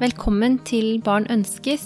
Velkommen 0.00 0.54
til 0.64 1.02
Barn 1.04 1.26
ønskes, 1.28 1.82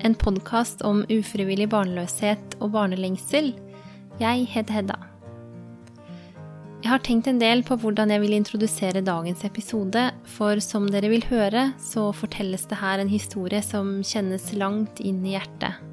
en 0.00 0.14
podkast 0.16 0.80
om 0.80 1.02
ufrivillig 1.12 1.66
barnløshet 1.68 2.54
og 2.56 2.70
barnelengsel. 2.72 3.50
Jeg 4.16 4.46
heter 4.48 4.78
Hedda. 4.78 4.96
Jeg 6.80 6.88
har 6.88 7.04
tenkt 7.04 7.28
en 7.28 7.42
del 7.42 7.60
på 7.60 7.76
hvordan 7.82 8.14
jeg 8.14 8.24
vil 8.24 8.38
introdusere 8.38 9.04
dagens 9.04 9.44
episode, 9.44 10.06
for 10.24 10.64
som 10.64 10.88
dere 10.88 11.12
vil 11.12 11.28
høre, 11.28 11.74
så 11.76 12.08
fortelles 12.16 12.64
det 12.72 12.80
her 12.80 13.04
en 13.04 13.12
historie 13.12 13.60
som 13.60 13.98
kjennes 14.00 14.54
langt 14.56 15.04
inn 15.04 15.20
i 15.20 15.36
hjertet. 15.36 15.84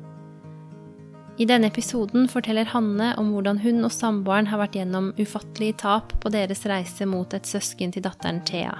I 1.36 1.52
denne 1.52 1.68
episoden 1.68 2.32
forteller 2.32 2.72
Hanne 2.72 3.12
om 3.20 3.36
hvordan 3.36 3.60
hun 3.68 3.84
og 3.84 3.92
samboeren 3.92 4.48
har 4.48 4.64
vært 4.64 4.80
gjennom 4.80 5.12
ufattelige 5.20 5.82
tap 5.84 6.16
på 6.24 6.32
deres 6.32 6.64
reise 6.64 7.04
mot 7.04 7.36
et 7.36 7.56
søsken 7.58 7.92
til 7.92 8.08
datteren 8.08 8.46
Thea. 8.48 8.78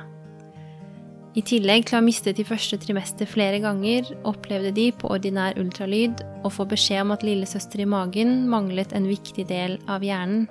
I 1.38 1.44
tillegg 1.46 1.86
til 1.86 1.94
å 1.94 2.00
ha 2.00 2.06
mistet 2.06 2.40
de 2.40 2.46
første 2.48 2.80
trimester 2.82 3.30
flere 3.30 3.60
ganger, 3.62 4.08
opplevde 4.26 4.72
de 4.74 4.88
på 4.98 5.12
ordinær 5.14 5.60
ultralyd 5.62 6.24
å 6.42 6.50
få 6.50 6.66
beskjed 6.70 7.04
om 7.04 7.14
at 7.14 7.26
lillesøster 7.26 7.84
i 7.84 7.90
magen 7.90 8.48
manglet 8.50 8.96
en 8.98 9.06
viktig 9.06 9.46
del 9.52 9.76
av 9.86 10.06
hjernen. 10.06 10.48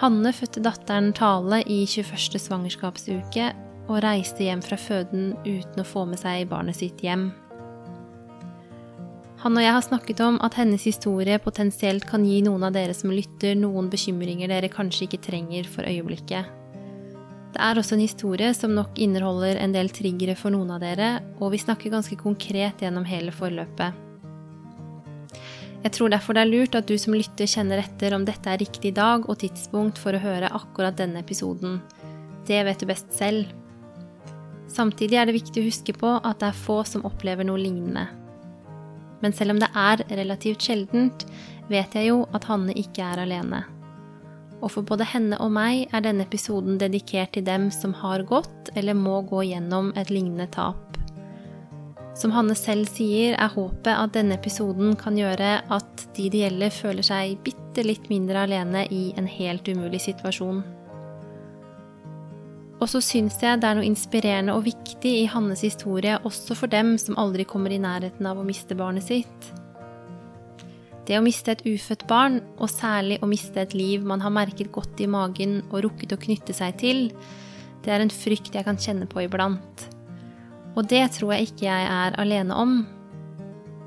Hanne 0.00 0.32
fødte 0.32 0.62
datteren 0.64 1.12
Tale 1.14 1.60
i 1.68 1.82
21. 1.84 2.40
svangerskapsuke 2.40 3.50
og 3.90 4.00
reiste 4.06 4.46
hjem 4.46 4.64
fra 4.64 4.78
føden 4.80 5.34
uten 5.44 5.84
å 5.84 5.86
få 5.86 6.06
med 6.08 6.22
seg 6.22 6.48
barnet 6.48 6.80
sitt 6.80 7.04
hjem. 7.04 7.28
Han 9.44 9.58
og 9.58 9.66
jeg 9.66 9.74
har 9.76 9.84
snakket 9.84 10.24
om 10.24 10.40
at 10.46 10.56
hennes 10.56 10.88
historie 10.88 11.36
potensielt 11.42 12.08
kan 12.08 12.24
gi 12.24 12.40
noen 12.46 12.64
av 12.64 12.72
dere 12.72 12.96
som 12.96 13.12
lytter, 13.12 13.58
noen 13.58 13.92
bekymringer 13.92 14.48
dere 14.48 14.72
kanskje 14.72 15.10
ikke 15.10 15.24
trenger 15.28 15.68
for 15.68 15.84
øyeblikket. 15.84 16.61
Det 17.52 17.60
er 17.60 17.76
også 17.76 17.98
en 17.98 18.04
historie 18.04 18.52
som 18.56 18.72
nok 18.72 18.96
inneholder 18.96 19.58
en 19.60 19.74
del 19.74 19.90
triggere 19.92 20.36
for 20.38 20.54
noen 20.54 20.70
av 20.72 20.80
dere, 20.80 21.18
og 21.36 21.52
vi 21.52 21.60
snakker 21.60 21.92
ganske 21.92 22.16
konkret 22.20 22.80
gjennom 22.80 23.04
hele 23.04 23.34
forløpet. 23.34 23.98
Jeg 25.82 25.92
tror 25.96 26.12
derfor 26.14 26.36
det 26.36 26.44
er 26.44 26.52
lurt 26.52 26.76
at 26.78 26.86
du 26.88 26.94
som 27.00 27.12
lytter 27.16 27.50
kjenner 27.50 27.82
etter 27.82 28.14
om 28.16 28.24
dette 28.24 28.48
er 28.48 28.60
riktig 28.62 28.94
dag 28.96 29.26
og 29.26 29.40
tidspunkt 29.42 29.98
for 30.00 30.14
å 30.14 30.22
høre 30.22 30.52
akkurat 30.54 30.96
denne 30.96 31.20
episoden. 31.20 31.80
Det 32.46 32.62
vet 32.64 32.80
du 32.80 32.88
best 32.88 33.10
selv. 33.16 33.50
Samtidig 34.72 35.18
er 35.18 35.28
det 35.28 35.36
viktig 35.36 35.60
å 35.60 35.66
huske 35.66 35.96
på 35.98 36.14
at 36.22 36.40
det 36.40 36.52
er 36.52 36.62
få 36.64 36.78
som 36.88 37.04
opplever 37.04 37.44
noe 37.44 37.60
lignende. 37.60 38.06
Men 39.20 39.36
selv 39.36 39.56
om 39.56 39.60
det 39.60 39.68
er 39.76 40.06
relativt 40.22 40.64
sjeldent, 40.64 41.26
vet 41.68 41.98
jeg 41.98 42.08
jo 42.08 42.22
at 42.32 42.46
Hanne 42.48 42.74
ikke 42.78 43.04
er 43.04 43.26
alene 43.26 43.64
og 44.62 44.70
for 44.76 44.86
både 44.86 45.06
henne 45.10 45.38
og 45.42 45.50
meg 45.54 45.90
er 45.92 46.04
denne 46.04 46.24
episoden 46.24 46.78
dedikert 46.80 47.34
til 47.34 47.44
dem 47.46 47.68
som 47.74 47.94
har 47.98 48.22
gått 48.28 48.70
eller 48.78 48.96
må 48.96 49.20
gå 49.26 49.42
gjennom 49.50 49.90
et 49.98 50.12
lignende 50.14 50.46
tap. 50.54 50.92
Som 52.18 52.34
Hanne 52.36 52.54
selv 52.58 52.90
sier, 52.92 53.32
er 53.40 53.54
håpet 53.54 53.92
at 53.92 54.12
denne 54.14 54.36
episoden 54.36 54.94
kan 55.00 55.16
gjøre 55.16 55.62
at 55.72 56.04
de 56.16 56.28
det 56.30 56.44
gjelder, 56.44 56.74
føler 56.74 57.06
seg 57.06 57.38
bitte 57.44 57.84
litt 57.86 58.10
mindre 58.12 58.44
alene 58.44 58.84
i 58.92 59.06
en 59.16 59.26
helt 59.26 59.68
umulig 59.72 60.02
situasjon. 60.04 60.60
Og 62.82 62.90
så 62.90 63.00
syns 63.04 63.38
jeg 63.40 63.62
det 63.62 63.68
er 63.68 63.78
noe 63.78 63.86
inspirerende 63.86 64.54
og 64.58 64.66
viktig 64.66 65.12
i 65.22 65.26
Hannes 65.30 65.62
historie 65.64 66.18
også 66.26 66.56
for 66.58 66.70
dem 66.70 66.96
som 66.98 67.18
aldri 67.20 67.46
kommer 67.48 67.72
i 67.72 67.80
nærheten 67.80 68.26
av 68.28 68.40
å 68.42 68.46
miste 68.46 68.76
barnet 68.76 69.06
sitt. 69.06 69.52
Det 71.06 71.18
å 71.18 71.24
miste 71.24 71.54
et 71.54 71.64
ufødt 71.66 72.04
barn, 72.10 72.38
og 72.62 72.70
særlig 72.70 73.18
å 73.22 73.28
miste 73.30 73.64
et 73.64 73.74
liv 73.74 74.04
man 74.06 74.22
har 74.22 74.34
merket 74.34 74.70
godt 74.74 75.00
i 75.02 75.10
magen 75.10 75.60
og 75.72 75.82
rukket 75.88 76.14
å 76.14 76.20
knytte 76.20 76.54
seg 76.54 76.78
til, 76.78 77.08
det 77.82 77.90
er 77.90 78.04
en 78.04 78.14
frykt 78.14 78.54
jeg 78.54 78.66
kan 78.66 78.78
kjenne 78.78 79.08
på 79.10 79.24
iblant. 79.24 79.86
Og 80.78 80.86
det 80.88 81.02
tror 81.16 81.34
jeg 81.34 81.50
ikke 81.50 81.66
jeg 81.66 81.88
er 81.90 82.14
alene 82.22 82.54
om. 82.56 82.76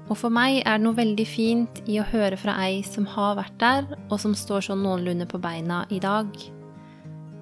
Og 0.06 0.20
for 0.20 0.34
meg 0.34 0.60
er 0.60 0.76
det 0.76 0.86
noe 0.86 0.98
veldig 0.98 1.26
fint 1.26 1.80
i 1.90 1.98
å 1.98 2.10
høre 2.12 2.38
fra 2.38 2.60
ei 2.68 2.84
som 2.86 3.08
har 3.10 3.40
vært 3.40 3.56
der, 3.64 3.88
og 4.12 4.20
som 4.22 4.36
står 4.38 4.68
sånn 4.68 4.84
noenlunde 4.86 5.26
på 5.30 5.42
beina 5.42 5.86
i 5.90 6.02
dag. 6.04 6.30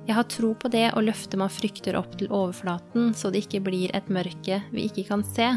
Jeg 0.03 0.15
har 0.15 0.27
tro 0.27 0.53
på 0.59 0.69
det 0.71 0.89
å 0.93 1.03
løfte 1.03 1.39
man 1.39 1.51
frykter 1.51 1.97
opp 1.99 2.15
til 2.19 2.31
overflaten, 2.31 3.11
så 3.15 3.31
det 3.31 3.45
ikke 3.45 3.63
blir 3.67 3.91
et 3.95 4.09
mørke 4.11 4.61
vi 4.71 4.87
ikke 4.87 5.07
kan 5.09 5.23
se. 5.27 5.49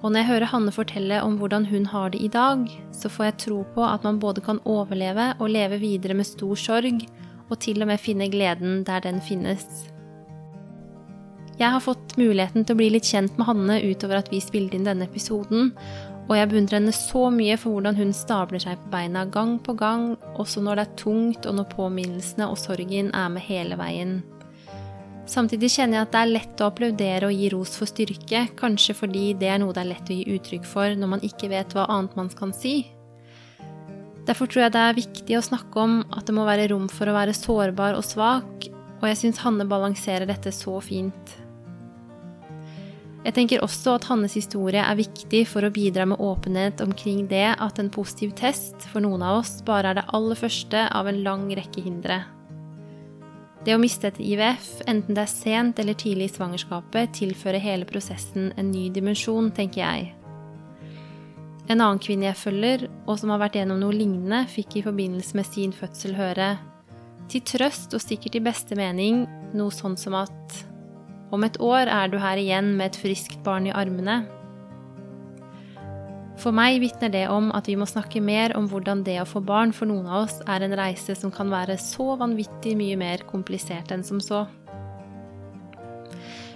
Og 0.00 0.08
når 0.08 0.22
jeg 0.22 0.30
hører 0.30 0.48
Hanne 0.48 0.72
fortelle 0.72 1.20
om 1.20 1.36
hvordan 1.36 1.66
hun 1.68 1.86
har 1.92 2.12
det 2.12 2.22
i 2.24 2.30
dag, 2.32 2.64
så 2.96 3.10
får 3.12 3.26
jeg 3.26 3.40
tro 3.44 3.62
på 3.74 3.84
at 3.84 4.04
man 4.06 4.20
både 4.20 4.40
kan 4.40 4.60
overleve 4.64 5.34
og 5.38 5.52
leve 5.52 5.80
videre 5.82 6.16
med 6.16 6.28
stor 6.28 6.56
sorg, 6.56 7.04
og 7.50 7.58
til 7.60 7.82
og 7.82 7.90
med 7.90 8.00
finne 8.00 8.30
gleden 8.32 8.84
der 8.88 9.02
den 9.04 9.20
finnes. 9.20 9.66
Jeg 11.60 11.74
har 11.74 11.82
fått 11.84 12.16
muligheten 12.16 12.64
til 12.64 12.72
å 12.72 12.80
bli 12.80 12.88
litt 12.94 13.04
kjent 13.04 13.36
med 13.36 13.50
Hanne 13.50 13.76
utover 13.84 14.22
at 14.22 14.30
vi 14.32 14.40
spilte 14.40 14.78
inn 14.78 14.86
denne 14.88 15.04
episoden, 15.04 15.74
og 16.30 16.36
jeg 16.38 16.48
beundrer 16.48 16.78
henne 16.78 16.94
så 16.94 17.26
mye 17.34 17.58
for 17.60 17.74
hvordan 17.74 17.98
hun 17.98 18.14
stabler 18.16 18.62
seg 18.62 18.78
på 18.80 18.92
beina 18.94 19.26
gang 19.34 19.58
på 19.60 19.74
gang, 19.76 20.14
også 20.40 20.62
når 20.64 20.78
det 20.78 20.84
er 20.86 20.98
tungt 21.02 21.48
og 21.50 21.58
når 21.58 21.72
påminnelsene 21.74 22.48
og 22.48 22.56
sorgen 22.62 23.10
er 23.12 23.32
med 23.34 23.44
hele 23.44 23.76
veien. 23.76 24.20
Samtidig 25.30 25.68
kjenner 25.76 26.00
jeg 26.00 26.06
at 26.08 26.14
det 26.14 26.20
er 26.20 26.30
lett 26.32 26.60
å 26.62 26.68
applaudere 26.72 27.28
og 27.28 27.36
gi 27.38 27.50
ros 27.52 27.76
for 27.78 27.86
styrke, 27.86 28.48
kanskje 28.58 28.96
fordi 28.98 29.28
det 29.38 29.50
er 29.52 29.60
noe 29.62 29.74
det 29.76 29.84
er 29.84 29.92
lett 29.92 30.10
å 30.10 30.16
gi 30.16 30.24
uttrykk 30.34 30.64
for 30.66 30.96
når 30.98 31.12
man 31.12 31.22
ikke 31.26 31.52
vet 31.52 31.76
hva 31.76 31.84
annet 31.86 32.16
man 32.18 32.30
kan 32.34 32.54
si. 32.56 32.80
Derfor 34.26 34.50
tror 34.50 34.64
jeg 34.64 34.74
det 34.74 34.82
er 34.82 34.98
viktig 34.98 35.36
å 35.38 35.44
snakke 35.44 35.84
om 35.84 36.00
at 36.16 36.26
det 36.26 36.34
må 36.34 36.46
være 36.48 36.66
rom 36.72 36.88
for 36.90 37.10
å 37.10 37.14
være 37.14 37.36
sårbar 37.36 37.98
og 37.98 38.08
svak, 38.08 38.66
og 39.00 39.06
jeg 39.06 39.20
syns 39.20 39.40
Hanne 39.44 39.68
balanserer 39.70 40.26
dette 40.28 40.50
så 40.54 40.74
fint. 40.82 41.36
Jeg 43.20 43.36
tenker 43.36 43.62
også 43.62 43.94
at 43.98 44.08
Hannes 44.10 44.34
historie 44.34 44.82
er 44.82 44.98
viktig 44.98 45.44
for 45.46 45.62
å 45.62 45.72
bidra 45.72 46.08
med 46.08 46.20
åpenhet 46.24 46.82
omkring 46.82 47.26
det 47.30 47.52
at 47.52 47.78
en 47.78 47.92
positiv 47.92 48.34
test 48.38 48.88
for 48.90 49.04
noen 49.04 49.22
av 49.22 49.44
oss 49.44 49.58
bare 49.62 49.92
er 49.92 50.00
det 50.00 50.08
aller 50.16 50.42
første 50.42 50.86
av 50.88 51.06
en 51.06 51.22
lang 51.22 51.50
rekke 51.54 51.84
hindre. 51.84 52.22
Det 53.60 53.74
å 53.76 53.80
miste 53.80 54.08
et 54.08 54.20
IVF, 54.24 54.68
enten 54.88 55.16
det 55.16 55.26
er 55.26 55.28
sent 55.28 55.80
eller 55.82 55.96
tidlig 55.98 56.30
i 56.30 56.32
svangerskapet, 56.32 57.12
tilfører 57.18 57.60
hele 57.60 57.88
prosessen 57.88 58.54
en 58.56 58.70
ny 58.72 58.86
dimensjon, 58.94 59.50
tenker 59.52 59.82
jeg. 59.82 60.14
En 61.68 61.76
annen 61.76 62.00
kvinne 62.02 62.30
jeg 62.30 62.40
følger, 62.40 62.86
og 63.04 63.20
som 63.20 63.34
har 63.34 63.42
vært 63.42 63.60
gjennom 63.60 63.82
noe 63.82 63.94
lignende, 63.94 64.46
fikk 64.50 64.80
i 64.80 64.84
forbindelse 64.86 65.36
med 65.38 65.46
sin 65.46 65.76
fødsel 65.76 66.16
høre 66.16 66.54
til 67.30 67.44
trøst 67.46 67.94
og 67.94 68.02
sikkert 68.02 68.40
i 68.40 68.42
beste 68.42 68.74
mening 68.78 69.22
noe 69.54 69.70
sånn 69.74 69.94
som 70.00 70.16
at 70.18 70.56
om 71.30 71.44
et 71.46 71.60
år 71.62 71.86
er 71.86 72.10
du 72.10 72.16
her 72.18 72.40
igjen 72.40 72.72
med 72.74 72.90
et 72.90 72.98
friskt 72.98 73.38
barn 73.46 73.68
i 73.68 73.74
armene. 73.76 74.24
For 76.40 76.56
meg 76.56 76.78
vitner 76.80 77.12
det 77.12 77.26
om 77.28 77.50
at 77.52 77.66
vi 77.68 77.76
må 77.76 77.84
snakke 77.88 78.22
mer 78.24 78.54
om 78.56 78.68
hvordan 78.70 79.02
det 79.04 79.18
å 79.20 79.28
få 79.28 79.42
barn 79.44 79.74
for 79.76 79.90
noen 79.90 80.08
av 80.08 80.24
oss 80.24 80.38
er 80.48 80.64
en 80.64 80.76
reise 80.78 81.16
som 81.18 81.32
kan 81.34 81.50
være 81.52 81.76
så 81.80 82.14
vanvittig 82.20 82.72
mye 82.80 82.96
mer 83.00 83.24
komplisert 83.28 83.92
enn 83.92 84.04
som 84.06 84.22
så. 84.24 84.46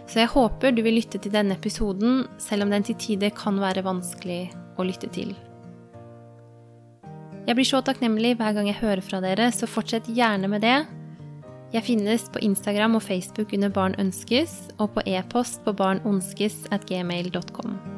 Så 0.08 0.20
jeg 0.22 0.32
håper 0.32 0.72
du 0.72 0.80
vil 0.84 0.96
lytte 1.00 1.20
til 1.20 1.32
denne 1.34 1.56
episoden, 1.58 2.24
selv 2.40 2.64
om 2.64 2.72
den 2.72 2.84
til 2.86 2.96
tider 3.00 3.32
kan 3.36 3.60
være 3.60 3.84
vanskelig 3.84 4.46
å 4.78 4.86
lytte 4.86 5.10
til. 5.12 5.34
Jeg 7.44 7.56
blir 7.58 7.68
så 7.68 7.82
takknemlig 7.84 8.38
hver 8.38 8.54
gang 8.56 8.70
jeg 8.70 8.80
hører 8.80 9.04
fra 9.04 9.20
dere, 9.20 9.50
så 9.52 9.68
fortsett 9.68 10.08
gjerne 10.08 10.48
med 10.48 10.64
det. 10.64 10.78
Jeg 11.74 11.84
finnes 11.84 12.24
på 12.32 12.40
Instagram 12.46 12.96
og 12.96 13.04
Facebook 13.04 13.52
under 13.52 13.72
Barn 13.74 13.98
ønskes, 14.00 14.70
og 14.78 14.94
på 14.96 15.04
e-post 15.10 15.60
på 15.66 15.76
barnonskes 15.76 16.62
at 16.72 16.88
gmail.com. 16.88 17.93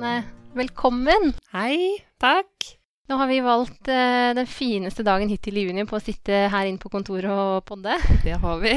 Velkommen! 0.00 1.34
Hei, 1.52 2.00
takk. 2.16 2.64
Nå 3.10 3.18
har 3.20 3.28
vi 3.28 3.40
valgt 3.44 3.88
eh, 3.92 4.30
den 4.32 4.46
fineste 4.48 5.04
dagen 5.04 5.28
hittil 5.28 5.58
i 5.60 5.66
juni 5.66 5.84
på 5.84 5.98
å 5.98 6.00
sitte 6.00 6.46
her 6.48 6.68
inne 6.70 6.80
på 6.80 6.88
kontoret 6.88 7.28
og 7.28 7.66
podde. 7.68 7.98
Det 8.24 8.38
har 8.40 8.62
vi. 8.62 8.72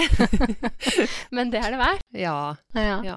Men 1.36 1.54
det 1.54 1.62
er 1.62 1.72
det 1.72 1.80
verdt. 1.80 2.04
Ja. 2.20 2.36
ja. 2.76 2.98
ja. 3.08 3.16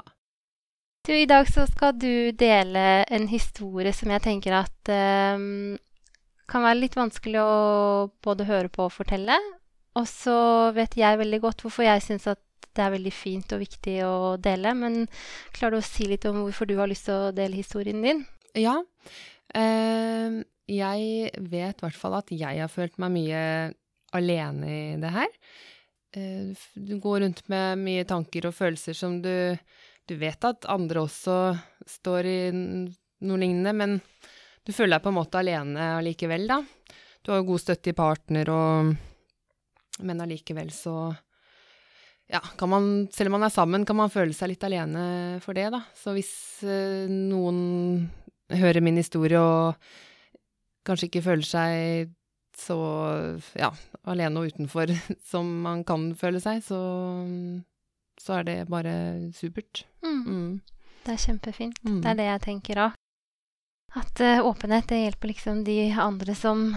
Du, 1.02 1.10
I 1.16 1.26
dag 1.26 1.50
så 1.50 1.66
skal 1.66 1.96
du 1.98 2.30
dele 2.30 3.02
en 3.10 3.26
historie 3.26 3.90
som 3.96 4.14
jeg 4.14 4.22
tenker 4.22 4.54
at 4.60 4.92
eh, 4.94 5.34
kan 6.46 6.66
være 6.68 6.84
litt 6.84 6.94
vanskelig 6.94 7.42
å 7.42 7.60
både 8.22 8.46
høre 8.46 8.70
på 8.70 8.86
og 8.86 8.94
fortelle. 8.94 9.40
Og 9.98 10.06
så 10.06 10.38
vet 10.78 10.94
jeg 10.94 11.18
veldig 11.24 11.42
godt 11.42 11.66
hvorfor 11.66 11.88
jeg 11.88 12.06
syns 12.06 12.30
at 12.30 12.45
det 12.76 12.84
er 12.84 12.94
veldig 12.94 13.14
fint 13.14 13.54
og 13.56 13.62
viktig 13.64 13.96
å 14.06 14.16
dele. 14.42 14.74
Men 14.78 15.06
klarer 15.56 15.78
du 15.78 15.82
å 15.82 15.86
si 15.86 16.08
litt 16.10 16.26
om 16.28 16.42
hvorfor 16.44 16.68
du 16.68 16.76
har 16.80 16.90
lyst 16.90 17.08
til 17.08 17.28
å 17.28 17.32
dele 17.36 17.58
historien 17.58 18.04
din? 18.04 18.24
Ja. 18.56 18.78
Eh, 19.54 20.42
jeg 20.66 21.30
vet 21.46 21.78
i 21.78 21.84
hvert 21.84 21.98
fall 21.98 22.16
at 22.18 22.32
jeg 22.34 22.60
har 22.60 22.72
følt 22.72 22.96
meg 23.02 23.14
mye 23.14 23.40
alene 24.16 24.70
i 24.70 24.84
det 25.00 25.12
her. 25.14 25.34
Eh, 26.16 26.66
du 26.74 26.96
går 27.02 27.20
rundt 27.24 27.44
med 27.52 27.82
mye 27.82 28.06
tanker 28.08 28.48
og 28.48 28.56
følelser 28.56 28.96
som 28.96 29.20
du 29.22 29.56
Du 30.06 30.14
vet 30.14 30.44
at 30.46 30.68
andre 30.70 31.00
også 31.02 31.58
står 31.90 32.26
i 32.30 32.40
noe 32.54 33.38
lignende, 33.42 33.72
men 33.74 34.00
Du 34.64 34.72
føler 34.72 34.96
deg 34.96 35.02
på 35.02 35.10
en 35.10 35.18
måte 35.18 35.38
alene 35.38 35.96
allikevel, 35.98 36.46
da. 36.46 36.62
Du 37.22 37.32
har 37.32 37.42
god 37.42 37.60
støtte 37.60 37.90
i 37.90 37.94
partner 37.94 38.50
og 38.50 38.94
Men 39.98 40.20
allikevel 40.20 40.70
så 40.70 41.14
ja, 42.32 42.40
kan 42.58 42.68
man, 42.68 43.08
selv 43.14 43.30
om 43.30 43.38
man 43.38 43.46
er 43.46 43.54
sammen, 43.54 43.86
kan 43.86 43.98
man 43.98 44.10
føle 44.10 44.34
seg 44.34 44.50
litt 44.50 44.64
alene 44.66 45.38
for 45.44 45.54
det, 45.54 45.68
da. 45.74 45.84
Så 45.94 46.14
hvis 46.16 46.32
eh, 46.66 47.06
noen 47.06 48.08
hører 48.50 48.82
min 48.82 48.98
historie 48.98 49.38
og 49.38 49.76
kanskje 50.86 51.10
ikke 51.10 51.24
føler 51.26 51.46
seg 51.46 52.14
så 52.56 52.76
ja, 53.58 53.68
alene 54.08 54.40
og 54.40 54.52
utenfor 54.52 54.90
som 55.30 55.48
man 55.66 55.84
kan 55.86 56.10
føle 56.18 56.40
seg, 56.42 56.62
så, 56.64 56.80
så 58.20 58.40
er 58.40 58.46
det 58.48 58.58
bare 58.72 58.94
supert. 59.36 59.84
Mm. 60.04 60.22
Mm. 60.26 60.52
Det 61.06 61.14
er 61.14 61.24
kjempefint. 61.28 61.82
Mm. 61.86 62.00
Det 62.02 62.10
er 62.10 62.20
det 62.20 62.30
jeg 62.30 62.46
tenker 62.48 62.86
òg. 62.88 63.02
At 63.96 64.20
uh, 64.20 64.44
åpenhet, 64.44 64.88
det 64.90 65.04
hjelper 65.04 65.30
liksom 65.30 65.62
de 65.64 65.76
andre 66.02 66.34
som, 66.36 66.72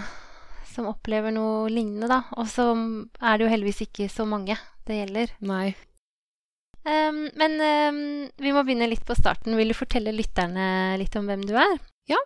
som 0.69 0.88
opplever 0.92 1.34
noe 1.36 1.72
lignende, 1.72 2.07
da. 2.12 2.22
Og 2.38 2.48
så 2.51 2.69
er 2.75 3.40
det 3.40 3.48
jo 3.48 3.51
heldigvis 3.51 3.88
ikke 3.88 4.12
så 4.13 4.28
mange 4.30 4.56
det 4.89 5.00
gjelder. 5.03 5.31
Nei. 5.45 5.69
Um, 6.89 7.25
men 7.38 7.56
um, 7.59 8.01
vi 8.39 8.53
må 8.56 8.63
begynne 8.65 8.88
litt 8.89 9.06
på 9.06 9.18
starten. 9.18 9.57
Vil 9.59 9.74
du 9.74 9.77
fortelle 9.77 10.13
lytterne 10.15 10.97
litt 11.01 11.15
om 11.19 11.27
hvem 11.30 11.44
du 11.45 11.53
er? 11.59 11.75
Ja. 12.09 12.19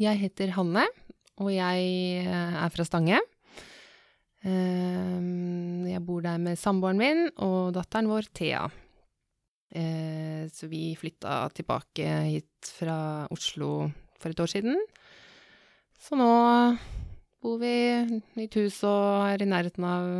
Jeg 0.00 0.20
heter 0.20 0.52
Hanne, 0.56 0.84
og 1.40 1.48
jeg 1.52 1.86
eh, 2.22 2.56
er 2.60 2.72
fra 2.72 2.84
Stange. 2.84 3.20
Um, 4.44 5.86
Jeg 5.88 6.02
bor 6.04 6.20
der 6.22 6.36
med 6.38 6.58
samboeren 6.60 7.00
min 7.00 7.22
og 7.42 7.72
datteren 7.74 8.10
vår, 8.10 8.28
Thea. 8.36 8.66
Uh, 9.74 10.44
Så 10.52 10.68
vi 10.70 10.90
flytta 11.00 11.48
tilbake 11.56 12.10
hit 12.28 12.70
fra 12.76 13.26
Oslo 13.32 13.88
for 14.20 14.30
et 14.30 14.40
år 14.44 14.52
siden. 14.52 14.76
Så 15.98 16.14
nå 16.20 16.30
bor 17.42 17.56
vi 17.58 17.72
i 17.72 18.44
et 18.44 18.56
hus 18.60 18.82
og 18.84 19.32
er 19.32 19.42
i 19.42 19.48
nærheten 19.48 19.84
av 19.88 20.10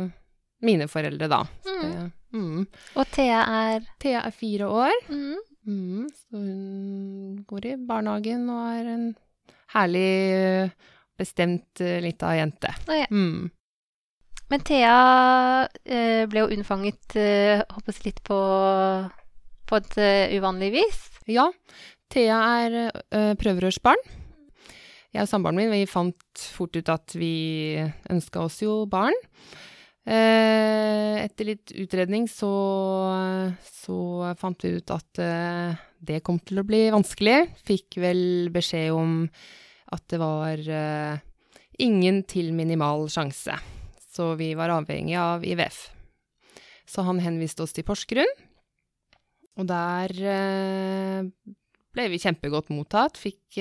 mine 0.65 0.87
foreldre, 0.89 1.27
da. 1.29 1.43
Mm. 1.65 1.81
det- 1.81 2.11
Mm. 2.33 2.65
Og 2.99 3.05
Thea 3.15 3.37
er 3.47 3.85
Thea 4.03 4.19
er 4.27 4.31
fire 4.35 4.65
år, 4.67 4.91
mm. 5.09 5.35
mm, 5.65 6.07
så 6.11 6.35
hun 6.37 7.37
går 7.47 7.65
i 7.65 7.75
barnehagen 7.87 8.49
og 8.51 8.65
er 8.75 8.89
en 8.93 9.05
herlig, 9.73 10.71
bestemt 11.17 11.79
eh, 11.81 12.01
lita 12.03 12.33
jente. 12.35 12.67
Oh, 12.89 12.93
ja. 12.93 13.05
Mm. 13.09 13.49
Men 14.49 14.59
Thea 14.67 15.67
eh, 15.85 16.25
ble 16.27 16.39
jo 16.43 16.51
unnfanget, 16.51 17.15
eh, 17.15 17.63
håper 17.71 18.03
litt 18.05 18.19
på, 18.27 18.37
på 19.67 19.79
et 19.79 19.97
eh, 19.97 20.35
uvanlig 20.37 20.73
vis. 20.75 20.99
Ja, 21.31 21.47
Thea 22.11 22.37
er 22.65 22.77
uh, 22.91 23.33
prøverørsbarn. 23.39 24.03
Jeg 25.15 25.23
og 25.23 25.27
samboeren 25.31 25.57
min 25.59 25.71
vi 25.71 25.85
fant 25.89 26.43
fort 26.55 26.75
ut 26.75 26.89
at 26.91 27.15
vi 27.15 27.75
ønska 28.11 28.43
oss 28.45 28.61
jo 28.61 28.85
barn. 28.85 29.15
Eh, 30.07 31.15
etter 31.19 31.49
litt 31.49 31.73
utredning 31.75 32.29
så, 32.31 32.47
så 33.59 33.97
fant 34.39 34.63
vi 34.63 34.77
ut 34.77 34.93
at 34.95 35.19
eh, 35.19 35.75
det 35.99 36.21
kom 36.23 36.39
til 36.39 36.61
å 36.61 36.67
bli 36.67 36.85
vanskelig. 36.95 37.49
Fikk 37.67 37.99
vel 37.99 38.47
beskjed 38.55 38.95
om 38.95 39.25
at 39.91 40.05
det 40.07 40.19
var 40.21 40.63
eh, 40.63 41.19
ingen 41.83 42.21
til 42.23 42.53
minimal 42.55 43.09
sjanse. 43.11 43.57
Så 44.07 44.31
vi 44.39 44.53
var 44.55 44.71
avhengig 44.77 45.17
av 45.19 45.43
IVF. 45.43 45.89
Så 46.87 47.03
han 47.03 47.19
henviste 47.19 47.65
oss 47.65 47.75
til 47.75 47.83
Porsgrunn. 47.85 48.31
Og 49.59 49.67
der 49.67 50.13
ble 51.91 52.03
vi 52.13 52.19
kjempegodt 52.21 52.69
mottatt. 52.71 53.17
Fikk 53.19 53.57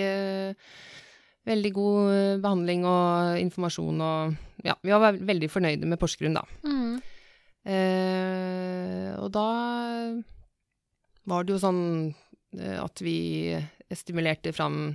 veldig 1.47 1.73
god 1.77 2.13
eh, 2.13 2.39
behandling 2.43 2.87
og 2.89 3.41
informasjon 3.43 4.05
og 4.07 4.43
Ja, 4.67 4.75
vi 4.83 4.91
var 4.91 5.15
veldig 5.15 5.49
fornøyde 5.53 5.87
med 5.87 5.99
Porsgrunn, 6.01 6.35
da. 6.35 6.43
Mm. 6.67 6.97
Eh, 7.71 9.11
og 9.21 9.29
da 9.35 9.49
var 11.31 11.45
det 11.45 11.55
jo 11.55 11.61
sånn 11.63 11.83
eh, 12.59 12.79
at 12.81 13.03
vi 13.05 13.55
stimulerte 13.95 14.51
fram 14.57 14.89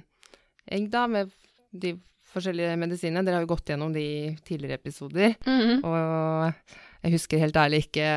egg, 0.68 0.90
da, 0.92 1.06
med 1.08 1.32
de 1.72 1.94
forskjellige 2.34 2.76
medisinene. 2.82 3.24
Dere 3.24 3.40
har 3.40 3.46
jo 3.46 3.54
gått 3.54 3.72
gjennom 3.72 3.94
de 3.96 4.04
i 4.04 4.34
tidligere 4.44 4.82
episoder. 4.82 5.38
Mm. 5.48 5.86
Og 5.88 6.76
jeg 7.06 7.16
husker 7.16 7.44
helt 7.44 7.60
ærlig 7.60 7.86
ikke 7.86 8.10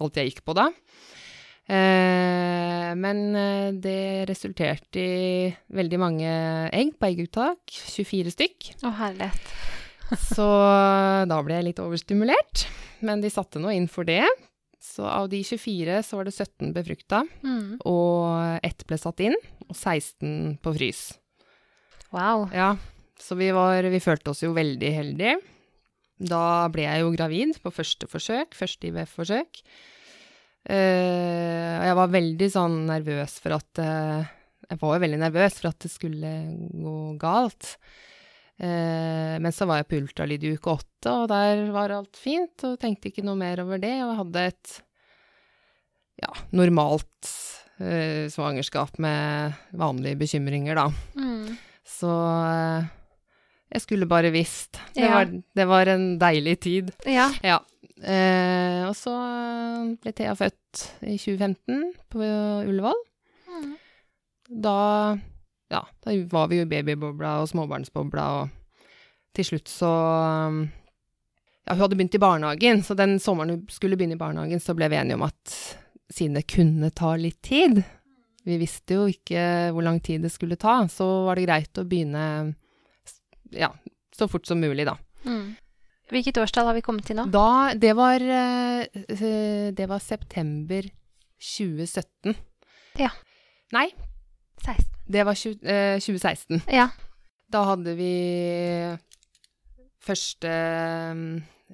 alt 0.00 0.18
jeg 0.18 0.32
gikk 0.32 0.44
på 0.46 0.56
da. 0.58 0.70
Eh, 1.70 2.90
men 2.98 3.20
eh, 3.38 3.70
det 3.78 4.26
resulterte 4.30 4.98
i 4.98 5.50
veldig 5.76 6.00
mange 6.02 6.30
egg 6.74 6.96
på 6.98 7.10
egguttak, 7.12 7.62
24 7.94 8.32
stykk. 8.34 8.70
Å, 8.82 8.90
herlighet. 8.98 9.52
Så 10.18 10.46
da 11.30 11.36
ble 11.46 11.60
jeg 11.60 11.68
litt 11.68 11.82
overstimulert, 11.82 12.64
men 13.06 13.22
de 13.22 13.30
satte 13.30 13.60
nå 13.62 13.70
inn 13.76 13.86
for 13.90 14.08
det. 14.08 14.24
Så 14.82 15.04
av 15.06 15.28
de 15.30 15.38
24 15.46 16.00
så 16.02 16.18
var 16.18 16.26
det 16.26 16.34
17 16.34 16.72
befrukta, 16.74 17.20
Mm. 17.44 17.76
og 17.86 18.58
ett 18.66 18.82
ble 18.88 18.98
satt 18.98 19.20
inn, 19.22 19.36
og 19.68 19.76
16 19.76 20.58
på 20.64 20.72
frys. 20.74 21.02
Wow. 22.10 22.48
Ja, 22.50 22.72
så 23.20 23.36
vi, 23.38 23.52
var, 23.54 23.84
vi 23.86 24.00
følte 24.02 24.32
oss 24.32 24.42
jo 24.42 24.50
veldig 24.56 24.90
heldige. 24.96 25.36
Da 26.18 26.66
ble 26.72 26.88
jeg 26.88 27.04
jo 27.04 27.12
gravid 27.14 27.60
på 27.62 27.70
første 27.72 28.08
forsøk, 28.10 28.56
første 28.58 28.88
IVF-forsøk. 28.90 29.62
Eh, 30.70 31.72
og 31.80 31.86
jeg 31.88 31.96
var 31.98 32.12
veldig 32.12 32.48
sånn 32.52 32.76
nervøs 32.86 33.32
for 33.42 33.56
at 33.56 33.80
eh, 33.82 34.28
Jeg 34.70 34.78
var 34.82 34.92
jo 34.94 35.02
veldig 35.02 35.18
nervøs 35.18 35.56
for 35.58 35.70
at 35.72 35.80
det 35.82 35.90
skulle 35.90 36.30
gå 36.70 36.96
galt. 37.18 37.72
Eh, 38.60 39.34
men 39.42 39.50
så 39.56 39.66
var 39.66 39.80
jeg 39.80 39.88
på 39.90 39.98
ultralyd 40.02 40.44
i 40.46 40.52
uke 40.54 40.76
åtte, 40.76 41.10
og 41.10 41.26
der 41.32 41.64
var 41.74 41.90
alt 41.96 42.20
fint, 42.20 42.62
og 42.68 42.76
tenkte 42.78 43.10
ikke 43.10 43.24
noe 43.26 43.40
mer 43.40 43.64
over 43.64 43.80
det. 43.82 43.96
Og 44.06 44.14
hadde 44.20 44.44
et 44.52 44.76
ja, 46.22 46.30
normalt 46.52 47.32
svangerskap 47.80 48.98
med 49.00 49.54
vanlige 49.80 50.18
bekymringer, 50.20 50.76
da. 50.76 50.90
Mm. 51.16 51.54
Så 51.88 52.10
jeg 53.72 53.80
skulle 53.86 54.08
bare 54.10 54.28
visst. 54.34 54.76
Det, 54.92 55.00
Ja. 55.06 55.14
var, 55.14 55.30
det 55.56 55.66
var 55.70 55.88
en 55.88 56.18
deilig 56.20 56.58
tid. 56.60 56.92
Ja. 57.08 57.30
Ja. 57.42 57.58
Eh, 58.00 58.80
og 58.88 58.94
så 58.96 59.12
ble 60.00 60.12
Thea 60.16 60.32
født 60.38 60.84
i 61.04 61.16
2015 61.20 61.90
på 62.12 62.22
Ullevål. 62.64 63.02
Mm. 63.50 63.74
Da, 64.64 64.78
ja, 65.70 65.82
da 66.04 66.14
var 66.32 66.48
vi 66.50 66.60
jo 66.60 66.66
i 66.66 66.70
babybobla 66.70 67.36
og 67.42 67.50
småbarnsbobla, 67.50 68.26
og 68.40 69.36
til 69.36 69.52
slutt 69.52 69.70
så 69.70 69.90
um, 70.48 70.64
Ja, 71.66 71.76
hun 71.76 71.84
hadde 71.84 71.98
begynt 71.98 72.16
i 72.16 72.22
barnehagen, 72.22 72.82
så 72.82 72.96
den 72.98 73.18
sommeren 73.22 73.52
hun 73.54 73.60
skulle 73.70 73.98
begynne 74.00 74.16
i 74.16 74.20
barnehagen, 74.20 74.62
så 74.62 74.74
ble 74.74 74.88
vi 74.90 74.98
enige 74.98 75.20
om 75.20 75.26
at 75.28 75.54
siden 76.10 76.40
det 76.40 76.48
kunne 76.50 76.90
ta 76.90 77.12
litt 77.14 77.38
tid 77.46 77.82
Vi 78.42 78.56
visste 78.58 78.96
jo 78.96 79.04
ikke 79.12 79.70
hvor 79.70 79.84
lang 79.86 80.00
tid 80.02 80.24
det 80.24 80.32
skulle 80.34 80.58
ta, 80.58 80.80
så 80.90 81.06
var 81.28 81.38
det 81.38 81.46
greit 81.46 81.78
å 81.78 81.86
begynne 81.86 82.24
ja, 83.54 83.70
så 84.16 84.26
fort 84.30 84.46
som 84.46 84.60
mulig, 84.62 84.86
da. 84.88 84.96
Mm. 85.26 85.54
Hvilket 86.10 86.40
årstall 86.42 86.66
har 86.66 86.74
vi 86.74 86.82
kommet 86.82 87.06
til 87.06 87.18
nå? 87.20 87.26
Da, 87.30 87.72
det 87.78 87.92
var, 87.98 88.22
eh, 88.22 88.86
eh, 89.14 89.70
det 89.74 89.86
var 89.88 90.02
september 90.02 90.88
2017. 91.38 92.34
Ja. 92.98 93.12
Nei, 93.72 93.86
16. 94.64 94.88
det 95.06 95.26
var 95.26 95.38
20, 95.38 95.60
eh, 95.62 96.00
2016. 96.02 96.64
Ja. 96.74 96.88
Da 97.50 97.62
hadde 97.70 97.94
vi 97.98 98.14
første 100.02 100.50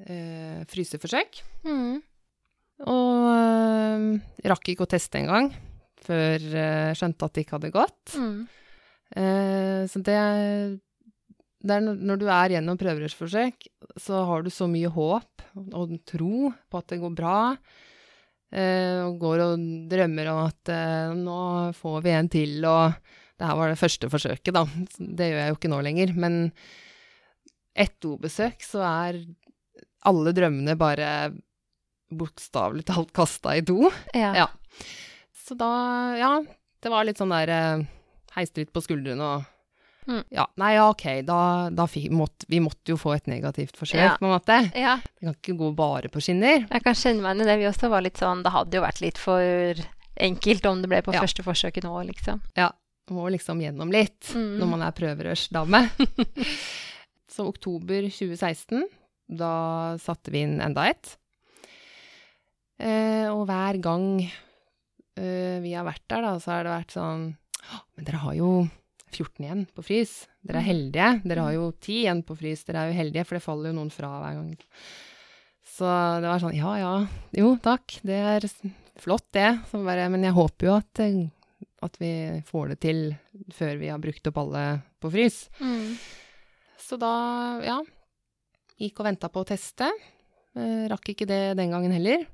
eh, 0.05 0.61
fryseforsøk. 0.69 1.41
Mm. 1.65 2.03
Og 2.85 3.31
eh, 3.33 4.07
rakk 4.53 4.69
ikke 4.73 4.85
å 4.85 4.93
teste 4.93 5.23
engang, 5.23 5.49
før 6.05 6.37
eh, 6.37 6.93
skjønte 6.97 7.25
at 7.25 7.35
det 7.37 7.47
ikke 7.47 7.57
hadde 7.57 7.73
gått. 7.75 8.17
Mm. 8.21 8.41
Eh, 9.17 9.83
så 9.89 10.03
det, 10.05 10.21
det 11.65 11.77
er 11.77 11.81
når- 11.81 12.19
du 12.21 12.27
er 12.29 12.53
gjennom 12.55 12.79
prøverørsforsøk, 12.79 13.67
så 13.99 14.25
har 14.27 14.43
du 14.43 14.51
så 14.51 14.69
mye 14.69 14.91
håp 14.93 15.43
og 15.73 15.97
tro 16.05 16.53
på 16.71 16.79
at 16.79 16.87
det 16.89 17.01
går 17.01 17.15
bra. 17.17 17.57
Eh, 18.53 19.03
og 19.03 19.19
går 19.19 19.41
og 19.43 19.65
drømmer 19.91 20.29
om 20.31 20.43
at 20.47 20.69
eh, 20.71 21.15
nå 21.17 21.73
får 21.75 22.03
vi 22.05 22.11
en 22.15 22.29
til, 22.29 22.65
og 22.65 22.95
det 23.39 23.47
her 23.49 23.57
var 23.59 23.69
det 23.73 23.81
første 23.81 24.09
forsøket, 24.13 24.53
da. 24.55 24.65
Det 25.19 25.31
gjør 25.33 25.41
jeg 25.43 25.51
jo 25.51 25.57
ikke 25.59 25.73
nå 25.73 25.81
lenger. 25.83 26.15
Men 26.15 26.53
ett 27.77 27.97
dobesøk, 28.01 28.63
så 28.65 28.85
er 28.87 29.19
alle 30.07 30.33
drømmene 30.33 30.77
bare 30.79 31.11
bokstavelig 32.15 32.85
talt 32.87 33.13
kasta 33.17 33.57
i 33.59 33.65
do. 33.67 33.91
Ja. 34.15 34.33
Ja. 34.45 34.47
Så 35.35 35.57
da, 35.59 35.69
ja, 36.19 36.31
det 36.83 36.93
var 36.93 37.05
litt 37.07 37.19
sånn 37.19 37.35
der 37.35 37.51
eh, 37.53 37.85
litt 38.57 38.73
på 38.75 38.83
skuldrene 38.85 39.27
og 39.35 39.45
Mm. 40.07 40.23
Ja, 40.31 40.45
nei, 40.57 40.75
ja, 40.77 40.85
ok, 40.93 41.05
da, 41.27 41.39
da 41.75 41.87
fikk, 41.91 42.13
måtte, 42.15 42.47
vi 42.49 42.61
måtte 42.63 42.93
jo 42.93 42.97
få 43.01 43.15
et 43.17 43.27
negativt 43.27 43.75
forsøk, 43.77 43.99
Ja. 43.99 44.17
på 44.21 44.27
en 44.29 44.35
måte. 44.37 44.59
ja. 44.79 44.97
Det 45.03 45.25
kan 45.27 45.35
ikke 45.35 45.57
gå 45.59 45.71
bare 45.75 46.09
på 46.09 46.21
skinner. 46.23 46.67
Jeg 46.71 46.83
kan 46.85 46.95
kjenne 46.95 47.23
meg 47.25 47.35
igjen 47.37 47.43
i 47.43 47.51
det. 47.51 47.59
Vi 47.59 47.67
også 47.73 47.91
var 47.91 48.03
litt 48.07 48.17
sånn 48.23 48.43
Det 48.47 48.53
hadde 48.55 48.75
jo 48.79 48.83
vært 48.87 49.01
litt 49.03 49.19
for 49.19 49.75
enkelt 50.17 50.67
om 50.71 50.81
det 50.83 50.89
ble 50.89 51.03
på 51.03 51.13
Ja. 51.13 51.21
første 51.21 51.43
forsøket 51.43 51.85
nå, 51.85 51.95
liksom. 52.07 52.41
Ja. 52.57 52.71
må 53.11 53.29
liksom 53.31 53.61
gjennom 53.63 53.91
litt 53.93 54.33
Mm. 54.35 54.59
når 54.59 54.67
man 54.67 54.83
er 54.83 54.91
prøverørsdame. 54.91 55.91
så 57.31 57.47
oktober 57.47 58.03
2016, 58.11 58.83
da 59.29 59.97
satte 59.99 60.31
vi 60.33 60.43
inn 60.43 60.61
enda 60.61 60.89
et. 60.89 61.17
Eh, 62.79 63.27
og 63.33 63.47
hver 63.49 63.79
gang 63.81 64.21
eh, 65.17 65.61
vi 65.65 65.73
har 65.73 65.87
vært 65.87 66.03
der, 66.11 66.23
da, 66.27 66.35
så 66.43 66.51
har 66.53 66.65
det 66.67 66.75
vært 66.75 66.93
sånn 66.97 67.23
Men 67.97 68.05
dere 68.05 68.21
har 68.21 68.35
jo 68.37 68.51
14 69.17 69.45
igjen 69.47 69.67
på 69.75 69.85
frys. 69.85 70.15
Dere 70.47 70.61
er 70.63 70.69
heldige. 70.69 71.11
Dere 71.27 71.45
har 71.47 71.57
jo 71.57 71.69
10 71.73 72.01
igjen 72.05 72.23
på 72.27 72.37
frys. 72.39 72.65
Dere 72.69 72.85
er 72.85 72.93
jo 72.93 72.99
heldige, 73.01 73.27
for 73.27 73.39
det 73.39 73.45
faller 73.45 73.73
jo 73.73 73.79
noen 73.79 73.93
fra 73.95 74.11
hver 74.23 74.39
gang. 74.39 74.51
Så 75.77 75.89
det 76.23 76.31
var 76.31 76.41
sånn 76.41 76.57
Ja 76.57 76.75
ja, 76.81 76.93
jo 77.37 77.55
takk, 77.61 77.99
det 78.07 78.17
er 78.17 78.47
flott 79.03 79.27
det. 79.37 79.49
Bare, 79.75 80.07
men 80.13 80.25
jeg 80.25 80.37
håper 80.37 80.69
jo 80.71 80.77
at, 80.79 81.03
eh, 81.05 81.27
at 81.85 81.99
vi 82.01 82.13
får 82.49 82.73
det 82.73 82.79
til 82.85 83.03
før 83.53 83.77
vi 83.83 83.91
har 83.93 84.01
brukt 84.01 84.31
opp 84.31 84.41
alle 84.45 84.63
på 85.03 85.13
frys. 85.13 85.43
Mm. 85.61 85.97
Så 86.81 86.97
da, 87.01 87.13
ja, 87.67 87.81
gikk 88.81 89.03
og 89.03 89.11
venta 89.11 89.29
på 89.33 89.43
å 89.43 89.49
teste. 89.49 89.91
Eh, 90.57 90.87
rakk 90.93 91.13
ikke 91.13 91.29
det 91.29 91.59
den 91.59 91.75
gangen 91.75 91.93
heller. 91.93 92.25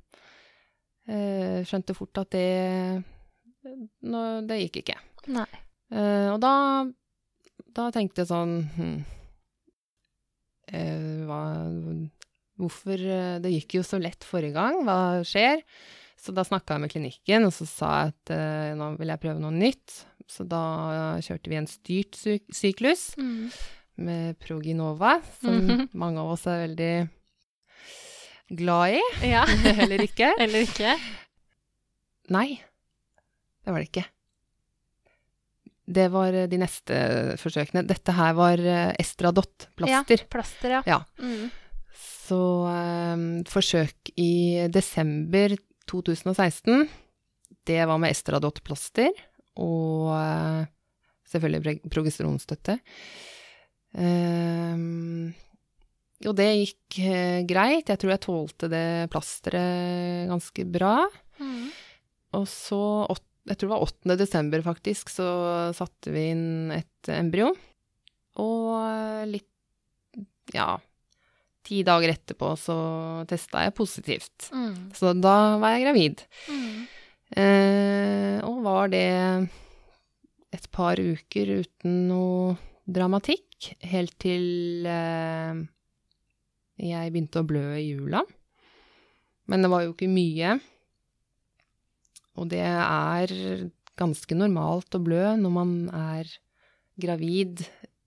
Eh, 1.11 1.63
skjønte 1.67 1.97
fort 1.99 2.23
at 2.23 2.31
det 2.37 3.03
no, 4.07 4.23
Det 4.47 4.61
gikk 4.67 4.83
ikke. 4.85 5.01
Nei. 5.35 5.51
Eh, 5.93 6.29
og 6.33 6.39
da, 6.41 6.53
da 7.77 7.91
tenkte 7.93 8.23
jeg 8.23 8.31
sånn 8.31 8.55
hm, 8.77 8.95
eh, 10.73 11.25
hva, 11.29 11.41
Hvorfor 12.61 13.01
eh, 13.01 13.39
Det 13.43 13.51
gikk 13.55 13.79
jo 13.79 13.83
så 13.87 13.99
lett 14.01 14.25
forrige 14.29 14.55
gang, 14.57 14.83
hva 14.87 15.21
skjer? 15.27 15.63
Så 16.23 16.31
da 16.37 16.45
snakka 16.47 16.77
jeg 16.77 16.83
med 16.85 16.93
klinikken, 16.93 17.45
og 17.49 17.53
så 17.57 17.67
sa 17.67 17.89
jeg 18.05 18.13
at 18.15 18.33
eh, 18.37 18.75
nå 18.79 18.93
vil 19.01 19.11
jeg 19.11 19.23
prøve 19.25 19.43
noe 19.43 19.51
nytt. 19.57 19.97
Så 20.31 20.45
da 20.47 20.61
kjørte 21.25 21.51
vi 21.51 21.57
en 21.59 21.67
styrt 21.67 22.15
syk 22.15 22.45
syklus 22.55 23.09
Mm. 23.19 23.51
med 24.07 24.39
Proginova, 24.41 25.17
som 25.41 25.59
Mhm. 25.67 25.89
mange 25.99 26.21
av 26.23 26.31
oss 26.37 26.47
er 26.47 26.63
veldig 26.69 27.11
glad 28.55 28.95
i, 29.01 29.03
Ja. 29.33 29.43
eller 29.83 29.99
ikke. 30.07 30.31
Eller 30.39 30.63
ikke? 30.69 30.95
Nei, 32.31 32.61
det 33.65 33.73
var 33.75 33.81
det 33.83 33.91
ikke. 33.91 34.07
Det 35.93 36.07
var 36.13 36.33
eh, 36.35 36.47
de 36.51 36.59
neste 36.63 36.99
forsøkene. 37.41 37.85
Dette 37.89 38.15
her 38.17 38.33
var 38.39 38.61
eh, 38.63 38.93
Estradot-plaster. 39.03 40.23
Ja, 40.25 40.29
plaster, 40.33 40.77
ja. 40.79 40.83
Ja. 40.89 41.01
Mm. 41.21 41.51
Så 42.27 42.41
eh, 42.73 43.25
forsøk 43.53 44.13
i 44.17 44.31
desember 44.73 45.57
2016, 45.91 46.87
det 47.69 47.81
var 47.87 47.99
med 48.01 48.15
Estradot-plaster 48.15 49.11
og 49.61 50.13
eh, 50.17 50.63
selvfølgelig 51.33 51.81
progesteronstøtte. 51.93 52.79
Um, 53.93 55.33
og 56.23 56.37
det 56.39 56.47
gikk 56.63 56.99
eh, 57.03 57.41
greit. 57.49 57.91
Jeg 57.91 57.99
tror 58.01 58.13
jeg 58.15 58.23
tålte 58.25 58.69
det 58.73 58.85
plasteret 59.13 60.29
ganske 60.31 60.65
bra. 60.71 60.95
Mm. 61.43 61.67
Og 62.39 62.47
så, 62.49 62.79
åt- 63.13 63.27
jeg 63.49 63.59
tror 63.59 63.69
det 63.69 63.75
var 63.75 63.85
8. 63.89 64.17
desember 64.21 64.63
faktisk, 64.65 65.11
så 65.11 65.29
satte 65.75 66.13
vi 66.15 66.29
inn 66.31 66.73
et 66.75 67.11
embryo. 67.11 67.51
Og 68.43 68.69
eh, 68.79 69.25
litt, 69.33 70.23
ja, 70.55 70.77
ti 71.67 71.83
dager 71.87 72.15
etterpå 72.15 72.53
så 72.59 72.77
testa 73.31 73.65
jeg 73.67 73.77
positivt. 73.79 74.51
Mm. 74.55 74.75
Så 74.97 75.15
da 75.19 75.37
var 75.63 75.75
jeg 75.75 75.87
gravid. 75.87 76.25
Mm. 76.49 76.79
Eh, 77.43 78.39
og 78.47 78.63
var 78.67 78.93
det 78.93 79.09
et 80.53 80.69
par 80.75 81.01
uker 81.01 81.55
uten 81.63 82.03
noe 82.11 82.57
dramatikk, 82.83 83.73
helt 83.87 84.15
til 84.21 84.87
eh, 84.91 85.63
jeg 86.83 87.13
begynte 87.15 87.43
å 87.43 87.47
blø 87.47 87.67
i 87.79 87.89
jula. 87.93 88.23
Men 89.51 89.65
det 89.65 89.71
var 89.73 89.85
jo 89.85 89.95
ikke 89.95 90.11
mye. 90.11 90.57
Og 92.41 92.49
det 92.53 92.65
er 92.65 93.33
ganske 93.99 94.37
normalt 94.37 94.97
å 94.97 95.03
blø 95.05 95.35
når 95.39 95.53
man 95.53 95.75
er 95.93 96.31
gravid 97.03 97.65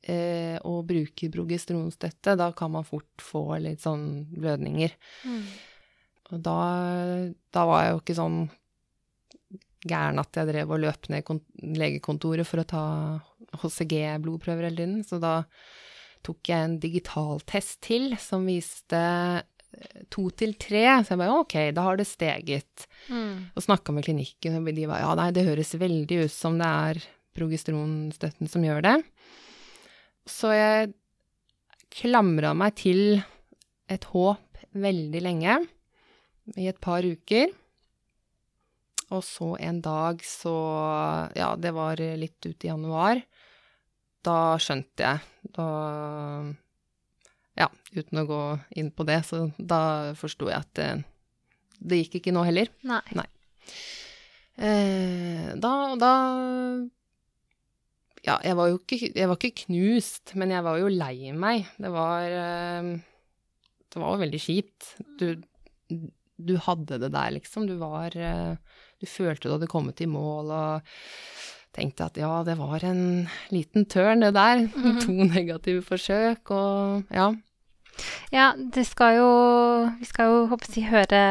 eh, 0.07 0.57
og 0.65 0.85
bruker 0.89 1.33
progesteronstøtte. 1.33 2.35
Da 2.39 2.49
kan 2.57 2.73
man 2.73 2.87
fort 2.87 3.21
få 3.21 3.47
litt 3.61 3.85
sånn 3.85 4.25
blødninger. 4.33 4.95
Mm. 5.29 5.41
Og 6.33 6.45
da, 6.45 6.59
da 7.53 7.65
var 7.69 7.83
jeg 7.83 7.93
jo 7.93 8.01
ikke 8.01 8.17
sånn 8.17 8.39
gæren 9.85 10.21
at 10.21 10.39
jeg 10.39 10.49
drev 10.49 10.73
og 10.73 10.81
løp 10.81 11.09
ned 11.13 11.25
kon 11.27 11.41
legekontoret 11.61 12.47
for 12.47 12.63
å 12.63 12.69
ta 12.69 12.85
HCG-blodprøver 13.61 14.69
hele 14.69 14.79
tiden. 14.79 15.03
Så 15.05 15.21
da 15.21 15.43
tok 16.25 16.49
jeg 16.49 16.65
en 16.65 16.79
digitaltest 16.81 17.83
til 17.85 18.15
som 18.21 18.47
viste 18.49 19.01
to 20.13 20.29
til 20.37 20.55
tre. 20.61 20.83
Så 21.03 21.13
jeg 21.13 21.21
bare 21.21 21.39
ok, 21.41 21.55
da 21.75 21.85
har 21.87 21.99
det 21.99 22.07
steget. 22.09 22.87
Mm. 23.09 23.51
Og 23.55 23.65
snakka 23.65 23.95
med 23.95 24.07
klinikken, 24.07 24.59
og 24.59 24.69
de 24.69 24.87
var 24.89 25.03
ja, 25.03 25.11
nei, 25.19 25.31
det 25.35 25.47
høres 25.47 25.75
veldig 25.79 26.25
ut 26.25 26.33
som 26.33 26.59
det 26.61 26.69
er 26.89 27.01
progesteronstøtten 27.35 28.49
som 28.51 28.65
gjør 28.65 28.85
det. 28.85 28.95
Så 30.29 30.53
jeg 30.55 30.93
klamra 31.95 32.53
meg 32.57 32.75
til 32.79 33.19
et 33.91 34.07
håp 34.11 34.63
veldig 34.75 35.21
lenge, 35.23 35.59
i 36.57 36.67
et 36.69 36.79
par 36.81 37.05
uker. 37.05 37.49
Og 39.13 39.21
så 39.25 39.53
en 39.61 39.79
dag 39.85 40.21
så 40.25 40.55
Ja, 41.37 41.53
det 41.57 41.73
var 41.75 41.97
litt 41.97 42.45
ut 42.45 42.65
i 42.65 42.69
januar. 42.69 43.21
Da 44.25 44.57
skjønte 44.61 45.05
jeg. 45.05 45.19
Da 45.53 45.67
Ja, 47.55 47.69
uten 47.95 48.19
å 48.19 48.27
gå 48.27 48.39
inn 48.75 48.91
på 48.91 49.05
det, 49.07 49.21
så 49.27 49.45
da 49.57 50.13
forsto 50.19 50.49
jeg 50.51 50.59
at 50.59 50.71
det, 50.75 50.89
det 51.79 52.01
gikk 52.03 52.19
ikke 52.19 52.33
nå 52.35 52.43
heller. 52.47 52.71
Nei. 53.15 53.27
Eh, 54.55 55.51
da, 55.59 55.71
da 55.99 56.11
Ja, 58.25 58.37
jeg 58.41 58.55
var 58.57 58.69
jo 58.71 58.79
ikke, 58.79 58.99
jeg 59.11 59.29
var 59.29 59.37
ikke 59.39 59.65
knust, 59.65 60.35
men 60.39 60.53
jeg 60.55 60.65
var 60.65 60.79
jo 60.81 60.91
lei 60.91 61.31
meg. 61.35 61.67
Det 61.79 61.91
var 61.93 62.27
eh, 62.27 62.91
Det 63.91 64.03
var 64.03 64.21
veldig 64.23 64.41
kjipt. 64.41 64.93
Du, 65.19 65.27
du 66.35 66.55
hadde 66.65 66.99
det 67.03 67.11
der, 67.13 67.35
liksom. 67.37 67.67
Du 67.69 67.75
var 67.79 68.15
eh, 68.15 68.55
Du 68.99 69.07
følte 69.07 69.47
du 69.47 69.55
hadde 69.57 69.71
kommet 69.71 70.01
i 70.03 70.09
mål 70.09 70.51
og 70.55 70.95
tenkte 71.75 72.05
at 72.07 72.17
ja, 72.17 72.31
det 72.47 72.55
var 72.57 72.83
en 72.87 73.27
liten 73.51 73.85
tørn, 73.91 74.23
det 74.23 74.33
der. 74.37 74.63
Mhm. 74.71 74.99
To 75.03 75.11
negative 75.27 75.83
forsøk 75.85 76.51
og 76.55 77.03
ja. 77.13 77.29
Ja, 78.31 78.49
det 78.55 78.83
skal 78.89 79.15
jo 79.21 79.29
Vi 79.99 80.05
skal 80.09 80.25
jo 80.31 80.39
håper 80.51 80.67
jeg, 80.75 80.89
høre 80.89 81.21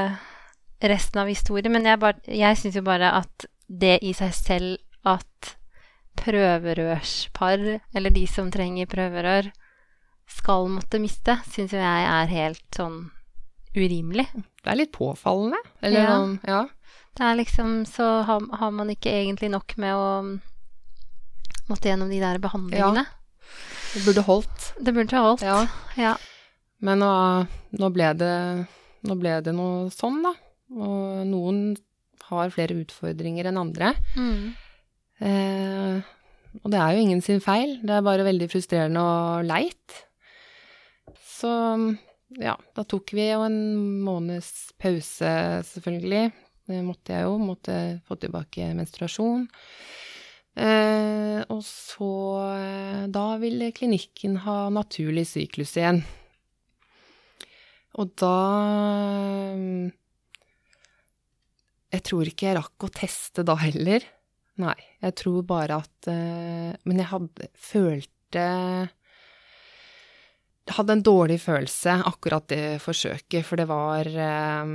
resten 0.85 1.21
av 1.21 1.29
historien, 1.29 1.73
men 1.73 1.85
jeg, 1.89 1.99
bare- 2.01 2.21
jeg 2.29 2.57
syns 2.61 2.77
jo 2.77 2.83
bare 2.85 3.11
at 3.21 3.47
det 3.69 3.99
i 4.05 4.13
seg 4.13 4.33
selv 4.37 4.79
at 5.05 5.55
prøverørspar, 6.17 7.81
eller 7.95 8.11
de 8.15 8.27
som 8.31 8.51
trenger 8.53 8.87
prøverør, 8.91 9.49
skal 10.31 10.69
måtte 10.73 11.01
miste, 11.03 11.37
syns 11.53 11.73
jo 11.75 11.81
jeg 11.81 12.07
er 12.09 12.31
helt 12.33 12.65
sånn 12.77 13.11
urimelig. 13.77 14.27
Det 14.63 14.71
er 14.73 14.79
litt 14.79 14.93
påfallende. 14.95 15.59
Eller 15.83 16.01
Ja. 16.01 16.11
sånn, 16.15 16.39
ja. 16.47 16.63
Det 17.14 17.23
er 17.23 17.37
liksom 17.38 17.85
Så 17.87 18.06
har, 18.26 18.42
har 18.59 18.71
man 18.75 18.90
ikke 18.90 19.12
egentlig 19.12 19.52
nok 19.52 19.76
med 19.80 19.94
å 19.94 20.06
måtte 21.71 21.88
gjennom 21.88 22.11
de 22.11 22.21
der 22.21 22.40
behandlingene. 22.42 23.06
Det 23.94 24.02
burde 24.04 24.25
holdt. 24.26 24.71
Det 24.83 24.92
burde 24.92 25.21
holdt. 25.23 25.44
Ja. 25.47 25.61
Ja. 25.97 26.14
Men 26.85 27.00
nå, 27.00 27.12
nå, 27.78 27.90
ble 27.94 28.11
det, 28.18 28.35
nå 29.06 29.16
ble 29.21 29.38
det 29.47 29.54
noe 29.56 29.87
sånn, 29.94 30.18
da. 30.26 30.35
Og 30.75 31.23
noen 31.28 31.62
har 32.28 32.52
flere 32.52 32.76
utfordringer 32.83 33.49
enn 33.49 33.61
andre. 33.61 33.92
Mm. 34.18 34.52
Eh, 35.25 36.02
og 36.62 36.73
det 36.73 36.80
er 36.80 36.94
jo 36.94 37.04
ingen 37.04 37.23
sin 37.25 37.40
feil, 37.44 37.78
det 37.87 37.97
er 37.97 38.06
bare 38.06 38.26
veldig 38.26 38.49
frustrerende 38.50 39.02
og 39.02 39.47
leit. 39.49 40.00
Så 41.23 41.50
ja, 42.40 42.54
da 42.75 42.85
tok 42.88 43.14
vi 43.14 43.28
jo 43.28 43.44
en 43.47 43.59
måneds 44.04 44.73
pause, 44.80 45.30
selvfølgelig. 45.71 46.28
Det 46.64 46.80
måtte 46.85 47.12
jeg 47.12 47.26
jo, 47.26 47.37
måtte 47.40 47.76
få 48.09 48.16
tilbake 48.21 48.71
menstruasjon. 48.76 49.47
Eh, 50.54 51.40
og 51.50 51.64
så 51.66 52.12
eh, 52.54 53.00
Da 53.11 53.25
ville 53.42 53.73
klinikken 53.75 54.37
ha 54.44 54.68
naturlig 54.71 55.26
syklus 55.33 55.75
igjen. 55.80 55.99
Og 57.99 58.14
da 58.23 58.37
eh, 59.50 59.90
Jeg 61.94 62.06
tror 62.06 62.30
ikke 62.30 62.49
jeg 62.49 62.59
rakk 62.61 62.87
å 62.87 62.92
teste 62.94 63.44
da 63.47 63.59
heller. 63.59 64.06
Nei, 64.62 64.76
jeg 65.02 65.18
tror 65.18 65.42
bare 65.47 65.83
at 65.83 66.11
eh, 66.11 66.71
Men 66.87 67.02
jeg 67.02 67.11
hadde 67.11 67.50
følte 67.59 68.49
hadde 70.75 70.94
en 70.97 71.02
dårlig 71.04 71.37
følelse 71.42 71.99
akkurat 72.09 72.47
det 72.49 72.80
forsøket, 72.80 73.44
for 73.44 73.61
det 73.61 73.66
var 73.68 74.09
eh, 74.09 74.71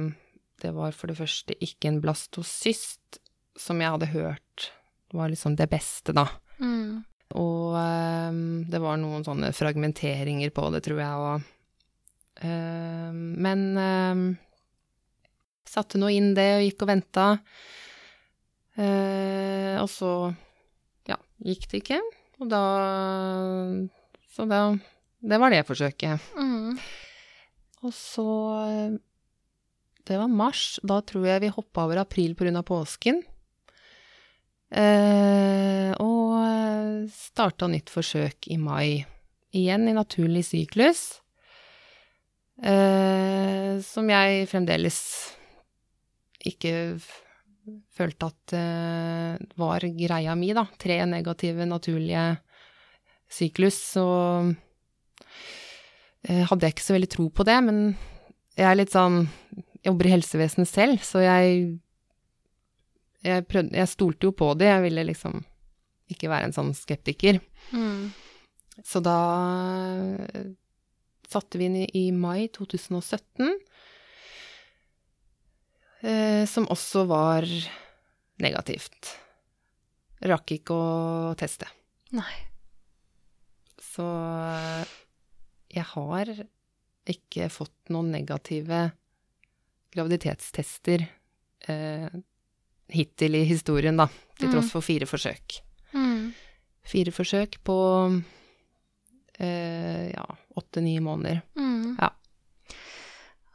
Det 0.60 0.74
var 0.76 0.96
for 0.96 1.12
det 1.12 1.18
første 1.20 1.56
ikke 1.64 1.92
en 1.92 2.02
blastocyst, 2.04 3.22
som 3.60 3.82
jeg 3.82 3.96
hadde 3.96 4.12
hørt 4.14 4.70
var 5.12 5.30
liksom 5.32 5.56
det 5.58 5.70
beste, 5.72 6.14
da. 6.14 6.28
Mm. 6.60 7.02
Og 7.40 7.78
um, 7.78 8.44
det 8.70 8.82
var 8.82 9.00
noen 9.02 9.26
sånne 9.26 9.52
fragmenteringer 9.56 10.52
på 10.54 10.68
det, 10.74 10.84
tror 10.86 11.02
jeg, 11.02 11.26
og 11.26 12.46
ehm, 12.46 13.20
Men 13.42 13.66
ehm, 13.78 14.24
satte 15.70 16.02
nå 16.02 16.10
inn 16.14 16.32
det 16.38 16.50
og 16.58 16.66
gikk 16.66 16.86
og 16.86 16.92
venta. 16.94 17.28
Uh, 18.80 19.76
og 19.82 19.90
så, 19.92 20.14
ja, 21.10 21.20
gikk 21.46 21.68
det 21.70 21.84
ikke. 21.84 22.00
Og 22.40 22.48
da 22.50 22.64
Så 24.32 24.46
da 24.48 24.72
Det 25.20 25.40
var 25.42 25.52
det 25.52 25.66
forsøket. 25.68 26.32
Mm. 26.40 26.80
Og 27.84 27.94
så 27.94 28.26
Det 30.08 30.18
var 30.18 30.32
mars. 30.32 30.80
Da 30.84 31.02
tror 31.06 31.28
jeg 31.28 31.44
vi 31.46 31.54
hoppa 31.54 31.86
over 31.86 32.02
april 32.02 32.36
pga. 32.36 32.64
påsken. 32.64 33.22
Eh, 34.70 35.92
og 35.98 37.10
starta 37.10 37.68
nytt 37.68 37.90
forsøk 37.90 38.48
i 38.54 38.58
mai. 38.58 39.06
Igjen 39.56 39.88
i 39.90 39.96
naturlig 39.98 40.46
syklus. 40.46 41.22
Eh, 42.60 43.80
som 43.82 44.10
jeg 44.12 44.48
fremdeles 44.52 45.00
ikke 46.50 47.00
følte 47.96 48.30
at 48.30 48.54
eh, 48.58 49.40
var 49.60 49.86
greia 49.96 50.36
mi, 50.36 50.52
da. 50.56 50.66
Tre 50.80 51.02
negative 51.10 51.66
naturlige 51.68 52.26
syklus. 53.30 53.78
Så 53.96 54.06
eh, 56.28 56.44
hadde 56.46 56.66
jeg 56.66 56.76
ikke 56.76 56.88
så 56.88 56.98
veldig 56.98 57.12
tro 57.16 57.30
på 57.30 57.48
det, 57.48 57.58
men 57.66 57.84
jeg 58.60 58.68
er 58.68 58.80
litt 58.80 58.94
sånn 58.94 59.24
jobber 59.86 60.10
i 60.10 60.16
helsevesenet 60.18 60.70
selv, 60.70 61.04
så 61.06 61.24
jeg 61.24 61.80
jeg, 63.26 63.46
prøvde, 63.52 63.76
jeg 63.76 63.92
stolte 63.92 64.30
jo 64.30 64.36
på 64.36 64.54
det, 64.60 64.70
jeg 64.70 64.84
ville 64.86 65.06
liksom 65.10 65.42
ikke 66.10 66.30
være 66.32 66.50
en 66.50 66.56
sånn 66.56 66.72
skeptiker. 66.78 67.42
Mm. 67.76 68.10
Så 68.86 69.02
da 69.04 69.18
eh, 70.32 70.54
satte 71.30 71.60
vi 71.60 71.68
inn 71.68 71.78
i, 71.84 71.88
i 72.00 72.06
mai 72.16 72.48
2017, 72.56 73.52
eh, 76.08 76.44
som 76.50 76.70
også 76.72 77.06
var 77.10 77.48
negativt. 78.40 79.18
Rakk 80.30 80.56
ikke 80.56 80.76
å 80.76 80.88
teste. 81.40 81.68
Nei. 82.16 82.32
Så 83.84 84.08
eh, 84.08 84.96
jeg 85.76 85.86
har 85.92 86.34
ikke 87.10 87.52
fått 87.52 87.92
noen 87.94 88.12
negative 88.16 88.90
graviditetstester 89.96 91.06
eh, 91.68 92.08
hittil 92.90 93.36
i 93.36 93.44
historien, 93.50 93.98
da, 93.98 94.08
til 94.40 94.48
Mm. 94.50 94.54
tross 94.54 94.72
for 94.72 94.82
fire 94.82 95.06
forsøk. 95.10 95.60
Mm. 95.94 96.32
Fire 96.86 97.12
forsøk 97.12 97.58
på 97.64 97.76
eh, 99.40 100.10
ja, 100.14 100.26
åtte-ni 100.58 101.00
måneder. 101.00 101.42
Mm. 101.58 101.98
Ja. 102.00 102.10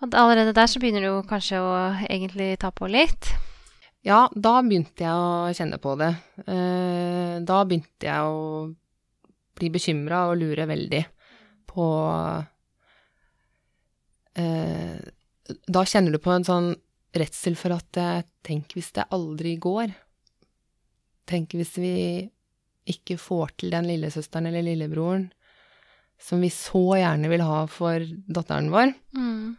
Og 0.02 0.14
allerede 0.14 0.52
der 0.54 0.66
så 0.68 0.80
begynner 0.82 1.00
du 1.06 1.22
kanskje 1.28 1.58
å 1.62 1.72
egentlig 2.10 2.58
ta 2.60 2.70
på 2.70 2.88
litt. 2.90 3.30
Ja, 4.04 4.28
da 4.36 4.58
begynte 4.62 5.00
jeg 5.06 5.12
å 5.16 5.48
kjenne 5.56 5.78
på 5.80 5.94
det. 5.96 6.10
Eh, 6.46 7.38
da 7.40 7.62
begynte 7.64 8.04
jeg 8.04 8.20
å 8.20 8.74
bli 9.56 9.70
bekymra 9.70 10.26
og 10.30 10.36
lure 10.42 10.66
veldig 10.68 11.04
på 11.70 11.86
eh, 14.36 14.98
Da 15.68 15.84
kjenner 15.84 16.14
du 16.14 16.20
på 16.22 16.32
en 16.32 16.46
sånn 16.46 16.70
redsel 17.14 17.56
for 17.58 17.74
at 17.76 18.00
Tenk 18.44 18.74
hvis 18.76 18.92
det 18.96 19.06
aldri 19.14 19.54
går? 19.60 19.92
Tenk 21.28 21.54
hvis 21.56 21.76
vi 21.80 21.94
ikke 22.90 23.16
får 23.20 23.54
til 23.60 23.72
den 23.72 23.88
lillesøsteren 23.88 24.50
eller 24.50 24.64
lillebroren 24.66 25.30
som 26.20 26.40
vi 26.44 26.50
så 26.52 26.96
gjerne 27.00 27.30
vil 27.32 27.44
ha 27.44 27.64
for 27.70 28.04
datteren 28.28 28.70
vår? 28.72 28.92
Mm. 29.16 29.56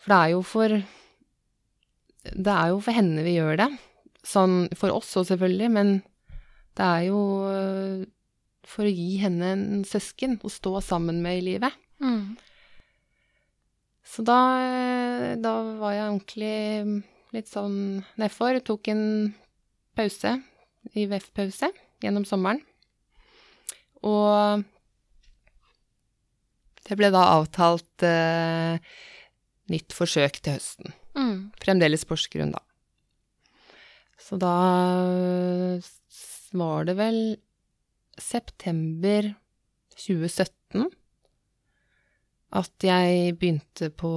For 0.00 0.12
det 0.12 0.18
er 0.18 0.32
jo 0.32 0.42
for 0.46 0.76
Det 2.26 2.54
er 2.54 2.72
jo 2.72 2.80
for 2.82 2.96
henne 2.96 3.22
vi 3.26 3.36
gjør 3.36 3.60
det. 3.60 3.70
Sånn 4.26 4.66
for 4.74 4.90
oss 4.90 5.12
òg, 5.18 5.28
selvfølgelig, 5.28 5.68
men 5.70 5.90
det 6.76 6.86
er 6.86 7.02
jo 7.06 7.20
øh, 7.46 8.00
for 8.66 8.88
å 8.88 8.90
gi 8.90 9.20
henne 9.22 9.52
en 9.54 9.84
søsken 9.86 10.40
å 10.42 10.50
stå 10.50 10.80
sammen 10.82 11.20
med 11.22 11.38
i 11.38 11.44
livet. 11.52 11.76
Mm. 12.02 12.34
Så 14.06 14.22
da, 14.26 14.38
øh, 14.62 15.32
da 15.42 15.52
var 15.80 15.96
jeg 15.96 16.10
ordentlig 16.12 17.02
litt 17.34 17.50
sånn 17.50 18.04
nedfor. 18.20 18.60
Tok 18.64 18.88
en 18.92 19.04
pause, 19.98 20.36
IVF-pause, 20.94 21.72
gjennom 22.04 22.26
sommeren. 22.28 22.62
Og 24.06 24.62
det 26.86 26.98
ble 26.98 27.10
da 27.10 27.24
avtalt 27.34 28.06
eh, 28.06 28.78
nytt 29.72 29.96
forsøk 29.96 30.38
til 30.38 30.54
høsten. 30.58 30.94
Mm. 31.18 31.50
Fremdeles 31.62 32.06
Porsgrunn, 32.06 32.54
da. 32.54 32.62
Så 34.22 34.38
da 34.42 34.54
var 36.56 36.86
det 36.88 36.94
vel 36.98 37.18
september 38.22 39.32
2017 39.96 40.86
at 42.52 42.84
jeg 42.86 43.34
begynte 43.38 43.90
på 43.90 44.12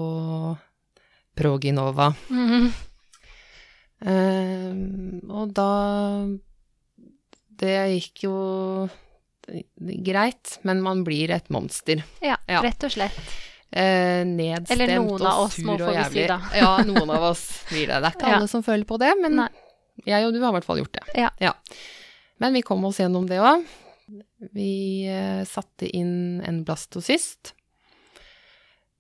Proginova. 1.39 2.11
Mm. 2.29 2.69
Uh, 3.99 4.71
og 5.35 5.51
da 5.57 5.69
Det 7.59 7.75
gikk 7.97 8.23
jo 8.23 8.35
greit, 10.05 10.59
men 10.63 10.79
man 10.85 11.01
blir 11.03 11.31
et 11.35 11.49
monster. 11.51 12.03
Ja, 12.23 12.37
Ja. 12.47 12.61
rett 12.61 12.83
og 12.85 12.91
slett. 12.93 13.17
Uh, 13.69 14.23
nedstemt 14.25 14.99
og 15.09 15.21
oss 15.21 15.55
sur 15.57 15.65
må 15.65 15.73
og 15.73 15.89
vi 15.93 16.03
si. 16.13 16.23
Ja, 16.57 16.77
noen 16.85 17.09
av 17.09 17.23
oss 17.31 17.65
blir 17.69 17.87
det. 17.87 17.99
Det 18.01 18.07
er 18.07 18.15
ikke 18.15 18.29
Ja. 18.29 18.37
alle 18.37 18.47
som 18.47 18.63
føler 18.63 18.85
på 18.85 18.97
det, 18.99 19.11
men 19.21 19.35
Nei. 19.35 19.49
jeg 20.05 20.25
og 20.25 20.33
du 20.33 20.39
har 20.41 20.49
i 20.49 20.53
hvert 20.57 20.65
fall 20.65 20.77
gjort 20.77 20.93
det. 20.93 21.29
Ja. 21.39 21.53
Men 22.39 22.53
vi 22.53 22.61
kom 22.61 22.85
oss 22.85 22.97
gjennom 22.97 23.27
det 23.27 23.39
òg. 23.39 23.65
Vi 24.53 25.05
uh, 25.09 25.43
satte 25.45 25.89
inn 25.93 26.41
en 26.45 26.63
blastocyst, 26.63 27.53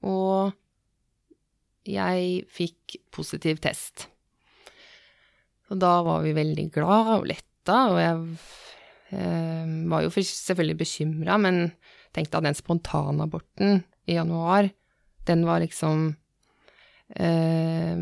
og 0.05 0.55
jeg 1.89 2.45
fikk 2.53 2.99
positiv 3.13 3.59
test. 3.63 4.07
Og 5.69 5.77
da 5.81 5.99
var 6.05 6.23
vi 6.25 6.33
veldig 6.37 6.67
glad 6.73 7.13
og 7.19 7.27
letta, 7.29 7.77
og 7.91 7.99
jeg 8.01 9.19
eh, 9.19 9.75
var 9.91 10.05
jo 10.05 10.13
selvfølgelig 10.13 10.79
bekymra, 10.79 11.37
men 11.41 11.61
tenkte 12.15 12.39
at 12.39 12.47
den 12.47 12.57
spontanaborten 12.57 13.83
i 14.09 14.17
januar, 14.17 14.71
den 15.29 15.45
var 15.45 15.61
liksom 15.61 16.07
eh, 17.13 17.97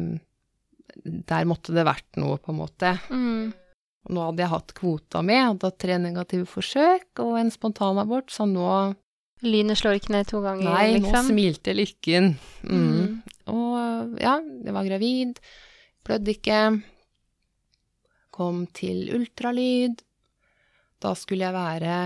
Der 1.28 1.48
måtte 1.50 1.76
det 1.76 1.84
vært 1.88 2.20
noe, 2.22 2.38
på 2.40 2.54
en 2.54 2.62
måte. 2.62 2.94
Mm. 3.12 3.52
Og 4.08 4.16
nå 4.16 4.24
hadde 4.30 4.44
jeg 4.44 4.54
hatt 4.54 4.74
kvota 4.78 5.22
mi, 5.26 5.36
hadde 5.36 5.68
hatt 5.68 5.82
tre 5.84 5.98
negative 6.00 6.48
forsøk 6.48 7.20
og 7.26 7.36
en 7.42 7.52
spontanabort, 7.52 8.32
så 8.32 8.48
nå 8.48 8.70
Lynet 9.46 9.78
slår 9.78 10.00
ikke 10.00 10.14
ned 10.16 10.28
to 10.32 10.40
ganger, 10.42 10.66
Nei, 10.74 10.98
nå 10.98 11.04
liksom. 11.12 11.28
smilte 11.30 11.74
lykken. 11.78 12.32
Mm. 12.66 12.86
Mm. 12.88 13.12
Og 13.54 14.16
ja, 14.22 14.38
jeg 14.66 14.74
var 14.74 14.88
gravid, 14.88 15.38
blødde 16.08 16.34
ikke. 16.34 16.62
Kom 18.34 18.64
til 18.74 19.12
ultralyd. 19.14 20.02
Da 21.02 21.14
skulle 21.18 21.46
jeg 21.46 21.54
være 21.54 21.98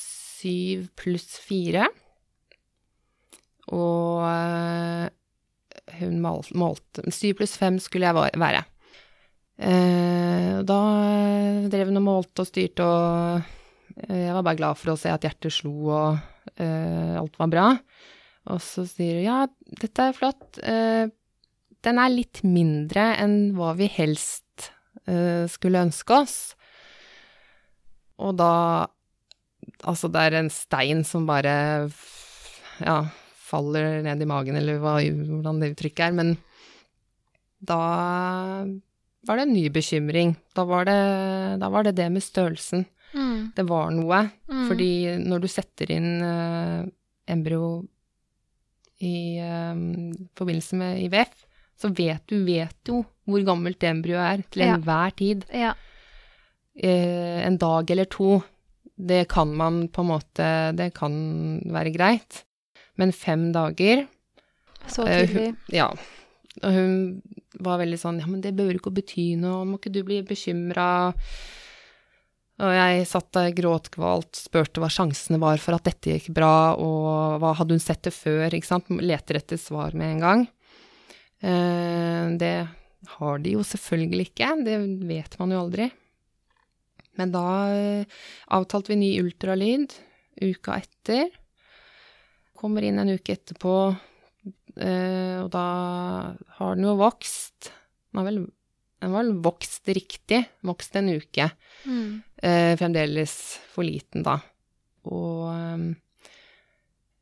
syv 0.00 0.86
pluss 0.96 1.36
fire. 1.44 1.86
Og 3.70 4.24
eh, 4.24 5.06
hun 6.00 6.16
mal- 6.24 6.56
målte 6.58 7.04
Syv 7.12 7.36
pluss 7.42 7.58
fem 7.60 7.76
skulle 7.78 8.08
jeg 8.08 8.40
være. 8.40 8.64
Eh, 9.60 10.56
da 10.64 10.80
drev 11.70 11.90
hun 11.92 12.00
og 12.00 12.06
målte 12.06 12.40
og 12.40 12.48
styrte, 12.48 12.80
og 12.88 13.42
jeg 13.96 14.34
var 14.36 14.44
bare 14.46 14.58
glad 14.58 14.78
for 14.78 14.92
å 14.92 14.98
se 14.98 15.10
at 15.12 15.24
hjertet 15.26 15.54
slo 15.54 15.72
og 15.90 16.20
uh, 16.60 17.14
alt 17.20 17.38
var 17.40 17.50
bra. 17.52 17.66
Og 18.50 18.60
så 18.64 18.86
sier 18.88 19.20
hun 19.20 19.26
ja, 19.26 19.40
dette 19.82 20.06
er 20.10 20.16
flott. 20.16 20.60
Uh, 20.62 21.10
den 21.84 22.00
er 22.00 22.12
litt 22.12 22.42
mindre 22.44 23.12
enn 23.20 23.52
hva 23.56 23.72
vi 23.78 23.88
helst 23.92 24.70
uh, 25.08 25.46
skulle 25.50 25.84
ønske 25.88 26.22
oss. 26.22 26.38
Og 28.20 28.36
da 28.40 28.54
Altså, 29.88 30.10
det 30.12 30.20
er 30.20 30.34
en 30.36 30.48
stein 30.52 31.02
som 31.08 31.24
bare 31.28 31.52
ja, 32.82 32.96
faller 33.48 34.00
ned 34.04 34.20
i 34.20 34.28
magen, 34.28 34.58
eller 34.58 34.80
hva, 34.80 34.98
hvordan 35.00 35.60
det 35.60 35.70
uttrykket 35.72 36.02
er. 36.04 36.16
Men 36.16 36.32
da 37.64 37.78
var 39.28 39.38
det 39.38 39.46
en 39.46 39.54
ny 39.54 39.66
bekymring. 39.72 40.34
Da 40.56 40.66
var 40.68 40.88
det 40.88 40.98
da 41.62 41.70
var 41.72 41.86
det, 41.86 41.94
det 41.96 42.08
med 42.12 42.24
størrelsen. 42.24 42.84
Mm. 43.14 43.52
Det 43.56 43.64
var 43.68 43.90
noe. 43.94 44.20
Mm. 44.50 44.66
Fordi 44.68 44.90
når 45.24 45.42
du 45.42 45.48
setter 45.50 45.92
inn 45.96 46.10
uh, 46.22 46.84
embryo 47.30 47.82
i 49.00 49.38
eh, 49.40 49.78
forbindelse 50.36 50.76
med 50.76 50.98
IVF, 51.06 51.46
så 51.80 51.88
vet 51.96 52.20
du 52.28 52.42
vet 52.44 52.90
jo 52.90 52.98
hvor 53.24 53.44
gammelt 53.46 53.80
embryoet 53.88 54.26
er 54.26 54.42
til 54.52 54.64
Ja. 54.66 54.74
enhver 54.74 55.14
tid. 55.16 55.46
Ja. 55.56 55.70
Uh, 56.76 57.40
en 57.46 57.56
dag 57.56 57.90
eller 57.90 58.04
to, 58.12 58.42
det 59.00 59.22
kan 59.32 59.54
man 59.56 59.86
på 59.88 60.02
en 60.04 60.10
måte 60.10 60.46
Det 60.76 60.92
kan 60.94 61.14
være 61.64 61.92
greit. 61.94 62.44
Men 63.00 63.12
fem 63.12 63.52
dager 63.52 64.06
Så 64.86 65.06
tidlig. 65.08 65.54
Ja. 65.72 65.88
Og 66.62 66.72
hun 66.74 67.22
var 67.58 67.80
veldig 67.80 67.98
sånn 67.98 68.20
Ja, 68.20 68.26
men 68.28 68.42
det 68.44 68.52
behøver 68.56 68.76
ikke 68.76 68.92
å 68.92 68.98
bety 69.00 69.36
noe, 69.40 69.64
må 69.64 69.78
ikke 69.80 69.92
du 69.94 70.02
bli 70.04 70.20
bekymra? 70.26 71.14
Og 72.60 72.72
jeg 72.76 73.04
satt 73.08 73.30
der 73.32 73.54
gråtkvalt, 73.56 74.36
spurte 74.36 74.82
hva 74.82 74.90
sjansene 74.92 75.38
var 75.40 75.60
for 75.62 75.78
at 75.78 75.86
dette 75.88 76.12
gikk 76.12 76.28
bra, 76.36 76.76
og 76.76 77.40
hva 77.40 77.54
hadde 77.56 77.76
hun 77.76 77.82
sett 77.82 78.02
det 78.04 78.12
før, 78.12 78.52
ikke 78.52 78.68
sant? 78.68 78.90
Leter 79.00 79.38
etter 79.40 79.60
svar 79.60 79.96
med 79.96 80.16
en 80.16 80.24
gang. 80.24 80.44
Eh, 81.40 82.26
det 82.40 82.54
har 83.16 83.40
de 83.40 83.54
jo 83.56 83.64
selvfølgelig 83.64 84.28
ikke, 84.28 84.52
det 84.66 84.76
vet 85.08 85.38
man 85.40 85.54
jo 85.54 85.62
aldri. 85.64 85.88
Men 87.16 87.32
da 87.32 87.46
eh, 87.72 88.20
avtalte 88.52 88.92
vi 88.92 89.00
ny 89.00 89.10
ultralyd 89.22 89.96
uka 90.40 90.76
etter. 90.82 91.32
Kommer 92.60 92.84
inn 92.84 93.00
en 93.00 93.14
uke 93.16 93.38
etterpå, 93.38 93.76
eh, 94.76 95.36
og 95.40 95.48
da 95.54 95.66
har 96.58 96.76
den 96.76 96.88
jo 96.90 96.98
vokst. 97.00 97.72
Den 98.10 98.20
har 98.20 98.28
vel, 98.28 98.42
den 99.00 99.14
var 99.14 99.32
vokst 99.44 99.88
riktig, 99.88 100.42
vokst 100.66 100.96
en 100.96 101.08
uke. 101.16 101.48
Mm. 101.88 102.20
Eh, 102.42 102.72
fremdeles 102.76 103.34
for 103.72 103.86
liten, 103.86 104.24
da. 104.26 104.38
Og 105.08 105.46
eh, 105.54 105.86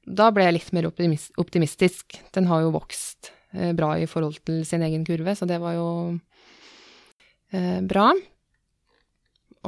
da 0.09 0.31
ble 0.35 0.49
jeg 0.49 0.57
litt 0.57 0.73
mer 0.77 0.89
optimis 0.89 1.29
optimistisk. 1.39 2.19
Den 2.35 2.49
har 2.51 2.65
jo 2.65 2.75
vokst 2.75 3.31
eh, 3.55 3.71
bra 3.77 3.93
i 3.99 4.09
forhold 4.11 4.41
til 4.49 4.65
sin 4.67 4.83
egen 4.87 5.07
kurve, 5.07 5.37
så 5.39 5.47
det 5.49 5.61
var 5.63 5.77
jo 5.79 5.89
eh, 7.53 7.79
bra. 7.87 8.11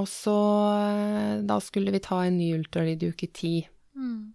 Og 0.00 0.08
så 0.08 0.36
eh, 0.80 1.36
da 1.46 1.60
skulle 1.62 1.94
vi 1.94 2.02
ta 2.02 2.24
en 2.24 2.38
ny 2.40 2.52
ultralyd 2.58 3.04
i 3.04 3.12
uke 3.12 3.30
ti. 3.34 3.54
Mm. 3.98 4.32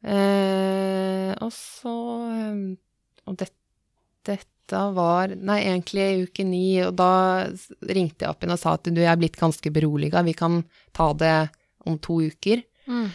Eh, 0.00 1.32
og 1.44 1.50
så 1.52 1.92
Og 3.28 3.36
det, 3.36 3.50
dette 4.26 4.80
var 4.94 5.32
Nei, 5.34 5.64
egentlig 5.66 6.02
i 6.04 6.26
uke 6.28 6.44
ni, 6.46 6.78
og 6.84 6.94
da 6.94 7.12
ringte 7.90 8.22
jeg 8.22 8.30
opp 8.30 8.44
igjen 8.44 8.54
og 8.54 8.60
sa 8.60 8.76
at 8.76 8.86
du, 8.86 9.00
jeg 9.02 9.10
er 9.10 9.18
blitt 9.18 9.38
ganske 9.40 9.72
beroliga, 9.74 10.22
vi 10.22 10.34
kan 10.38 10.60
ta 10.94 11.08
det 11.18 11.34
om 11.90 11.96
to 11.98 12.20
uker. 12.30 12.62
Mm. 12.86 13.08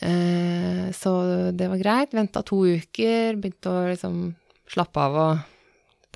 Eh, 0.00 0.92
så 0.92 1.12
det 1.56 1.70
var 1.72 1.80
greit. 1.80 2.14
Venta 2.16 2.42
to 2.44 2.64
uker, 2.66 3.38
begynte 3.40 3.72
å 3.72 3.84
liksom 3.88 4.18
slappe 4.72 5.04
av 5.08 5.20
og 5.24 5.52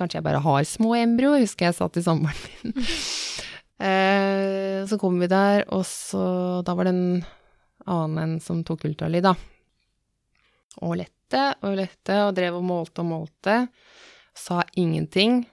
Kanskje 0.01 0.17
jeg 0.17 0.25
bare 0.25 0.41
har 0.41 0.63
små 0.65 0.95
embryo, 0.97 1.35
husker 1.37 1.67
jeg 1.67 1.77
sa 1.77 1.87
til 1.93 2.05
samboeren 2.07 2.39
min. 2.73 2.87
eh, 3.85 4.79
så 4.89 4.97
kom 4.97 5.19
vi 5.21 5.29
der, 5.29 5.67
og 5.77 5.85
så 5.85 6.23
Da 6.65 6.73
var 6.73 6.89
det 6.89 6.95
en 6.95 7.19
annen 7.85 8.23
enn 8.23 8.33
som 8.41 8.63
tok 8.65 8.87
ultralyd, 8.89 9.27
da. 9.29 9.35
Og 10.81 10.97
lette 11.31 11.67
og 11.67 11.77
lette 11.79 12.17
og 12.27 12.35
drev 12.35 12.57
og 12.59 12.65
målte 12.67 13.03
og 13.03 13.07
målte. 13.11 13.69
Sa 14.35 14.63
ingenting. 14.79 15.45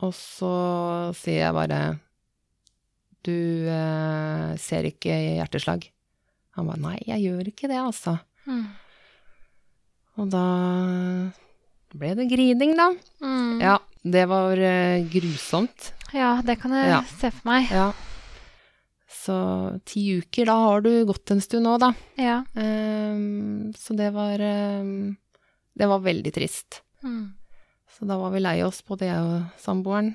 Og 0.00 0.12
så 0.16 1.12
sier 1.16 1.44
jeg 1.46 1.54
bare 1.56 1.80
Du 3.24 3.68
eh, 3.68 4.56
ser 4.56 4.84
ikke 4.88 5.12
hjerteslag. 5.36 5.84
Han 6.56 6.66
ba 6.66 6.76
nei, 6.80 6.98
jeg 7.06 7.20
gjør 7.28 7.48
ikke 7.52 7.68
det, 7.68 7.76
altså. 7.78 8.18
Mm. 8.48 8.66
Og 10.18 10.30
da 10.32 10.44
ble 11.94 12.14
det 12.16 12.28
griding, 12.30 12.72
da. 12.78 12.88
Mm. 13.22 13.60
Ja, 13.60 13.76
det 14.02 14.24
var 14.30 14.56
eh, 14.56 15.04
grusomt. 15.12 15.92
Ja, 16.16 16.40
det 16.44 16.58
kan 16.60 16.72
jeg 16.74 16.88
Ja. 16.88 17.02
se 17.20 17.30
for 17.30 17.44
meg. 17.52 17.68
Ja. 17.70 17.92
Så 19.20 19.34
ti 19.84 20.02
uker, 20.16 20.48
da 20.48 20.54
har 20.64 20.84
du 20.84 20.92
gått 21.08 21.32
en 21.34 21.42
stund 21.44 21.66
nå, 21.66 21.74
da. 21.80 21.90
Ja. 22.16 22.40
Um, 22.54 23.68
så 23.76 23.96
det 23.98 24.08
var 24.14 24.40
um, 24.40 25.12
Det 25.76 25.88
var 25.90 26.00
veldig 26.04 26.32
trist. 26.32 26.80
Mm. 27.04 27.32
Så 27.90 28.08
da 28.08 28.16
var 28.20 28.32
vi 28.32 28.40
lei 28.40 28.56
oss, 28.64 28.80
både 28.86 29.10
jeg 29.10 29.20
og 29.26 29.60
samboeren. 29.60 30.14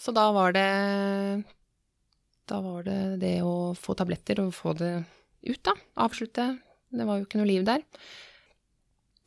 Så 0.00 0.14
da 0.16 0.30
var 0.32 0.54
det 0.56 0.66
Da 2.48 2.58
var 2.64 2.82
det 2.88 2.98
det 3.20 3.36
å 3.46 3.76
få 3.78 3.94
tabletter 3.94 4.42
og 4.42 4.54
få 4.56 4.74
det 4.80 4.94
ut, 5.46 5.62
da. 5.62 5.76
Avslutte. 6.02 6.48
Det 6.90 7.06
var 7.06 7.20
jo 7.20 7.28
ikke 7.28 7.38
noe 7.38 7.52
liv 7.52 7.62
der. 7.68 7.86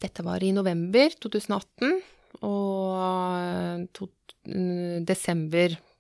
Dette 0.04 0.26
var 0.26 0.44
i 0.44 0.52
november 0.52 1.16
2018, 1.16 1.94
og 2.44 2.98
eh, 3.40 3.86
to, 3.96 4.10
mm, 4.52 5.06
desember 5.08 5.78
2018 5.78 5.93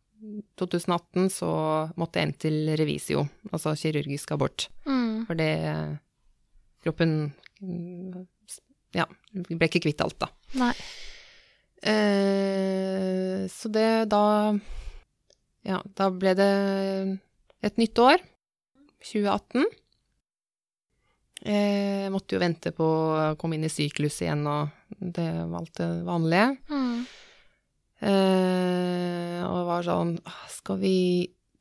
så 1.33 1.51
måtte 1.99 2.19
jeg 2.19 2.27
inn 2.27 2.37
til 2.39 2.57
revisio, 2.79 3.25
altså 3.51 3.75
kirurgisk 3.79 4.31
abort. 4.35 4.69
Mm. 4.85 5.25
For 5.27 5.39
det 5.39 5.51
Kroppen 6.83 7.31
mm, 7.61 8.25
Ja, 8.93 9.07
ble 9.31 9.69
ikke 9.69 9.85
kvitt 9.85 10.03
alt, 10.03 10.19
da. 10.21 10.29
Nei. 10.59 10.73
Eh, 11.83 13.43
så 13.51 13.71
det 13.73 14.09
da 14.11 14.25
Ja, 15.63 15.79
da 15.95 16.09
ble 16.11 16.35
det 16.35 16.51
et 17.63 17.79
nytt 17.79 17.99
år. 18.03 18.19
2018. 19.03 19.65
Jeg 21.43 22.11
måtte 22.11 22.37
jo 22.37 22.39
vente 22.43 22.71
på 22.75 22.85
å 22.87 23.35
komme 23.39 23.57
inn 23.57 23.67
i 23.67 23.71
syklus 23.71 24.21
igjen, 24.23 24.45
og 24.47 24.71
det 24.95 25.27
var 25.27 25.57
alt 25.59 25.75
det 25.79 25.89
vanlige. 26.07 26.45
Mm. 26.71 27.01
Eh, 28.03 29.22
og 29.45 29.67
var 29.69 29.85
sånn 29.85 30.17
«Ah, 30.27 30.43
Skal 30.51 30.79
vi 30.81 30.97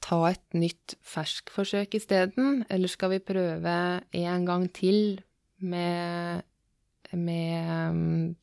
ta 0.03 0.19
et 0.31 0.57
nytt 0.59 0.97
ferskforsøk 1.07 1.95
isteden, 1.99 2.65
eller 2.73 2.91
skal 2.91 3.15
vi 3.15 3.21
prøve 3.23 3.75
en 4.19 4.49
gang 4.49 4.67
til 4.75 5.21
med, 5.63 6.43
med 7.15 7.71
um, 7.71 8.35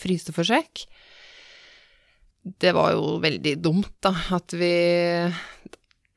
fryseforsøk? 0.00 0.84
Det 2.42 2.72
var 2.74 2.94
jo 2.96 3.18
veldig 3.22 3.52
dumt, 3.62 3.92
da, 4.02 4.14
at 4.34 4.54
vi, 4.56 4.72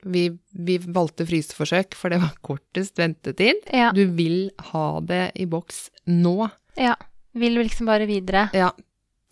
vi, 0.09 0.23
vi 0.55 0.77
valgte 0.87 1.27
fryseforsøk, 1.29 1.97
for 1.99 2.13
det 2.13 2.21
var 2.23 2.33
kortest 2.41 2.97
ventetid. 2.97 3.61
Ja. 3.69 3.91
Du 3.93 4.07
vil 4.17 4.47
ha 4.71 4.87
det 5.05 5.25
i 5.37 5.45
boks 5.49 5.89
nå. 6.09 6.49
ja. 6.79 6.95
Vil 7.33 7.55
liksom 7.57 7.87
bare 7.89 8.05
videre. 8.05 8.43
Ja, 8.53 8.67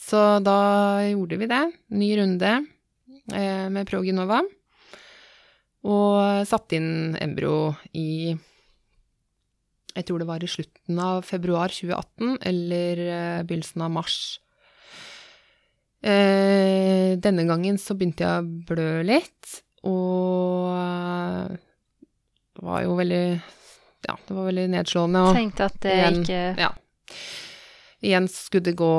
så 0.01 0.39
da 0.41 1.03
gjorde 1.05 1.37
vi 1.37 1.45
det. 1.45 1.59
Ny 1.93 2.07
runde 2.17 2.53
med 3.29 3.87
Progenova. 3.89 4.41
Og 5.87 6.45
satte 6.45 6.77
inn 6.77 7.17
embryo 7.17 7.73
i 7.97 8.35
Jeg 9.95 10.05
tror 10.07 10.21
det 10.21 10.29
var 10.29 10.43
i 10.43 10.49
slutten 10.49 10.99
av 11.01 11.25
februar 11.27 11.73
2018 11.73 12.37
eller 12.47 13.01
eh, 13.07 13.41
begynnelsen 13.43 13.83
av 13.83 13.91
mars. 13.91 14.19
Eh, 16.01 17.17
denne 17.21 17.43
gangen 17.49 17.77
så 17.81 17.97
begynte 17.97 18.23
jeg 18.23 18.45
å 18.45 18.61
blø 18.69 19.01
litt, 19.05 19.57
og 19.85 20.69
eh, 20.77 21.57
det 22.55 22.63
var 22.69 22.85
jo 22.85 22.95
veldig 23.01 23.25
Ja, 24.07 24.15
det 24.15 24.37
var 24.37 24.47
veldig 24.47 24.69
nedslående. 24.77 25.25
Og, 25.27 25.35
Tenkte 25.37 25.67
at 25.67 25.81
det 25.83 25.97
igjen, 25.97 26.21
ikke 26.23 26.45
ja. 26.61 26.71
Igjen 28.01 28.31
skulle 28.31 28.69
det 28.69 28.77
gå 28.79 28.95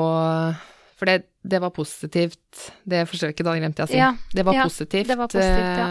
For 1.03 1.09
det, 1.11 1.25
det 1.43 1.59
var 1.59 1.73
positivt, 1.75 2.69
det 2.87 3.01
forsøket, 3.11 3.43
da 3.43 3.57
glemte 3.59 3.83
jeg 3.83 3.89
å 3.89 3.91
si. 3.91 3.97
Ja, 3.99 4.13
det 4.31 4.45
var 4.47 4.55
ja, 4.55 4.63
positivt. 4.69 5.09
det 5.09 5.17
var 5.19 5.27
positivt, 5.27 5.81
ja. 5.81 5.87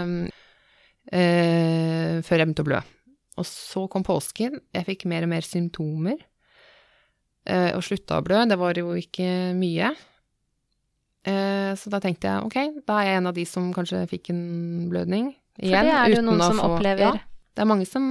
eh, 1.12 1.18
eh, 1.20 2.14
før 2.24 2.40
jeg 2.40 2.48
begynte 2.48 2.64
å 2.64 2.68
blø. 2.70 2.78
Og 3.36 3.44
så 3.48 3.82
kom 3.92 4.06
påsken. 4.06 4.56
Jeg 4.72 4.86
fikk 4.88 5.04
mer 5.12 5.26
og 5.26 5.32
mer 5.34 5.44
symptomer. 5.44 6.16
Eh, 7.44 7.74
og 7.76 7.84
slutta 7.84 8.22
å 8.22 8.24
blø. 8.24 8.40
Det 8.48 8.56
var 8.56 8.80
jo 8.80 8.94
ikke 8.96 9.28
mye. 9.58 9.90
Eh, 11.28 11.74
så 11.76 11.92
da 11.92 12.00
tenkte 12.02 12.32
jeg 12.32 12.48
ok, 12.48 12.56
da 12.88 13.02
er 13.02 13.10
jeg 13.10 13.20
en 13.20 13.30
av 13.34 13.36
de 13.36 13.44
som 13.52 13.68
kanskje 13.76 14.00
fikk 14.14 14.32
en 14.32 14.42
blødning. 14.92 15.28
For 15.60 15.68
det 15.68 15.92
er 15.92 16.08
det 16.08 16.16
jo 16.16 16.24
noen 16.24 16.40
som 16.40 16.56
få- 16.56 16.72
opplever. 16.72 17.20
Det 17.52 17.60
er 17.60 17.68
mange 17.68 17.84
som 17.84 18.08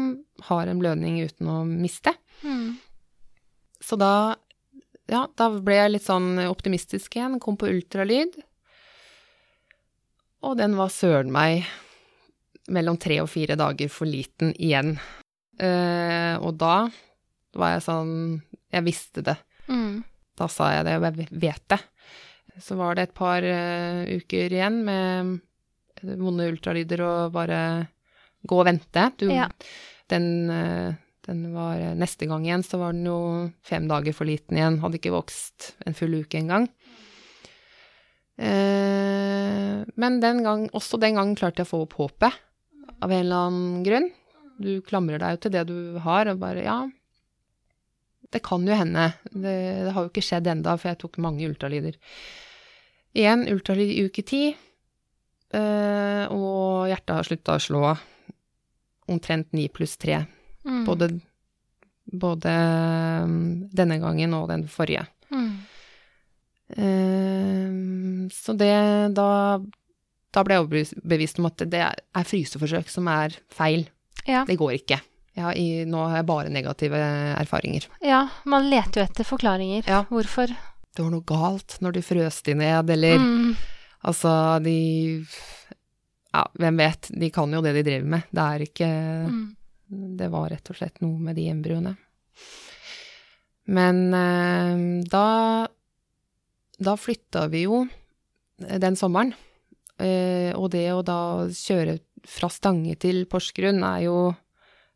har 0.51 0.69
en 0.69 0.79
blødning 0.79 1.17
uten 1.25 1.49
å 1.49 1.57
miste. 1.65 2.13
Mm. 2.45 2.77
Så 3.81 3.97
da, 3.97 4.35
ja, 5.12 5.26
da 5.38 5.50
ble 5.60 5.76
jeg 5.76 5.91
litt 5.93 6.08
sånn 6.08 6.39
optimistisk 6.47 7.17
igjen, 7.17 7.39
kom 7.43 7.58
på 7.60 7.69
ultralyd. 7.69 8.38
Og 10.47 10.58
den 10.58 10.78
var 10.80 10.89
søren 10.93 11.32
meg 11.34 11.67
mellom 12.71 12.97
tre 13.02 13.19
og 13.21 13.30
fire 13.30 13.58
dager 13.60 13.91
for 13.91 14.10
liten 14.10 14.54
igjen. 14.56 14.95
Eh, 15.62 16.36
og 16.41 16.56
da 16.62 16.88
var 17.60 17.74
jeg 17.76 17.84
sånn 17.86 18.13
Jeg 18.71 18.86
visste 18.88 19.21
det. 19.28 19.36
Mm. 19.67 20.00
Da 20.39 20.47
sa 20.47 20.69
jeg 20.71 20.86
det, 20.88 20.93
og 20.95 21.04
jeg 21.10 21.28
vet 21.43 21.63
det. 21.74 21.80
Så 22.63 22.78
var 22.80 22.95
det 22.95 23.10
et 23.10 23.13
par 23.15 23.43
uh, 23.43 24.08
uker 24.08 24.54
igjen 24.56 24.78
med 24.88 25.34
vonde 26.21 26.47
ultralyder 26.54 27.04
og 27.04 27.34
bare 27.36 27.60
gå 28.47 28.60
og 28.62 28.65
vente. 28.69 29.04
Du, 29.19 29.28
Ja. 29.28 29.50
den, 30.10 30.50
eh, 30.50 30.95
den 31.27 31.51
var 31.53 31.81
Neste 31.99 32.25
gang 32.29 32.45
igjen 32.47 32.63
så 32.65 32.79
var 32.81 32.95
den 32.95 33.05
jo 33.05 33.19
fem 33.65 33.88
dager 33.89 34.15
for 34.17 34.29
liten 34.29 34.57
igjen. 34.57 34.79
Hadde 34.81 34.97
ikke 34.97 35.13
vokst 35.13 35.75
en 35.86 35.97
full 35.97 36.15
uke 36.23 36.39
engang. 36.39 36.67
Eh, 38.41 39.81
men 40.01 40.17
den 40.23 40.41
gang, 40.45 40.65
også 40.73 40.97
den 41.01 41.19
gangen 41.19 41.38
klarte 41.38 41.62
jeg 41.62 41.69
å 41.69 41.73
få 41.75 41.84
opp 41.86 41.97
håpet, 41.99 42.39
av 43.01 43.12
en 43.12 43.21
eller 43.21 43.45
annen 43.49 43.86
grunn. 43.86 44.10
Du 44.62 44.73
klamrer 44.86 45.21
deg 45.21 45.36
jo 45.36 45.43
til 45.43 45.53
det 45.53 45.63
du 45.69 45.77
har, 46.01 46.29
og 46.29 46.41
bare 46.41 46.65
ja 46.65 46.79
Det 48.31 48.39
kan 48.45 48.63
jo 48.63 48.75
hende. 48.77 49.10
Det, 49.27 49.55
det 49.86 49.93
har 49.93 50.05
jo 50.05 50.10
ikke 50.10 50.23
skjedd 50.23 50.47
enda, 50.47 50.77
for 50.79 50.89
jeg 50.89 51.01
tok 51.01 51.17
mange 51.19 51.45
ultralyder. 51.49 51.97
Igjen 53.12 53.43
ultralyd 53.51 53.91
i 53.91 54.05
uke 54.07 54.23
ti, 54.23 54.43
eh, 55.51 56.25
og 56.31 56.88
hjertet 56.88 57.17
har 57.17 57.27
slutta 57.27 57.57
å 57.57 57.65
slå 57.65 57.81
omtrent 59.12 59.51
ni 59.51 59.67
pluss 59.67 59.97
tre. 59.99 60.23
Mm. 60.65 60.84
Både, 60.86 61.08
både 62.21 62.52
mm, 63.28 63.69
denne 63.74 63.97
gangen 64.02 64.34
og 64.38 64.47
den 64.52 64.67
forrige. 64.69 65.06
Mm. 65.32 65.52
Uh, 66.91 68.30
så 68.32 68.54
det 68.58 68.71
da, 69.17 69.28
da 70.32 70.43
ble 70.45 70.56
jeg 70.58 70.65
overbevist 70.65 71.39
om 71.41 71.50
at 71.50 71.63
det 71.71 71.82
er 71.84 72.28
fryseforsøk 72.28 72.91
som 72.91 73.10
er 73.12 73.36
feil. 73.52 73.88
Ja. 74.28 74.43
Det 74.47 74.58
går 74.62 74.78
ikke. 74.80 75.00
Ja, 75.38 75.54
i, 75.56 75.84
nå 75.88 76.02
har 76.10 76.19
jeg 76.19 76.28
bare 76.28 76.52
negative 76.52 77.00
erfaringer. 77.39 77.86
ja, 78.04 78.26
man 78.45 78.67
leter 78.69 79.02
jo 79.02 79.08
etter 79.08 79.28
forklaringer. 79.28 79.88
Ja. 79.88 80.02
Hvorfor? 80.12 80.52
Det 80.91 81.00
var 81.06 81.12
noe 81.13 81.24
galt 81.24 81.78
når 81.82 81.95
du 81.95 82.02
frøs 82.04 82.41
de 82.43 82.56
ned, 82.60 82.89
eller 82.91 83.17
Mm. 83.17 83.56
altså 84.04 84.60
de 84.63 85.26
Ja, 86.34 86.45
hvem 86.60 86.78
vet. 86.80 87.10
De 87.19 87.30
kan 87.30 87.52
jo 87.52 87.60
det 87.63 87.74
de 87.76 87.84
driver 87.84 88.06
med. 88.08 88.21
Det 88.32 88.43
er 88.43 88.60
ikke 88.67 88.88
Mm. 89.28 89.56
Det 89.91 90.30
var 90.32 90.49
rett 90.54 90.69
og 90.71 90.77
slett 90.80 91.01
noe 91.04 91.19
med 91.19 91.36
de 91.36 91.49
embryoene. 91.51 91.95
Men 93.71 93.97
eh, 94.15 95.04
da 95.12 95.67
Da 96.82 96.95
flytta 96.97 97.47
vi 97.51 97.65
jo 97.67 97.84
den 98.58 98.95
sommeren. 98.97 99.34
Eh, 100.01 100.51
og 100.58 100.71
det 100.73 100.88
å 100.93 101.01
da 101.06 101.17
kjøre 101.54 101.99
fra 102.30 102.49
Stange 102.54 102.95
til 103.01 103.23
Porsgrunn 103.30 103.82
er 103.86 104.04
jo 104.08 104.15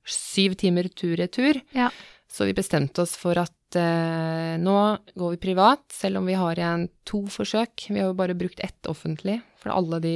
syv 0.06 0.54
timer 0.62 0.90
tur-retur. 0.94 1.60
Ja. 1.74 1.90
Så 2.30 2.46
vi 2.46 2.54
bestemte 2.58 3.02
oss 3.04 3.16
for 3.18 3.38
at 3.42 3.78
eh, 3.80 4.56
nå 4.62 4.76
går 5.18 5.34
vi 5.36 5.42
privat, 5.48 5.82
selv 5.94 6.22
om 6.22 6.30
vi 6.30 6.38
har 6.38 6.58
igjen 6.58 6.88
to 7.10 7.24
forsøk. 7.34 7.88
Vi 7.90 7.98
har 8.02 8.12
jo 8.12 8.18
bare 8.18 8.38
brukt 8.38 8.62
ett 8.66 8.90
offentlig, 8.90 9.40
for 9.62 9.74
alle 9.74 10.00
de 10.04 10.16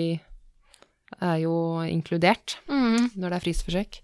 er 1.20 1.38
jo 1.42 1.56
inkludert 1.90 2.58
Mm. 2.70 3.10
når 3.18 3.30
det 3.30 3.38
er 3.40 3.46
frysforsøk. 3.48 4.02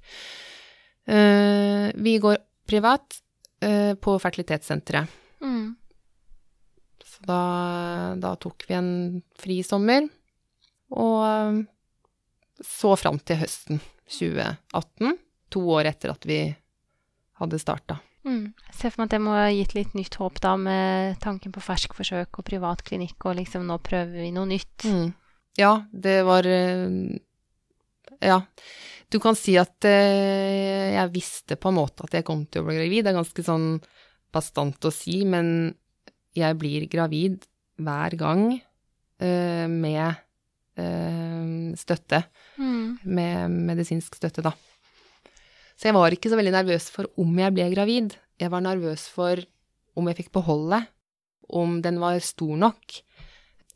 Eh, 1.06 1.92
vi 1.96 2.18
går 2.18 2.38
privat 2.68 3.20
eh, 3.62 3.94
på 3.96 4.20
fertilitetssenteret. 4.20 5.08
Mm. 5.42 5.76
Så 7.06 7.26
da, 7.30 8.16
da 8.18 8.34
tok 8.42 8.66
vi 8.68 8.78
en 8.78 8.92
fri 9.38 9.62
sommer, 9.64 10.08
og 10.96 11.20
eh, 11.28 11.62
så 12.66 12.96
fram 12.98 13.20
til 13.22 13.40
høsten 13.44 13.82
2018, 14.10 15.16
to 15.54 15.64
år 15.78 15.92
etter 15.92 16.16
at 16.16 16.26
vi 16.28 16.40
hadde 17.40 17.62
starta. 17.62 18.00
Mm. 18.26 18.56
Jeg 18.72 18.74
ser 18.74 18.90
for 18.90 19.04
meg 19.04 19.12
at 19.12 19.14
det 19.14 19.22
må 19.22 19.36
ha 19.38 19.50
gitt 19.54 19.76
litt 19.78 19.94
nytt 19.94 20.18
håp 20.18 20.42
da, 20.42 20.56
med 20.58 21.20
tanken 21.22 21.54
på 21.54 21.62
ferskforsøk 21.62 22.42
og 22.42 22.48
privat 22.48 22.82
klinikk, 22.88 23.20
og 23.28 23.38
liksom 23.38 23.68
nå 23.70 23.78
prøver 23.86 24.24
vi 24.24 24.32
noe 24.34 24.50
nytt. 24.50 24.88
Ja, 25.60 25.86
det 25.94 26.18
var 26.28 26.48
Ja. 28.24 28.42
Du 29.12 29.20
kan 29.22 29.38
si 29.38 29.56
at 29.60 29.86
eh, 29.88 30.96
jeg 30.96 31.14
visste 31.14 31.58
på 31.60 31.70
en 31.72 31.78
måte 31.78 32.08
at 32.08 32.18
jeg 32.18 32.26
kom 32.28 32.44
til 32.50 32.64
å 32.64 32.68
bli 32.68 32.78
gravid. 32.80 33.06
Det 33.06 33.14
er 33.14 33.20
ganske 33.20 33.46
sånn 33.46 33.68
bastant 34.36 34.88
å 34.88 34.92
si, 34.94 35.22
men 35.30 35.76
jeg 36.36 36.58
blir 36.60 36.88
gravid 36.92 37.46
hver 37.80 38.16
gang 38.20 38.48
eh, 38.56 39.68
med 39.72 40.18
eh, 40.80 41.76
støtte. 41.80 42.26
Mm. 42.58 42.88
Med 43.06 43.60
medisinsk 43.72 44.18
støtte, 44.20 44.44
da. 44.46 44.56
Så 45.76 45.90
jeg 45.90 45.96
var 45.98 46.14
ikke 46.16 46.32
så 46.32 46.40
veldig 46.40 46.56
nervøs 46.56 46.88
for 46.92 47.10
om 47.20 47.40
jeg 47.40 47.56
ble 47.56 47.70
gravid. 47.74 48.16
Jeg 48.40 48.52
var 48.52 48.64
nervøs 48.64 49.08
for 49.12 49.40
om 49.96 50.08
jeg 50.10 50.20
fikk 50.20 50.34
beholde, 50.36 50.82
om 51.56 51.80
den 51.84 52.02
var 52.02 52.20
stor 52.24 52.56
nok, 52.60 52.98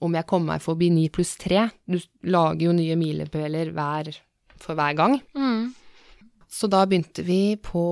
om 0.06 0.16
jeg 0.16 0.28
kom 0.30 0.48
meg 0.48 0.64
forbi 0.64 0.90
9 0.94 1.10
pluss 1.16 1.36
3. 1.42 1.68
Du 1.90 2.00
lager 2.32 2.70
jo 2.70 2.76
nye 2.76 2.96
milepæler 3.00 3.74
for 4.60 4.78
hver 4.80 4.96
gang. 4.98 5.20
Mm. 5.36 5.72
Så 6.50 6.70
da 6.72 6.86
begynte 6.90 7.24
vi 7.28 7.56
på 7.62 7.84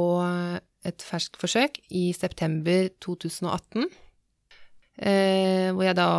et 0.88 1.04
ferskt 1.04 1.38
forsøk 1.39 1.80
i 1.93 2.10
september 2.15 2.88
2018, 3.04 3.88
eh, 5.04 5.70
hvor 5.76 5.84
jeg 5.86 5.98
da 6.00 6.10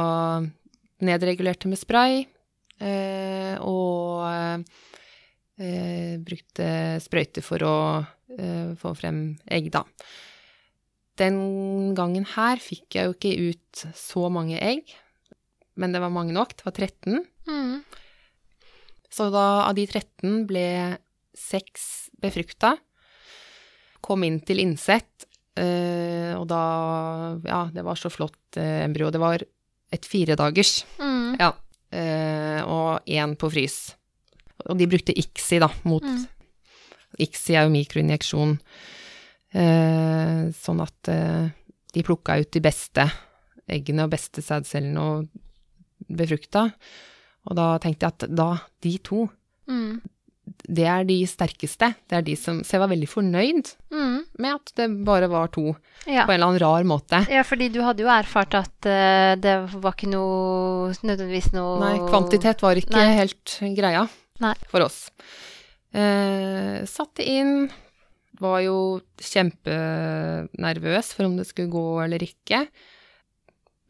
nedregulerte 1.09 1.71
med 1.71 1.81
spray 1.81 2.21
eh, 2.83 3.57
og 3.65 4.29
eh, 5.59 6.15
brukte 6.23 6.71
sprøyter 7.03 7.45
for 7.45 7.65
å 7.67 7.77
eh, 8.39 8.75
få 8.79 8.95
frem 8.99 9.23
egg, 9.51 9.71
da. 9.75 9.85
Den 11.19 11.95
gangen 11.99 12.27
her 12.37 12.61
fikk 12.63 12.95
jeg 12.95 13.09
jo 13.09 13.17
ikke 13.17 13.51
ut 13.51 13.87
så 13.99 14.29
mange 14.31 14.61
egg, 14.63 14.93
men 15.79 15.95
det 15.95 16.01
var 16.03 16.11
mange 16.15 16.35
nok. 16.35 16.57
Det 16.59 16.67
var 16.67 16.75
13. 16.77 17.23
Mm. 17.49 17.75
Så 19.15 19.29
da 19.33 19.45
av 19.69 19.77
de 19.79 19.87
13 19.89 20.43
ble 20.51 20.67
seks 21.39 22.09
befrukta. 22.21 22.75
Kom 24.05 24.23
inn 24.27 24.41
til 24.47 24.61
innsett, 24.63 25.27
eh, 25.59 26.35
og 26.39 26.47
da 26.51 26.63
Ja, 27.47 27.65
det 27.75 27.85
var 27.87 27.99
så 27.99 28.11
flott 28.13 28.59
eh, 28.61 28.85
embryo. 28.85 29.11
Det 29.15 29.23
var 29.23 29.43
et 29.93 30.05
firedagers. 30.07 30.83
Mm. 31.01 31.39
Ja. 31.41 31.53
Eh, 31.91 32.61
og 32.69 33.07
én 33.09 33.37
på 33.41 33.51
frys. 33.51 33.79
Og 34.69 34.77
de 34.79 34.87
brukte 34.91 35.15
ICSI, 35.17 35.59
da, 35.63 35.71
mot 35.85 36.03
Mm. 36.05 36.27
ICSI 37.19 37.55
er 37.57 37.65
jo 37.65 37.73
mikroinjeksjon. 37.73 38.59
Eh, 39.57 40.43
sånn 40.53 40.83
at 40.85 41.09
eh, 41.09 41.49
de 41.95 42.03
plukka 42.05 42.37
ut 42.43 42.51
de 42.53 42.61
beste 42.61 43.07
eggene 43.69 44.05
og 44.05 44.13
beste 44.13 44.43
sædcellene 44.45 45.01
og 45.01 45.29
befrukta. 46.07 46.73
Og 47.49 47.57
da 47.57 47.79
tenkte 47.83 48.07
jeg 48.07 48.13
at 48.19 48.35
da, 48.37 48.51
de 48.83 48.99
to, 48.99 49.29
Mm. 49.69 50.01
det 50.69 50.85
er 50.89 51.05
de 51.05 51.17
sterkeste. 51.29 51.95
Det 52.09 52.17
er 52.17 52.23
de 52.23 52.35
som 52.37 52.63
Så 52.65 52.73
jeg 52.77 52.81
var 52.81 52.89
veldig 52.89 53.09
fornøyd 53.09 53.75
Mm. 53.93 54.25
med 54.39 54.55
at 54.55 54.73
det 54.77 55.05
bare 55.05 55.29
var 55.29 55.49
to, 55.49 55.77
Ja. 56.07 56.25
på 56.25 56.33
en 56.33 56.41
eller 56.41 56.47
annen 56.47 56.61
rar 56.61 56.85
måte. 56.85 57.29
ja, 57.29 57.43
fordi 57.43 57.69
du 57.73 57.81
hadde 57.83 58.01
jo 58.01 58.09
erfart 58.09 58.55
at 58.55 58.87
uh, 58.87 59.35
det 59.37 59.71
var 59.75 59.93
ikke 59.93 60.09
noe 60.11 60.93
nødvendigvis 61.05 61.53
noe 61.53 61.81
Nei, 61.81 61.99
kvantitet 62.09 62.61
var 62.63 62.75
ikke 62.77 62.93
Nei. 62.97 63.15
helt 63.17 63.59
greia 63.77 64.09
Nei. 64.41 64.55
for 64.69 64.81
oss. 64.83 65.11
Uh, 65.95 66.85
satte 66.87 67.21
inn, 67.27 67.71
var 68.41 68.61
jo 68.63 69.01
kjempenervøs 69.21 71.13
for 71.17 71.27
om 71.27 71.37
det 71.37 71.47
skulle 71.49 71.71
gå 71.73 72.05
eller 72.05 72.19
ikke, 72.25 72.67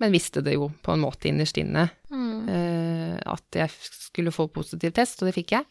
men 0.00 0.12
visste 0.14 0.42
det 0.44 0.54
jo 0.54 0.68
på 0.82 0.92
en 0.94 1.00
måte 1.02 1.28
innerst 1.30 1.58
inne 1.58 1.88
Mm. 2.10 2.48
eh, 2.48 3.18
at 3.26 3.44
jeg 3.52 3.70
skulle 3.70 4.30
få 4.32 4.46
positiv 4.52 4.92
test, 4.96 5.20
og 5.22 5.28
det 5.28 5.34
fikk 5.34 5.50
jeg. 5.58 5.64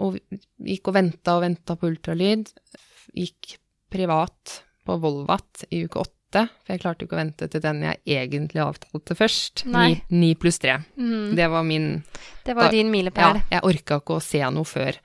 Og 0.00 0.16
gikk 0.64 0.88
og 0.88 0.94
venta 0.96 1.34
og 1.36 1.42
venta 1.44 1.76
på 1.76 1.88
ultralyd. 1.90 2.52
Gikk 3.16 3.56
privat 3.90 4.60
på 4.86 4.96
Volvat 5.02 5.64
i 5.70 5.82
uke 5.84 5.98
åtte, 6.04 6.44
for 6.62 6.72
jeg 6.72 6.80
klarte 6.84 7.04
ikke 7.04 7.16
å 7.18 7.20
vente 7.24 7.48
til 7.50 7.60
den 7.64 7.82
jeg 7.82 7.98
egentlig 8.06 8.62
avtalte 8.62 9.16
først. 9.18 9.64
Ni 10.10 10.34
pluss 10.38 10.58
tre. 10.62 10.78
Mm. 10.96 11.34
Det 11.36 11.50
var 11.50 11.64
min 11.66 12.04
Det 12.46 12.54
var 12.56 12.64
da- 12.64 12.70
din 12.70 12.90
milepæl. 12.92 13.34
Ja, 13.50 13.58
jeg 13.58 13.62
orka 13.64 13.98
ikke 14.00 14.16
å 14.16 14.22
se 14.22 14.38
noe 14.50 14.64
før. 14.64 14.96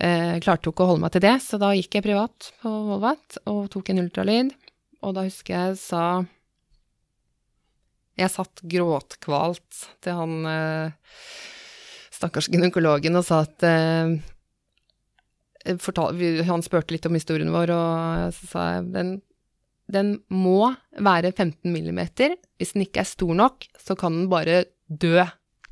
Eh, 0.00 0.38
klarte 0.40 0.64
jo 0.64 0.72
ikke 0.72 0.84
å 0.84 0.86
holde 0.94 1.00
meg 1.02 1.12
til 1.12 1.20
det, 1.20 1.36
så 1.42 1.58
da 1.58 1.72
gikk 1.74 1.94
jeg 1.94 2.02
privat 2.04 2.52
på 2.62 2.70
Volvat 2.88 3.38
og 3.46 3.68
tok 3.70 3.90
en 3.90 3.98
ultralyd. 4.08 4.52
Og 5.02 5.14
da 5.14 5.22
husker 5.22 5.54
jeg 5.68 5.76
sa 5.78 6.24
Jeg 8.18 8.32
satt 8.32 8.62
gråtkvalt 8.66 9.84
til 10.04 10.16
han 10.18 10.50
eh, 10.50 10.92
stakkars 12.20 12.50
gynekologen 12.52 13.16
og 13.18 13.24
sa 13.26 13.42
at 13.46 13.64
eh, 13.66 14.18
fortal, 15.80 16.18
Han 16.48 16.64
spurte 16.64 16.94
litt 16.94 17.08
om 17.08 17.16
historien 17.16 17.52
vår, 17.54 17.72
og 17.74 18.36
så 18.36 18.50
sa 18.52 18.66
jeg 18.74 18.88
den, 18.96 19.12
den 19.90 20.14
må 20.28 20.72
være 20.98 21.32
15 21.32 21.70
millimeter. 21.72 22.36
Hvis 22.60 22.74
den 22.76 22.86
ikke 22.86 23.04
er 23.04 23.10
stor 23.10 23.34
nok, 23.36 23.68
så 23.80 23.96
kan 23.98 24.16
den 24.16 24.30
bare 24.32 24.64
dø. 24.86 25.24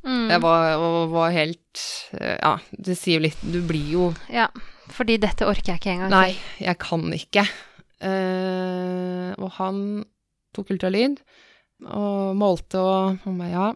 Mm. 0.06 0.28
Jeg 0.30 0.42
var, 0.44 0.78
var 1.10 1.32
helt 1.34 1.80
eh, 2.16 2.36
Ja, 2.38 2.54
det 2.70 2.94
sier 2.96 3.18
jo 3.18 3.24
litt 3.24 3.40
Du 3.42 3.56
blir 3.66 3.88
jo 3.90 4.04
Ja, 4.30 4.44
fordi 4.94 5.16
dette 5.20 5.44
orker 5.48 5.74
jeg 5.74 5.82
ikke 5.82 5.96
engang. 5.96 6.12
Nei, 6.14 6.36
jeg 6.62 6.78
kan 6.80 7.02
ikke. 7.12 7.42
Eh, 7.98 9.34
og 9.36 9.50
han 9.58 9.82
tok 10.54 10.70
ultralyd 10.72 11.18
og 11.86 12.36
målte 12.38 12.80
og 12.82 13.20
hun 13.24 13.38
bare 13.38 13.52
ja 13.52 13.68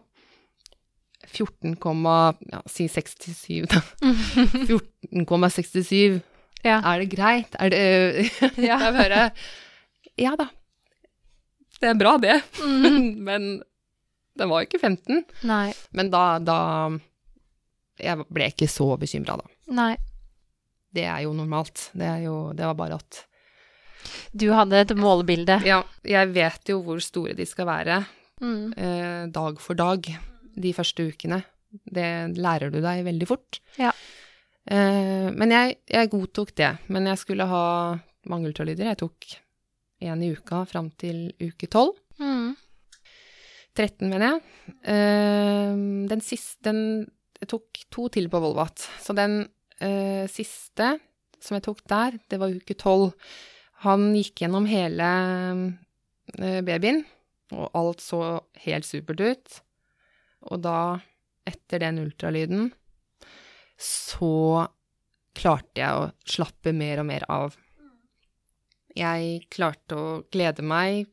14, 1.33 1.77
ja, 2.51 2.59
si 2.69 2.87
67, 2.91 3.63
da. 3.71 3.79
14,67. 4.69 6.19
Ja. 6.63 6.77
Er 6.79 7.01
det 7.01 7.09
greit? 7.11 7.55
Er 7.59 7.71
det 7.73 7.83
Ja. 8.69 8.77
Jeg 8.79 8.93
bare 8.97 9.23
Ja 10.19 10.35
da. 10.39 10.49
Det 11.79 11.89
er 11.89 11.97
bra, 11.99 12.17
det. 12.21 12.37
Mm. 12.61 13.23
Men 13.27 13.47
Den 14.37 14.49
var 14.49 14.61
jo 14.61 14.67
ikke 14.69 14.79
15. 14.81 15.23
Nei. 15.49 15.73
Men 15.91 16.11
da, 16.13 16.39
da 16.39 16.59
Jeg 17.99 18.25
ble 18.29 18.51
ikke 18.53 18.69
så 18.71 18.93
bekymra, 18.99 19.39
da. 19.41 19.49
Nei. 19.73 19.93
Det 20.93 21.07
er 21.09 21.23
jo 21.25 21.33
normalt. 21.33 21.89
Det, 21.97 22.05
er 22.05 22.23
jo, 22.27 22.51
det 22.53 22.65
var 22.69 22.77
bare 22.77 22.99
at 23.01 23.23
Du 24.35 24.47
hadde 24.53 24.79
et 24.83 24.93
målbilde. 24.97 25.59
Ja, 25.67 25.81
jeg 26.07 26.33
vet 26.33 26.69
jo 26.73 26.81
hvor 26.85 26.99
store 27.03 27.33
de 27.37 27.45
skal 27.49 27.65
være 27.69 28.01
Mm. 28.41 28.73
eh, 28.75 29.27
dag 29.31 29.59
for 29.61 29.73
dag 29.77 30.03
de 30.59 30.71
første 30.73 31.05
ukene. 31.07 31.43
Det 31.85 32.35
lærer 32.37 32.71
du 32.73 32.81
deg 32.81 33.03
veldig 33.05 33.27
fort. 33.29 33.59
Ja. 33.79 33.91
Eh, 34.67 35.29
men 35.31 35.49
jeg, 35.53 35.77
jeg 35.87 36.09
godtok 36.11 36.51
det. 36.55 36.71
Men 36.89 37.05
jeg 37.07 37.17
skulle 37.21 37.45
ha 37.47 37.63
mange 38.29 38.49
ultralyder. 38.51 38.89
Jeg 38.91 38.97
tok 38.97 39.27
én 40.03 40.23
i 40.25 40.33
uka 40.35 40.65
fram 40.67 40.89
til 40.99 41.31
uke 41.39 41.67
12. 41.69 41.93
Mm. 42.19 42.55
13, 43.75 44.09
mener 44.09 44.27
jeg. 44.27 44.41
Eh, 44.85 45.73
den 46.11 46.21
siste 46.21 46.61
den, 46.69 46.83
Jeg 47.41 47.49
tok 47.51 47.79
to 47.91 48.07
til 48.13 48.29
på 48.31 48.39
Volvat. 48.39 48.85
Så 49.03 49.13
den 49.17 49.41
eh, 49.83 50.27
siste 50.31 50.93
som 51.43 51.55
jeg 51.57 51.63
tok 51.65 51.81
der, 51.91 52.15
det 52.31 52.39
var 52.39 52.53
uke 52.55 52.73
12. 52.77 53.11
Han 53.83 54.13
gikk 54.15 54.43
gjennom 54.43 54.67
hele 54.69 55.07
eh, 56.39 56.61
babyen, 56.63 57.03
og 57.53 57.73
alt 57.75 58.03
så 58.03 58.21
helt 58.63 58.87
supert 58.87 59.23
ut. 59.23 59.57
Og 60.51 60.61
da, 60.63 60.99
etter 61.47 61.83
den 61.83 61.99
ultralyden, 62.03 62.69
så 63.79 64.67
klarte 65.35 65.81
jeg 65.81 65.99
å 65.99 66.09
slappe 66.29 66.73
mer 66.75 67.01
og 67.01 67.09
mer 67.09 67.25
av. 67.31 67.57
Jeg 68.95 69.47
klarte 69.51 69.97
å 69.97 70.07
glede 70.31 70.63
meg. 70.65 71.09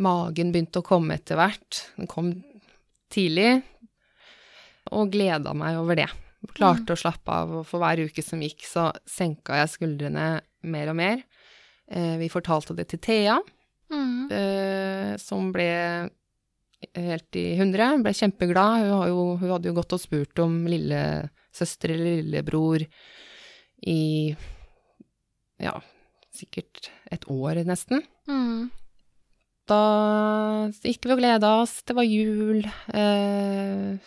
Magen 0.00 0.54
begynte 0.54 0.80
å 0.80 0.86
komme 0.86 1.18
etter 1.18 1.36
hvert. 1.40 1.82
Den 1.98 2.08
kom 2.10 2.32
tidlig, 3.12 3.60
og 4.94 5.10
gleda 5.12 5.52
meg 5.56 5.80
over 5.80 5.98
det. 5.98 6.08
Klarte 6.56 6.94
å 6.94 7.00
slappe 7.00 7.34
av, 7.42 7.52
og 7.60 7.66
for 7.68 7.82
hver 7.82 8.00
uke 8.06 8.22
som 8.24 8.40
gikk, 8.40 8.64
så 8.64 8.88
senka 9.08 9.58
jeg 9.60 9.74
skuldrene 9.74 10.28
mer 10.70 10.92
og 10.92 10.96
mer. 10.96 11.24
Eh, 11.90 12.16
vi 12.20 12.28
fortalte 12.30 12.76
det 12.78 12.88
til 12.92 13.00
Thea, 13.02 13.38
Mm. 13.90 14.30
eh, 14.30 15.16
som 15.18 15.50
ble 15.52 16.10
helt 16.94 17.36
i 17.36 17.56
hundre. 17.58 17.88
Ble 18.02 18.12
kjempeglad. 18.14 18.84
Hun, 18.84 18.92
har 19.00 19.08
jo, 19.10 19.24
hun 19.40 19.50
hadde 19.50 19.66
jo 19.68 19.74
gått 19.74 19.92
og 19.96 20.00
spurt 20.00 20.38
om 20.38 20.60
lillesøster 20.70 21.90
eller 21.96 22.20
lillebror 22.22 22.86
i 23.86 24.36
ja, 25.60 25.74
sikkert 26.32 26.88
et 27.10 27.26
år 27.28 27.64
nesten. 27.66 28.04
Mm. 28.30 28.70
Da 29.68 29.80
gikk 30.82 31.04
vi 31.06 31.12
og 31.14 31.20
gleda 31.20 31.50
oss. 31.60 31.82
Det 31.82 31.94
var 31.98 32.06
jul. 32.06 32.62
Eh, 32.94 33.98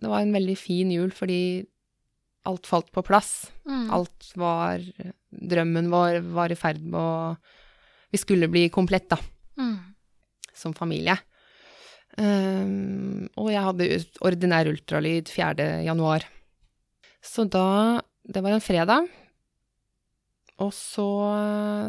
det 0.00 0.08
var 0.10 0.20
en 0.22 0.32
veldig 0.32 0.56
fin 0.58 0.90
jul 0.94 1.10
fordi 1.10 1.66
alt 2.46 2.66
falt 2.70 2.92
på 2.94 3.02
plass. 3.04 3.50
Mm. 3.66 3.90
Alt 3.92 4.30
var 4.38 4.78
Drømmen 5.36 5.90
vår 5.92 6.20
var 6.34 6.52
i 6.52 6.58
ferd 6.58 6.80
med 6.82 6.98
å 7.00 7.36
Vi 8.12 8.18
skulle 8.22 8.48
bli 8.48 8.68
komplett, 8.70 9.08
da, 9.10 9.18
Mm. 9.58 9.78
som 10.54 10.72
familie. 10.72 11.16
Um, 12.16 13.26
og 13.36 13.50
jeg 13.52 13.60
hadde 13.66 13.88
ordinær 14.24 14.68
ultralyd 14.70 15.28
4. 15.28 15.82
januar. 15.84 16.24
Så 17.20 17.44
da 17.50 18.00
Det 18.26 18.42
var 18.42 18.50
en 18.56 18.60
fredag. 18.64 19.08
Og 20.58 20.72
så, 20.72 21.04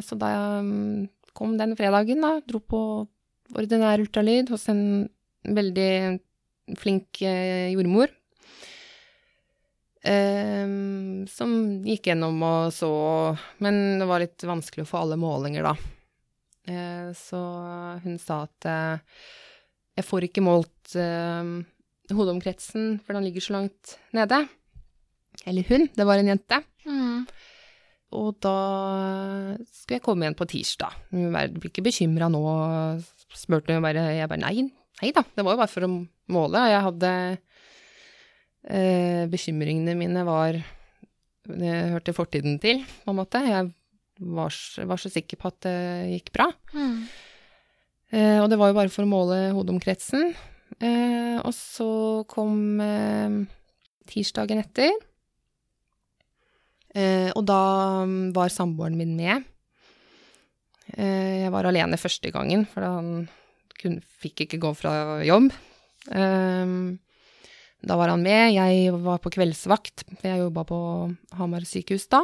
så 0.03 0.17
da 0.19 0.27
jeg 0.33 0.65
um, 0.65 1.09
kom 1.33 1.55
den 1.57 1.75
fredagen, 1.79 2.21
da, 2.21 2.41
dro 2.45 2.59
på 2.59 2.81
ordinær 3.55 4.01
ultralyd 4.03 4.49
hos 4.51 4.67
en 4.69 5.07
veldig 5.47 6.19
flink 6.77 7.21
eh, 7.23 7.71
jordmor. 7.71 8.11
Um, 10.07 11.25
som 11.27 11.51
gikk 11.83 12.07
gjennom 12.07 12.37
og 12.45 12.69
så 12.71 12.87
Men 13.59 13.97
det 13.99 14.05
var 14.07 14.21
litt 14.21 14.45
vanskelig 14.47 14.85
å 14.85 14.87
få 14.87 15.01
alle 15.01 15.17
målinger, 15.19 15.67
da. 15.67 15.73
Eh, 16.67 17.09
så 17.15 17.39
hun 18.03 18.17
sa 18.19 18.41
at 18.45 18.67
eh, 18.67 19.17
jeg 19.97 20.05
får 20.07 20.27
ikke 20.27 20.43
målt 20.43 20.95
eh, 20.99 21.51
hodeomkretsen, 22.11 22.97
for 23.03 23.15
den 23.15 23.27
ligger 23.27 23.43
så 23.43 23.55
langt 23.55 23.95
nede. 24.15 24.43
Eller 25.47 25.67
hun, 25.69 25.87
det 25.95 26.07
var 26.07 26.19
en 26.19 26.31
jente. 26.33 26.59
Mm. 26.87 27.23
Og 28.17 28.35
da 28.43 28.57
skulle 29.67 29.99
jeg 29.99 30.03
komme 30.05 30.25
igjen 30.25 30.37
på 30.39 30.47
tirsdag. 30.49 30.99
Hun 31.11 31.31
ble 31.35 31.71
ikke 31.71 31.85
bekymra 31.87 32.29
nå, 32.31 32.43
spurte 33.35 33.75
hun 33.75 33.83
bare. 33.83 34.09
Jeg 34.15 34.31
bare 34.31 34.43
nei, 34.43 34.67
nei 35.01 35.11
da, 35.15 35.23
det 35.35 35.43
var 35.43 35.55
jo 35.55 35.61
bare 35.63 35.71
for 35.71 35.87
å 35.87 35.91
måle. 36.35 36.67
Jeg 36.71 36.85
hadde 36.87 37.11
Bekymringene 38.67 39.93
mine 39.95 40.25
var 40.27 40.57
Det 41.47 41.75
hørte 41.93 42.11
fortiden 42.11 42.57
til, 42.59 42.81
på 43.05 43.13
en 43.13 43.19
måte. 43.21 43.39
Jeg 43.39 43.69
var, 44.19 44.51
var 44.89 44.99
så 44.99 45.11
sikker 45.11 45.39
på 45.39 45.47
at 45.47 45.59
det 45.63 45.77
gikk 46.17 46.33
bra. 46.35 46.49
Mm. 46.73 47.05
Eh, 48.11 48.37
og 48.41 48.49
det 48.51 48.57
var 48.59 48.71
jo 48.71 48.77
bare 48.77 48.91
for 48.91 49.05
å 49.05 49.09
måle 49.09 49.37
hodeomkretsen. 49.55 50.31
Eh, 50.77 51.37
og 51.41 51.53
så 51.55 51.89
kom 52.29 52.81
eh, 52.83 53.37
tirsdagen 54.09 54.61
etter. 54.63 54.93
Eh, 56.97 57.29
og 57.33 57.43
da 57.47 57.61
mm, 58.07 58.31
var 58.35 58.53
samboeren 58.53 58.97
min 58.99 59.15
med. 59.19 59.47
Eh, 60.95 61.43
jeg 61.43 61.53
var 61.53 61.67
alene 61.67 61.99
første 61.99 62.31
gangen, 62.33 62.65
for 62.71 62.85
han 62.87 63.27
kunne, 63.77 64.01
fikk 64.23 64.47
ikke 64.47 64.61
gå 64.63 64.73
fra 64.77 65.19
jobb. 65.27 65.51
Eh, 66.07 66.77
da 67.87 67.97
var 67.99 68.11
han 68.11 68.23
med. 68.23 68.51
Jeg 68.55 68.91
var 69.03 69.21
på 69.23 69.31
kveldsvakt, 69.33 70.05
for 70.17 70.27
jeg 70.27 70.41
jobba 70.41 70.65
på 70.67 70.79
Hamar 71.39 71.65
sykehus 71.67 72.07
da. 72.11 72.23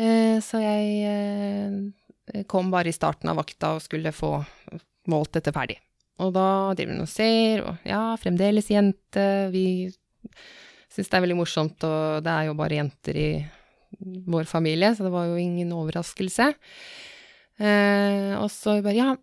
Eh, 0.00 0.38
så 0.42 0.60
jeg 0.62 1.06
eh, 1.06 2.44
kom 2.50 2.72
bare 2.72 2.90
i 2.90 2.96
starten 2.96 3.30
av 3.30 3.38
vakta 3.40 3.76
og 3.76 3.84
skulle 3.84 4.14
få 4.14 4.34
målt 5.12 5.34
dette 5.36 5.54
ferdig. 5.54 5.78
Og 6.22 6.32
da 6.34 6.46
driver 6.76 6.96
hun 6.96 7.06
og 7.06 7.10
ser, 7.10 7.64
og 7.66 7.88
ja, 7.88 8.02
fremdeles 8.20 8.70
jente, 8.70 9.26
vi 9.52 9.66
syns 10.92 11.08
det 11.08 11.18
er 11.18 11.24
veldig 11.24 11.38
morsomt, 11.38 11.84
og 11.88 12.22
det 12.24 12.32
er 12.32 12.48
jo 12.50 12.56
bare 12.58 12.78
jenter 12.78 13.18
i 13.18 13.28
vår 14.28 14.46
familie, 14.48 14.92
så 14.94 15.06
det 15.06 15.12
var 15.14 15.28
jo 15.30 15.40
ingen 15.40 15.72
overraskelse. 15.76 16.52
Eh, 17.62 18.32
og 18.38 18.48
så 18.52 18.78
bare, 18.84 18.96
ja, 18.96 19.14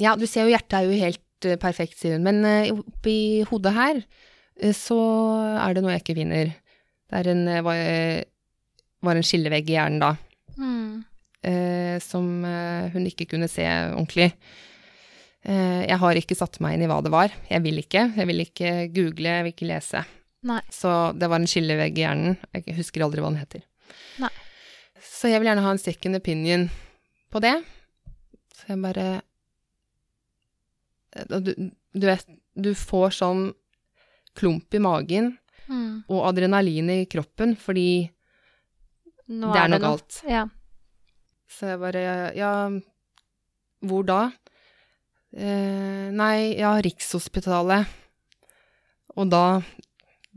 ja, 0.00 0.14
du 0.16 0.26
ser 0.26 0.46
jo 0.46 0.54
hjertet 0.54 0.78
er 0.78 0.88
jo 0.88 1.02
helt 1.02 1.21
eh, 1.48 1.56
perfekt, 1.60 1.96
sier 2.00 2.16
hun, 2.18 2.24
men 2.26 2.44
eh, 2.48 2.70
oppi 2.74 3.16
hodet 3.50 3.72
her, 3.76 4.02
eh, 4.60 4.72
så 4.76 4.98
er 5.62 5.74
det 5.74 5.82
noe 5.84 5.94
jeg 5.96 6.04
ikke 6.04 6.18
finner. 6.20 6.52
Det 7.12 7.26
en, 7.28 7.44
var, 7.66 7.80
var 9.04 9.18
en 9.20 9.26
skillevegg 9.26 9.68
i 9.70 9.74
hjernen 9.78 10.00
da 10.02 10.12
Mm. 10.58 11.04
eh, 11.48 11.98
som 12.04 12.26
hun 12.92 13.06
ikke 13.08 13.24
kunne 13.30 13.48
se 13.48 13.64
ordentlig. 13.64 14.30
Eh, 15.44 15.82
jeg 15.88 15.98
har 15.98 16.18
ikke 16.20 16.36
satt 16.38 16.58
meg 16.62 16.76
inn 16.76 16.84
i 16.84 16.88
hva 16.90 17.00
det 17.02 17.10
var. 17.12 17.32
Jeg 17.50 17.62
vil 17.64 17.80
ikke. 17.82 18.04
Jeg 18.16 18.28
vil 18.28 18.42
ikke 18.44 18.72
google, 18.94 19.32
jeg 19.38 19.44
vil 19.46 19.54
ikke 19.56 19.68
lese. 19.70 20.04
Nei. 20.46 20.60
Så 20.70 20.92
det 21.18 21.28
var 21.30 21.40
en 21.40 21.48
skillevegg 21.50 21.96
i 21.98 22.04
hjernen. 22.04 22.36
Jeg 22.54 22.76
husker 22.76 23.02
aldri 23.06 23.22
hva 23.24 23.32
den 23.32 23.40
heter. 23.42 23.64
Nei. 24.22 24.30
Så 25.02 25.30
jeg 25.32 25.40
vil 25.42 25.48
gjerne 25.50 25.64
ha 25.64 25.72
en 25.74 25.82
second 25.82 26.18
opinion 26.20 26.68
på 27.32 27.40
det. 27.42 27.56
Så 28.54 28.68
jeg 28.74 28.82
bare 28.84 29.08
du, 31.28 31.52
du 31.94 32.06
vet, 32.06 32.26
du 32.56 32.72
får 32.74 33.10
sånn 33.20 33.46
klump 34.38 34.74
i 34.74 34.78
magen 34.82 35.38
Mm. 35.70 36.02
og 36.10 36.24
adrenalin 36.26 36.88
i 36.90 37.04
kroppen 37.06 37.52
fordi 37.56 38.10
Nå 39.30 39.52
det 39.54 39.60
er 39.62 39.68
noe 39.70 39.78
noe. 39.78 39.84
galt. 39.84 40.16
Ja. 40.28 40.42
Så 41.48 41.68
jeg 41.70 41.78
bare 41.80 42.02
Ja, 42.36 42.68
hvor 43.86 44.02
da? 44.04 44.32
Eh, 45.32 46.10
nei, 46.12 46.58
ja, 46.58 46.74
Rikshospitalet. 46.82 47.86
Og 49.16 49.30
da 49.32 49.62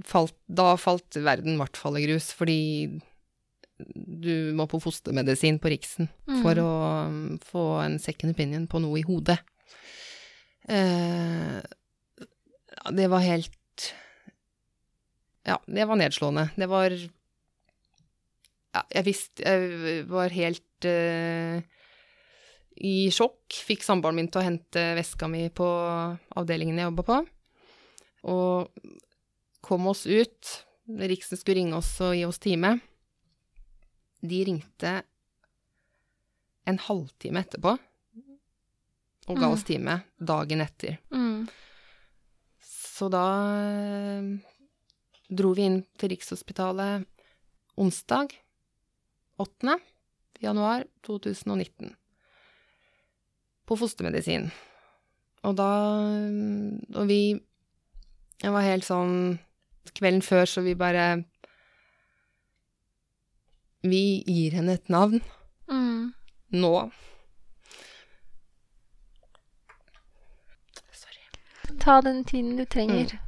falt, 0.05 0.35
da 0.47 0.75
falt 0.79 1.17
verden 1.19 1.55
i 1.55 1.59
hvert 1.59 1.75
fall 1.79 1.97
i 1.97 2.05
grus, 2.05 2.29
fordi 2.35 3.01
du 3.79 4.53
må 4.55 4.67
på 4.71 4.79
fostermedisin 4.79 5.57
på 5.59 5.73
Riksen 5.73 6.07
Mm. 6.29 6.41
for 6.43 6.55
å 6.55 6.69
um, 7.07 7.37
få 7.43 7.65
en 7.83 7.97
second 7.99 8.31
opinion 8.35 8.67
på 8.67 8.79
noe 8.79 8.99
i 8.99 9.03
hodet. 9.03 9.39
Eh, 10.65 11.61
det 12.91 13.07
var 13.07 13.19
helt 13.19 13.93
Ja, 15.45 15.59
det 15.65 15.85
var 15.85 15.95
nedslående. 15.95 16.49
Det 16.55 16.67
var 16.69 16.91
Ja, 18.73 18.81
jeg 18.89 19.05
visste 19.05 19.43
Jeg 19.45 20.05
var 20.09 20.33
helt 20.33 20.85
eh, 20.85 21.61
i 22.75 23.09
sjokk. 23.13 23.53
Fikk 23.53 23.85
samboeren 23.85 24.17
min 24.19 24.27
til 24.27 24.41
å 24.41 24.47
hente 24.49 24.81
veska 24.97 25.29
mi 25.31 25.47
på 25.53 25.67
avdelingen 26.35 26.81
jeg 26.81 26.89
jobba 26.89 27.05
på. 27.07 27.19
Og 28.27 28.89
kom 29.63 29.87
oss 29.87 30.03
ut. 30.05 30.51
Riksen 30.85 31.39
skulle 31.39 31.61
ringe 31.61 31.79
oss 31.79 31.93
og 32.03 32.17
gi 32.17 32.25
oss 32.27 32.41
time. 32.43 32.75
De 34.25 34.43
ringte 34.45 34.91
en 36.65 36.81
halvtime 36.81 37.45
etterpå. 37.45 37.77
Og 39.27 39.37
ga 39.39 39.47
Mm. 39.47 39.53
oss 39.53 39.63
time 39.63 40.03
dagen 40.19 40.61
etter. 40.61 40.97
Mm. 41.11 41.47
Så 42.61 43.09
da 43.11 43.23
eh, 43.59 44.37
dro 45.29 45.53
vi 45.57 45.65
inn 45.65 45.83
til 45.97 46.09
Rikshospitalet 46.13 47.05
onsdag 47.77 48.31
8. 49.39 49.79
januar 50.41 50.85
2019 51.03 51.95
på 53.65 53.77
fostermedisin. 53.77 54.51
Og 55.43 55.55
da 55.55 55.69
Og 56.95 57.07
vi 57.07 57.39
Jeg 58.41 58.51
var 58.51 58.61
helt 58.61 58.83
sånn 58.83 59.39
Kvelden 59.93 60.21
før 60.21 60.45
så 60.49 60.63
vi 60.63 60.73
bare 60.75 61.23
Vi 63.83 64.23
gir 64.25 64.51
henne 64.57 64.73
et 64.79 64.89
navn 64.89 65.21
Mm. 65.69 66.13
nå. 66.53 66.91
Ta 71.85 72.01
den 72.01 72.23
tiden 72.25 72.57
du 72.57 72.65
trenger. 72.65 73.19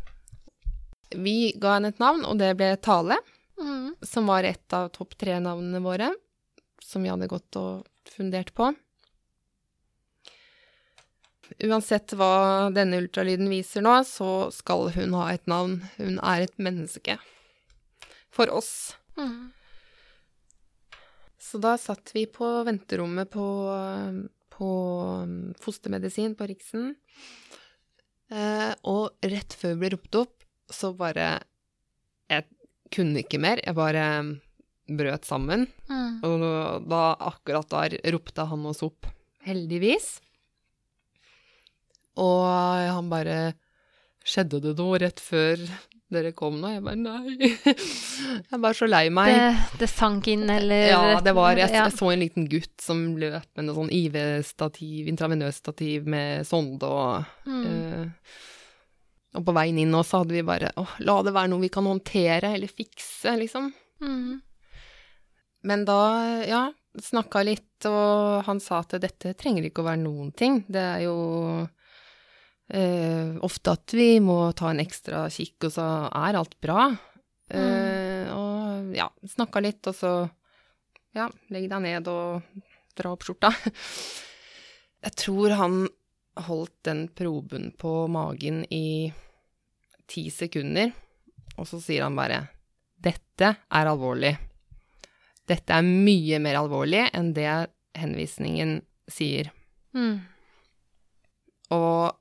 Vi 1.14 1.54
ga 1.62 1.76
henne 1.78 1.92
et 1.94 2.00
navn, 2.02 2.24
og 2.26 2.40
det 2.42 2.56
ble 2.58 2.74
Tale. 2.82 3.20
Mm. 3.58 3.96
som 4.02 4.28
var 4.30 4.46
et 4.46 4.74
av 4.74 4.90
topp 4.94 5.16
tre-navnene 5.18 5.80
våre, 5.82 6.12
som 6.82 7.02
vi 7.02 7.10
hadde 7.10 7.30
gått 7.30 7.58
og 7.58 7.88
fundert 8.14 8.54
på. 8.54 8.70
Uansett 11.64 12.14
hva 12.18 12.70
denne 12.76 13.00
ultralyden 13.02 13.50
viser 13.50 13.86
nå, 13.86 13.96
så 14.06 14.50
skal 14.54 14.92
hun 14.94 15.16
ha 15.18 15.32
et 15.34 15.48
navn. 15.50 15.80
Hun 15.98 16.20
er 16.20 16.46
et 16.46 16.58
menneske. 16.62 17.18
For 18.30 18.52
oss. 18.54 18.98
Mm. 19.18 19.54
Så 21.42 21.62
da 21.64 21.78
satt 21.82 22.12
vi 22.14 22.28
på 22.30 22.50
venterommet 22.68 23.32
på, 23.34 23.48
på 24.54 24.70
fostermedisin 25.64 26.36
på 26.38 26.50
Riksen. 26.52 26.92
Eh, 28.28 28.74
og 28.90 29.16
rett 29.24 29.56
før 29.56 29.76
vi 29.76 29.82
ble 29.86 29.94
ropt 29.96 30.18
opp, 30.20 30.36
så 30.68 30.92
bare 30.98 31.38
Jeg 32.28 32.44
kunne 32.92 33.24
ikke 33.24 33.40
mer. 33.40 33.62
Jeg 33.64 33.76
bare 33.76 34.04
brøt 34.88 35.28
sammen. 35.28 35.68
Mm. 35.88 36.24
Og 36.28 36.48
da, 36.88 37.04
akkurat 37.30 37.70
da 37.72 37.86
ropte 38.12 38.48
han 38.48 38.66
oss 38.68 38.84
opp. 38.84 39.08
Heldigvis. 39.48 40.18
Og 42.20 42.44
han 42.92 43.12
bare 43.12 43.40
Skjedde 44.28 44.60
det 44.60 44.74
noe 44.76 44.98
rett 45.00 45.22
før 45.24 45.62
dere 46.14 46.32
kom 46.38 46.56
nå? 46.62 46.70
Jeg 46.72 46.84
bare 46.86 47.00
nei. 47.02 47.50
Jeg 48.52 48.60
bare 48.64 48.74
så 48.78 48.88
lei 48.88 49.10
meg. 49.12 49.34
Det, 49.36 49.80
det 49.82 49.90
sank 49.92 50.28
inn, 50.32 50.46
eller 50.50 50.86
Ja, 50.92 51.02
det 51.24 51.34
var 51.36 51.58
jeg, 51.60 51.70
jeg 51.76 51.92
så 51.98 52.12
en 52.14 52.22
liten 52.24 52.48
gutt 52.52 52.76
som 52.84 53.02
løp 53.20 53.48
med 53.60 53.68
noe 53.68 53.76
sånn 53.82 53.92
IV-stativ, 53.92 55.10
intravenøs-stativ 55.12 56.08
med 56.08 56.48
sonde 56.48 56.88
og 56.88 57.26
Mm. 57.48 57.64
eh, 57.68 58.36
Og 59.38 59.44
på 59.46 59.54
veien 59.54 59.78
inn 59.78 59.92
nå 59.94 60.00
så 60.08 60.22
hadde 60.24 60.34
vi 60.34 60.42
bare 60.48 60.72
åh, 60.80 60.96
la 61.06 61.18
det 61.24 61.34
være 61.36 61.52
noe 61.52 61.62
vi 61.62 61.70
kan 61.70 61.86
håndtere 61.86 62.54
eller 62.56 62.72
fikse, 62.72 63.36
liksom. 63.38 63.68
Mm. 64.02 64.40
Men 65.68 65.84
da, 65.86 65.98
ja, 66.48 66.62
snakka 67.04 67.44
litt, 67.46 67.86
og 67.86 68.46
han 68.48 68.60
sa 68.64 68.80
at 68.82 68.96
dette 69.04 69.36
trenger 69.38 69.68
ikke 69.68 69.84
å 69.84 69.88
være 69.90 70.02
noen 70.02 70.32
ting. 70.34 70.62
Det 70.72 70.82
er 70.82 71.04
jo 71.06 71.18
eh, 72.70 73.36
ofte 73.46 73.76
at 73.76 73.94
vi 73.96 74.18
må 74.24 74.40
ta 74.58 74.72
en 74.72 74.84
ekstra 74.84 75.28
kikk, 75.34 75.70
og 75.70 75.76
så 75.78 75.88
er 76.08 76.40
alt 76.40 76.58
bra. 76.64 76.88
Eh, 77.48 78.32
og 78.34 78.96
ja, 78.98 79.08
snakka 79.36 79.64
litt, 79.64 79.82
og 79.88 79.96
så 79.96 80.14
ja, 81.18 81.30
legg 81.54 81.70
deg 81.72 81.84
ned 81.84 82.10
og 82.12 82.44
dra 82.98 83.14
opp 83.14 83.26
skjorta. 83.26 83.54
Jeg 85.06 85.16
tror 85.20 85.56
han 85.60 85.86
holdt 86.48 86.78
den 86.86 87.08
proben 87.18 87.72
på 87.78 87.94
magen 88.12 88.64
i 88.74 89.10
ti 90.08 90.28
sekunder, 90.34 90.92
og 91.58 91.68
så 91.70 91.80
sier 91.82 92.06
han 92.06 92.18
bare 92.18 92.44
dette 92.98 93.50
er 93.54 93.90
alvorlig. 93.90 94.34
Dette 95.48 95.74
er 95.74 95.86
mye 95.86 96.40
mer 96.44 96.60
alvorlig 96.60 97.06
enn 97.16 97.32
det 97.36 97.50
henvisningen 97.98 98.80
sier. 99.10 99.52
Mm. 99.96 100.20
Og 101.74 102.18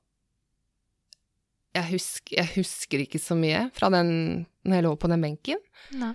jeg 1.77 1.89
husker, 1.93 2.37
jeg 2.39 2.53
husker 2.57 3.03
ikke 3.05 3.21
så 3.23 3.37
mye 3.39 3.67
fra 3.77 3.91
den 3.93 4.11
når 4.67 4.79
jeg 4.81 4.85
lå 4.87 4.93
på 4.99 5.11
den 5.13 5.23
benken, 5.23 5.61
Nei. 6.01 6.13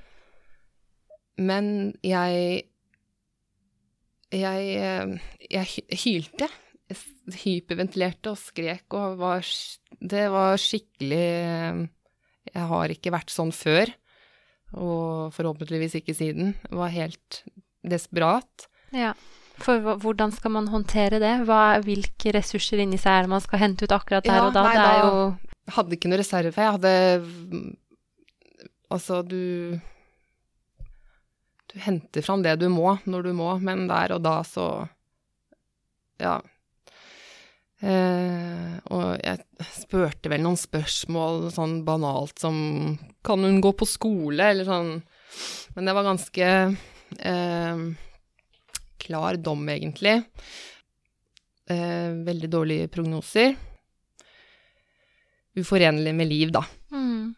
men 1.39 1.93
jeg 2.05 2.67
Jeg, 4.31 5.19
jeg 5.51 5.97
hylte. 6.05 6.47
Jeg 6.91 7.39
hyperventilerte 7.43 8.31
og 8.31 8.39
skrek 8.39 8.95
og 8.95 9.17
var 9.19 9.43
Det 9.99 10.25
var 10.31 10.55
skikkelig 10.59 11.89
Jeg 12.51 12.65
har 12.71 12.93
ikke 12.95 13.11
vært 13.11 13.31
sånn 13.31 13.51
før, 13.55 13.91
og 14.71 15.31
forhåpentligvis 15.35 15.97
ikke 15.99 16.15
siden. 16.15 16.55
Jeg 16.69 16.79
var 16.79 16.91
helt 16.95 17.41
desperat. 17.83 18.67
Ja. 18.95 19.13
For 19.61 19.95
hvordan 20.01 20.31
skal 20.33 20.51
man 20.55 20.67
håndtere 20.73 21.19
det? 21.21 21.35
Hva, 21.45 21.77
hvilke 21.85 22.33
ressurser 22.33 22.81
inni 22.81 22.97
seg 23.01 23.13
er 23.13 23.27
det 23.27 23.33
man 23.35 23.43
skal 23.43 23.61
hente 23.61 23.85
ut 23.85 23.93
akkurat 23.95 24.25
der 24.25 24.39
Ja, 24.39 24.47
og 24.47 24.53
da? 24.55 24.63
nei, 24.65 24.75
det 24.77 24.89
er 24.89 25.01
jo 25.05 25.23
hadde 25.71 25.95
ikke 25.95 26.09
noe 26.11 26.19
reserve. 26.21 26.53
Jeg 26.57 26.75
hadde 26.77 26.93
Altså, 28.91 29.21
du 29.23 29.79
Du 31.71 31.77
henter 31.79 32.25
fram 32.25 32.41
det 32.43 32.57
du 32.59 32.67
må, 32.69 32.97
når 33.07 33.29
du 33.29 33.33
må, 33.37 33.53
men 33.63 33.85
der 33.87 34.17
og 34.17 34.23
da 34.25 34.41
så 34.47 34.87
Ja. 36.19 36.39
Eh, 37.81 38.75
og 38.93 39.15
jeg 39.23 39.39
spurte 39.73 40.29
vel 40.29 40.43
noen 40.43 40.59
spørsmål 40.59 41.47
sånn 41.55 41.79
banalt 41.87 42.37
som 42.43 42.99
Kan 43.25 43.41
hun 43.47 43.61
gå 43.63 43.71
på 43.73 43.87
skole, 43.89 44.51
eller 44.51 44.67
sånn. 44.67 44.91
Men 45.73 45.87
det 45.87 45.95
var 45.95 46.05
ganske 46.05 46.45
eh, 47.25 47.81
klar 49.01 49.39
dom, 49.41 49.65
egentlig. 49.73 50.19
Eh, 51.71 52.09
veldig 52.27 52.49
dårlige 52.51 52.87
prognoser. 52.93 53.55
Uforenlig 55.59 56.15
med 56.15 56.29
liv, 56.31 56.51
da. 56.51 56.63
mm. 56.91 57.35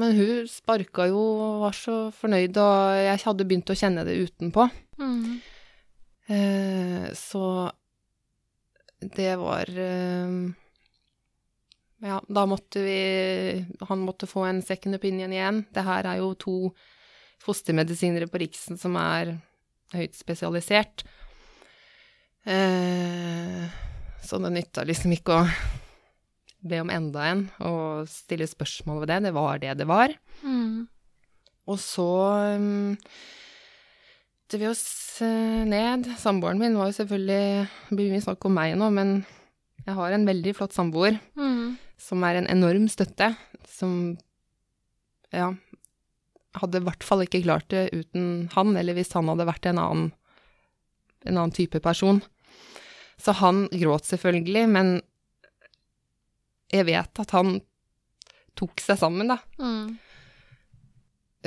Men 0.00 0.14
hun 0.16 0.46
sparka 0.48 1.08
jo 1.10 1.18
og 1.20 1.56
var 1.64 1.74
så 1.76 1.96
fornøyd, 2.14 2.56
og 2.62 3.00
jeg 3.04 3.20
hadde 3.24 3.46
begynt 3.48 3.72
å 3.72 3.76
kjenne 3.76 4.04
det 4.06 4.16
utenpå. 4.22 4.64
Mm. 5.02 5.34
Eh, 6.30 7.06
så 7.18 7.44
det 9.00 9.32
var 9.40 9.70
eh, 9.80 10.34
Ja, 12.04 12.18
da 12.28 12.42
måtte 12.46 12.82
vi 12.84 12.98
Han 13.88 14.04
måtte 14.04 14.28
få 14.28 14.44
en 14.44 14.60
second 14.62 14.94
opinion 14.94 15.32
igjen. 15.32 15.64
Det 15.72 15.84
her 15.84 16.06
er 16.06 16.20
jo 16.20 16.34
to 16.38 16.56
fostermedisinere 17.40 18.28
på 18.28 18.42
Riksen 18.42 18.78
som 18.78 18.98
er 19.00 19.38
høyt 19.94 20.16
spesialisert. 20.18 21.04
Eh, 22.48 23.66
så 24.24 24.38
det 24.40 24.52
nytta 24.54 24.84
liksom 24.88 25.12
ikke 25.16 25.40
å 25.40 25.44
be 26.60 26.80
om 26.82 26.92
enda 26.92 27.24
en 27.30 27.44
og 27.64 28.08
stille 28.10 28.48
spørsmål 28.48 29.02
ved 29.02 29.12
det. 29.14 29.20
Det 29.28 29.34
var 29.36 29.60
det 29.62 29.74
det 29.80 29.88
var. 29.88 30.14
Mm. 30.44 30.86
Og 31.70 31.78
så 31.80 32.08
um, 32.56 32.96
vi 34.60 34.68
oss 34.68 34.84
ned. 35.20 36.08
Samboeren 36.18 36.60
min 36.60 36.76
var 36.78 36.90
jo 36.90 36.96
selvfølgelig 36.96 37.68
Det 37.90 37.96
blir 37.96 38.10
mye 38.14 38.24
snakk 38.24 38.46
om 38.48 38.56
meg 38.56 38.74
nå, 38.80 38.88
men 38.94 39.20
jeg 39.86 39.96
har 39.96 40.14
en 40.16 40.26
veldig 40.28 40.56
flott 40.58 40.76
samboer 40.76 41.18
Mm. 41.38 41.76
som 42.00 42.24
er 42.24 42.40
en 42.40 42.50
enorm 42.50 42.88
støtte. 42.88 43.34
Som 43.68 44.18
ja 45.32 45.52
hadde 46.58 46.80
i 46.80 46.84
hvert 46.86 47.04
fall 47.06 47.22
ikke 47.24 47.42
klart 47.44 47.68
det 47.70 47.88
uten 47.94 48.48
han, 48.54 48.74
eller 48.76 48.96
hvis 48.96 49.12
han 49.14 49.30
hadde 49.30 49.46
vært 49.48 49.68
en 49.70 49.78
annen, 49.78 50.10
en 51.24 51.36
annen 51.36 51.54
type 51.54 51.78
person. 51.84 52.22
Så 53.20 53.34
han 53.38 53.66
gråt 53.72 54.08
selvfølgelig, 54.08 54.64
men 54.72 54.94
jeg 56.72 56.86
vet 56.88 57.22
at 57.22 57.34
han 57.36 57.58
tok 58.58 58.82
seg 58.82 58.98
sammen, 59.00 59.30
da. 59.32 59.38
Mm. 59.60 59.98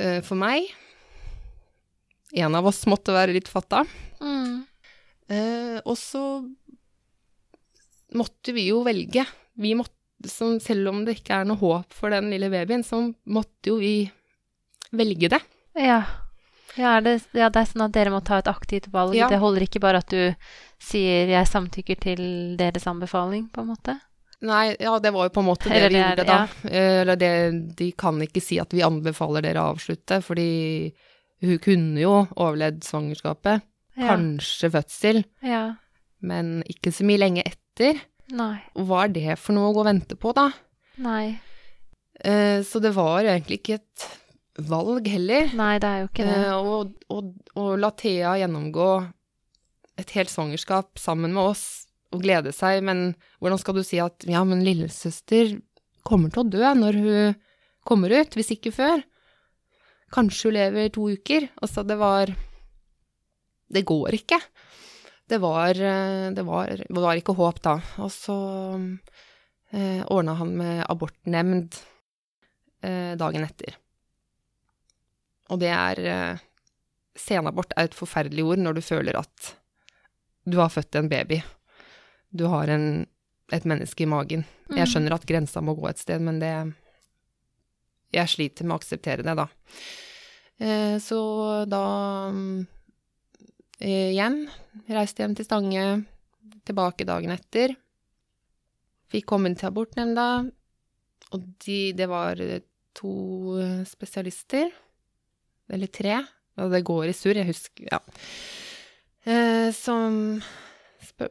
Eh, 0.00 0.20
For 0.26 0.34
meg 0.34 0.66
En 2.34 2.56
av 2.58 2.66
oss 2.66 2.80
måtte 2.90 3.14
være 3.14 3.36
litt 3.36 3.46
fatta. 3.46 3.84
Mm. 4.18 4.64
Eh, 5.30 5.76
og 5.86 5.94
så 6.00 6.22
måtte 8.18 8.54
vi 8.56 8.64
jo 8.72 8.80
velge. 8.86 9.22
Vi 9.54 9.70
måtte, 9.78 10.26
som, 10.26 10.56
selv 10.58 10.90
om 10.90 11.04
det 11.06 11.20
ikke 11.20 11.38
er 11.38 11.46
noe 11.46 11.60
håp 11.60 11.94
for 11.94 12.10
den 12.10 12.32
lille 12.32 12.50
babyen, 12.50 12.82
så 12.82 13.04
måtte 13.30 13.70
jo 13.70 13.78
vi 13.78 14.10
velge 14.92 15.28
det. 15.30 15.40
Ja. 15.78 16.02
Ja, 16.76 17.00
det, 17.00 17.20
ja, 17.32 17.48
det 17.54 17.60
er 17.60 17.68
sånn 17.70 17.84
at 17.86 17.92
dere 17.94 18.10
må 18.10 18.18
ta 18.26 18.38
et 18.38 18.48
aktivt 18.50 18.88
valg. 18.92 19.14
Ja. 19.14 19.28
Det 19.30 19.38
holder 19.38 19.62
ikke 19.62 19.80
bare 19.80 19.98
at 20.02 20.08
du 20.10 20.34
sier 20.82 21.28
'jeg 21.30 21.46
samtykker 21.46 22.00
til 22.00 22.56
deres 22.58 22.84
anbefaling', 22.90 23.48
på 23.52 23.60
en 23.62 23.68
måte? 23.68 24.00
Nei, 24.42 24.76
ja, 24.80 24.98
det 24.98 25.12
var 25.12 25.28
jo 25.28 25.30
på 25.30 25.40
en 25.40 25.46
måte 25.46 25.68
det 25.70 25.76
Eller 25.76 25.88
vi 25.88 25.94
det 25.94 26.02
er- 26.02 26.16
gjorde, 26.16 26.26
da. 26.26 26.48
Ja. 26.64 27.00
Eller 27.00 27.16
det, 27.16 27.76
de 27.76 27.92
kan 27.92 28.18
ikke 28.20 28.42
si 28.42 28.58
at 28.58 28.70
vi 28.72 28.82
anbefaler 28.82 29.40
dere 29.42 29.60
å 29.62 29.74
avslutte, 29.76 30.20
fordi 30.22 30.92
hun 31.40 31.58
kunne 31.58 32.00
jo 32.00 32.26
overlevd 32.36 32.82
svangerskapet. 32.82 33.62
Kanskje 33.96 34.70
fødsel. 34.70 35.24
ja. 35.42 35.76
men 36.20 36.62
ikke 36.64 36.90
så 36.90 37.04
mye 37.04 37.18
lenge 37.18 37.42
etter. 37.44 38.00
Nei. 38.32 38.58
Hva 38.74 39.04
er 39.04 39.08
det 39.12 39.38
for 39.38 39.52
noe 39.52 39.70
å 39.70 39.74
gå 39.74 39.80
og 39.80 39.86
vente 39.86 40.16
på, 40.16 40.32
da? 40.34 40.50
Nei. 40.96 41.38
Eh, 42.24 42.62
så 42.62 42.80
det 42.80 42.94
var 42.94 43.20
egentlig 43.22 43.60
ikke 43.60 43.74
et 43.74 44.06
valg 44.58 45.08
heller. 45.10 45.50
Nei, 45.58 45.76
det 45.82 45.90
er 45.90 46.02
jo 46.02 46.10
ikke 46.10 46.26
det. 46.28 46.36
Eh, 46.38 46.54
og, 46.54 46.92
og, 47.10 47.32
og 47.58 47.70
la 47.80 47.90
Thea 47.98 48.36
gjennomgå 48.42 48.90
et 50.00 50.14
helt 50.16 50.30
svangerskap 50.30 50.98
sammen 50.98 51.34
med 51.34 51.54
oss 51.54 51.64
og 52.14 52.22
glede 52.22 52.52
seg, 52.54 52.82
men 52.86 53.12
hvordan 53.42 53.60
skal 53.60 53.78
du 53.78 53.82
si 53.86 53.98
at 54.02 54.26
ja, 54.30 54.42
men 54.46 54.62
lillesøster 54.66 55.56
kommer 56.06 56.30
til 56.30 56.44
å 56.44 56.50
dø 56.52 56.70
når 56.78 57.00
hun 57.00 57.36
kommer 57.86 58.14
ut, 58.14 58.36
hvis 58.36 58.52
ikke 58.54 58.74
før? 58.74 59.02
Kanskje 60.14 60.50
hun 60.50 60.56
lever 60.58 60.92
to 60.94 61.08
uker? 61.10 61.48
Altså, 61.62 61.82
det 61.82 61.98
var 61.98 62.34
Det 63.74 63.82
går 63.84 64.14
ikke. 64.14 64.38
Det 65.26 65.38
var, 65.40 65.70
eh, 65.70 66.30
det 66.30 66.42
var, 66.44 66.68
det 66.68 67.00
var 67.00 67.16
ikke 67.16 67.34
håp 67.34 67.62
da. 67.64 67.78
Og 68.04 68.10
så 68.12 68.36
eh, 69.72 70.04
ordna 70.04 70.34
han 70.38 70.52
med 70.54 70.84
abortnemnd 70.84 71.74
eh, 72.84 73.16
dagen 73.18 73.46
etter. 73.46 73.78
Og 75.52 75.60
det 75.60 75.72
er 75.72 76.00
eh, 76.08 76.44
Senabort 77.18 77.74
er 77.76 77.88
et 77.88 77.96
forferdelig 77.96 78.44
ord 78.44 78.62
når 78.62 78.78
du 78.78 78.84
føler 78.84 79.18
at 79.18 79.52
du 80.44 80.58
har 80.60 80.72
født 80.72 80.98
en 80.98 81.08
baby. 81.08 81.40
Du 82.34 82.46
har 82.52 82.68
en, 82.68 83.06
et 83.52 83.68
menneske 83.68 84.04
i 84.04 84.10
magen. 84.10 84.44
Jeg 84.74 84.90
skjønner 84.90 85.14
at 85.16 85.26
grensa 85.28 85.62
må 85.64 85.76
gå 85.78 85.86
et 85.88 86.00
sted, 86.00 86.20
men 86.20 86.40
det 86.42 86.54
Jeg 88.14 88.30
sliter 88.30 88.64
med 88.64 88.76
å 88.76 88.78
akseptere 88.78 89.24
det, 89.26 89.34
da. 89.34 89.48
Eh, 90.62 90.98
så 91.02 91.64
da 91.66 91.84
eh, 93.80 94.12
hjem. 94.14 94.44
reiste 94.86 95.24
hjem 95.24 95.34
til 95.34 95.48
Stange, 95.48 96.04
tilbake 96.64 97.06
dagen 97.08 97.34
etter. 97.34 97.74
Fikk 99.10 99.26
komme 99.26 99.54
til 99.54 99.70
abortnemnda, 99.70 100.28
og 101.34 101.48
de, 101.64 101.92
det 101.96 102.06
var 102.10 102.38
to 102.94 103.14
spesialister. 103.88 104.70
Eller 105.72 105.88
tre. 105.88 106.22
og 106.60 106.70
det 106.70 106.84
går 106.86 107.08
i 107.10 107.16
surr, 107.16 107.40
jeg 107.40 107.48
husker 107.50 107.88
Ja. 107.90 108.00
Eh, 109.26 109.72
som 109.72 110.42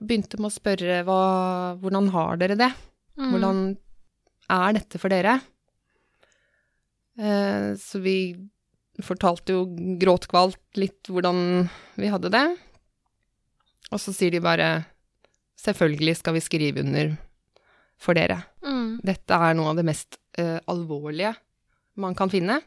begynte 0.01 0.39
med 0.39 0.49
å 0.49 0.53
spørre 0.53 1.03
hva, 1.05 1.77
hvordan 1.79 2.09
har 2.13 2.37
dere 2.41 2.57
det? 2.57 2.71
Mm. 3.19 3.29
Hvordan 3.31 3.59
er 4.49 4.73
dette 4.73 4.99
for 4.99 5.13
dere? 5.13 5.37
Eh, 7.19 7.73
så 7.77 8.01
vi 8.01 8.33
fortalte 9.01 9.53
jo 9.55 9.65
gråtkvalt 10.01 10.79
litt 10.81 11.09
hvordan 11.09 11.69
vi 11.99 12.09
hadde 12.09 12.31
det. 12.33 12.45
Og 13.93 14.01
så 14.01 14.13
sier 14.15 14.33
de 14.33 14.41
bare 14.43 14.85
selvfølgelig 15.61 16.17
skal 16.19 16.37
vi 16.37 16.43
skrive 16.43 16.83
under 16.83 17.13
for 18.01 18.17
dere. 18.17 18.41
Mm. 18.65 18.99
Dette 19.05 19.37
er 19.37 19.57
noe 19.57 19.71
av 19.71 19.79
det 19.79 19.85
mest 19.87 20.17
eh, 20.37 20.59
alvorlige 20.69 21.35
man 22.01 22.17
kan 22.17 22.31
finne. 22.33 22.59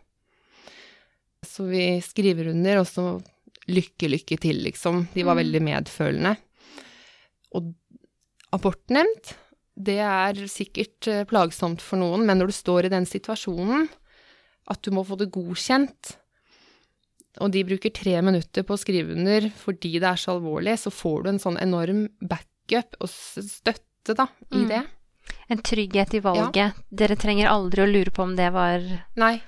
Så 1.46 1.66
vi 1.70 2.00
skriver 2.04 2.50
under, 2.52 2.82
og 2.82 2.86
så 2.90 3.06
lykke, 3.70 4.10
lykke 4.12 4.38
til, 4.42 4.60
liksom. 4.66 5.06
De 5.14 5.22
var 5.26 5.34
Mm. 5.36 5.42
veldig 5.44 5.62
medfølende. 5.62 6.36
Og 7.54 7.72
abortnemnd, 8.54 9.32
det 9.76 9.98
er 10.00 10.38
sikkert 10.48 11.08
eh, 11.12 11.24
plagsomt 11.28 11.82
for 11.84 12.00
noen, 12.00 12.24
men 12.26 12.38
når 12.40 12.46
du 12.52 12.56
står 12.56 12.86
i 12.88 12.92
den 12.92 13.06
situasjonen, 13.08 13.88
at 14.68 14.80
du 14.82 14.90
må 14.94 15.04
få 15.06 15.18
det 15.20 15.30
godkjent, 15.34 16.16
og 17.44 17.50
de 17.52 17.64
bruker 17.68 17.92
tre 17.92 18.14
minutter 18.24 18.64
på 18.64 18.74
å 18.74 18.80
skrive 18.80 19.12
under 19.12 19.50
fordi 19.60 19.98
det 20.00 20.08
er 20.08 20.16
så 20.20 20.38
alvorlig, 20.38 20.78
så 20.80 20.90
får 20.94 21.24
du 21.26 21.28
en 21.34 21.42
sånn 21.42 21.58
enorm 21.60 22.06
backup 22.24 22.96
og 23.00 23.10
støtte, 23.12 24.14
da, 24.16 24.28
i 24.52 24.62
Mm. 24.64 24.68
det. 24.70 24.82
En 25.50 25.58
trygghet 25.58 26.14
i 26.14 26.20
valget. 26.22 26.72
Dere 26.94 27.16
trenger 27.16 27.48
aldri 27.50 27.82
å 27.82 27.90
lure 27.92 28.10
på 28.14 28.22
om 28.22 28.36
det 28.36 28.52
var 28.54 28.80
Nei, 29.16 29.42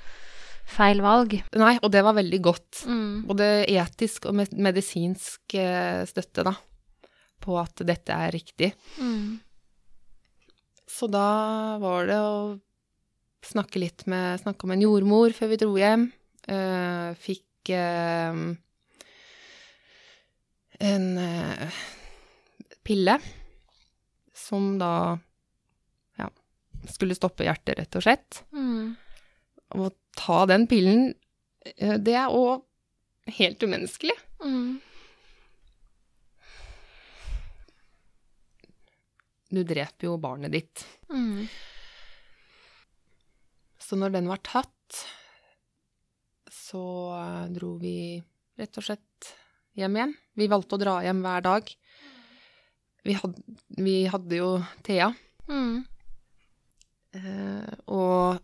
feil 0.69 1.03
valg. 1.03 1.39
nei, 1.57 1.75
og 1.83 1.93
det 1.95 2.05
var 2.05 2.17
veldig 2.19 2.41
godt. 2.45 2.85
Mm. 2.87 3.27
Både 3.29 3.49
etisk 3.67 4.29
og 4.29 4.39
med- 4.39 4.55
medisinsk 4.55 5.55
eh, 5.55 6.05
støtte, 6.09 6.45
da, 6.45 6.55
på 7.41 7.59
at 7.61 7.85
dette 7.89 8.13
er 8.13 8.35
riktig. 8.35 8.73
Mm. 9.01 9.41
Så 10.89 11.09
da 11.11 11.77
var 11.83 12.09
det 12.09 12.17
å 12.21 12.39
snakke 13.45 13.81
litt 13.81 14.07
med 14.11 14.41
Snakke 14.41 14.65
om 14.67 14.73
en 14.75 14.83
jordmor 14.83 15.35
før 15.37 15.53
vi 15.53 15.61
dro 15.61 15.77
hjem. 15.79 16.09
Uh, 16.49 17.13
fikk 17.21 17.71
uh, 17.77 18.39
en 20.81 21.07
uh, 21.21 21.81
pille 22.87 23.19
som 24.33 24.71
da 24.81 25.19
ja, 26.17 26.31
skulle 26.89 27.17
stoppe 27.19 27.45
hjertet, 27.45 27.77
rett 27.77 27.99
og 28.01 28.07
slett. 28.07 28.41
Mm. 28.57 28.97
Å 29.77 29.91
ta 30.19 30.43
den 30.51 30.67
pillen, 30.71 31.13
eh, 31.77 31.97
det 32.03 32.17
er 32.19 32.35
òg 32.35 32.65
helt 33.39 33.63
umenneskelig. 33.63 34.17
Mm. 34.43 34.79
Du 39.49 39.63
dreper 39.65 40.09
jo 40.11 40.17
barnet 40.21 40.53
ditt. 40.53 40.83
Mm. 41.13 41.47
Så 43.81 43.97
når 43.97 44.13
den 44.19 44.29
var 44.29 44.43
tatt, 44.45 45.05
så 46.53 46.83
eh, 47.17 47.45
dro 47.57 47.77
vi 47.81 47.95
rett 48.61 48.77
og 48.81 48.85
slett 48.91 49.31
hjem 49.79 49.97
igjen. 49.97 50.13
Vi 50.37 50.51
valgte 50.53 50.77
å 50.77 50.83
dra 50.83 50.97
hjem 51.07 51.23
hver 51.25 51.47
dag. 51.47 51.71
Vi 53.09 53.15
hadde, 53.17 53.57
vi 53.79 53.97
hadde 54.11 54.41
jo 54.43 54.51
Thea, 54.85 55.13
Mm. 55.49 55.79
eh, 57.17 57.71
og 57.89 58.37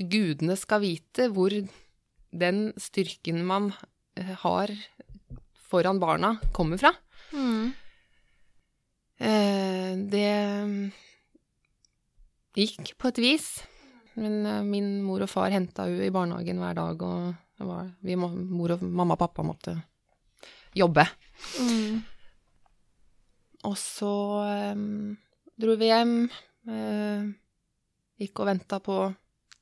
gudene 0.00 0.56
skal 0.56 0.82
vite 0.84 1.28
hvor 1.34 1.52
den 2.30 2.60
styrken 2.80 3.42
man 3.46 3.70
eh, 4.16 4.34
har 4.42 4.72
foran 5.70 6.00
barna, 6.02 6.36
kommer 6.52 6.80
fra. 6.80 6.92
Mm. 7.32 7.72
Eh, 9.20 9.92
det 10.10 10.30
gikk 12.56 12.94
på 12.98 13.10
et 13.10 13.22
vis. 13.22 13.50
Men 14.18 14.46
eh, 14.46 14.62
min 14.66 14.98
mor 15.06 15.24
og 15.24 15.30
far 15.30 15.52
henta 15.54 15.86
henne 15.86 16.08
i 16.08 16.14
barnehagen 16.14 16.62
hver 16.62 16.78
dag, 16.78 17.02
og 17.02 17.34
det 17.60 17.68
var, 17.68 17.90
vi 18.00 18.16
mor 18.16 18.76
og 18.76 18.84
mamma 18.86 19.16
og 19.18 19.22
pappa 19.22 19.44
måtte 19.46 19.76
jobbe. 20.76 21.04
Mm. 21.60 22.00
Og 23.68 23.76
så 23.76 24.14
um, 24.72 25.16
dro 25.60 25.74
vi 25.76 25.90
hjem. 25.90 26.14
Uh, 26.68 27.28
gikk 28.20 28.40
og 28.40 28.48
venta 28.48 28.78
på 28.84 28.96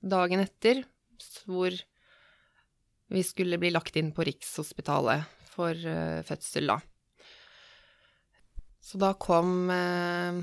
dagen 0.01 0.43
etter, 0.45 0.85
hvor 1.47 1.75
vi 3.09 3.25
skulle 3.25 3.59
bli 3.59 3.73
lagt 3.73 3.97
inn 3.97 4.13
på 4.15 4.27
Rikshospitalet 4.29 5.25
for 5.51 5.75
uh, 5.75 6.21
fødsel, 6.27 6.71
da. 6.71 6.79
Så 8.85 9.01
da 9.01 9.13
kom 9.21 9.71
uh, 9.73 10.39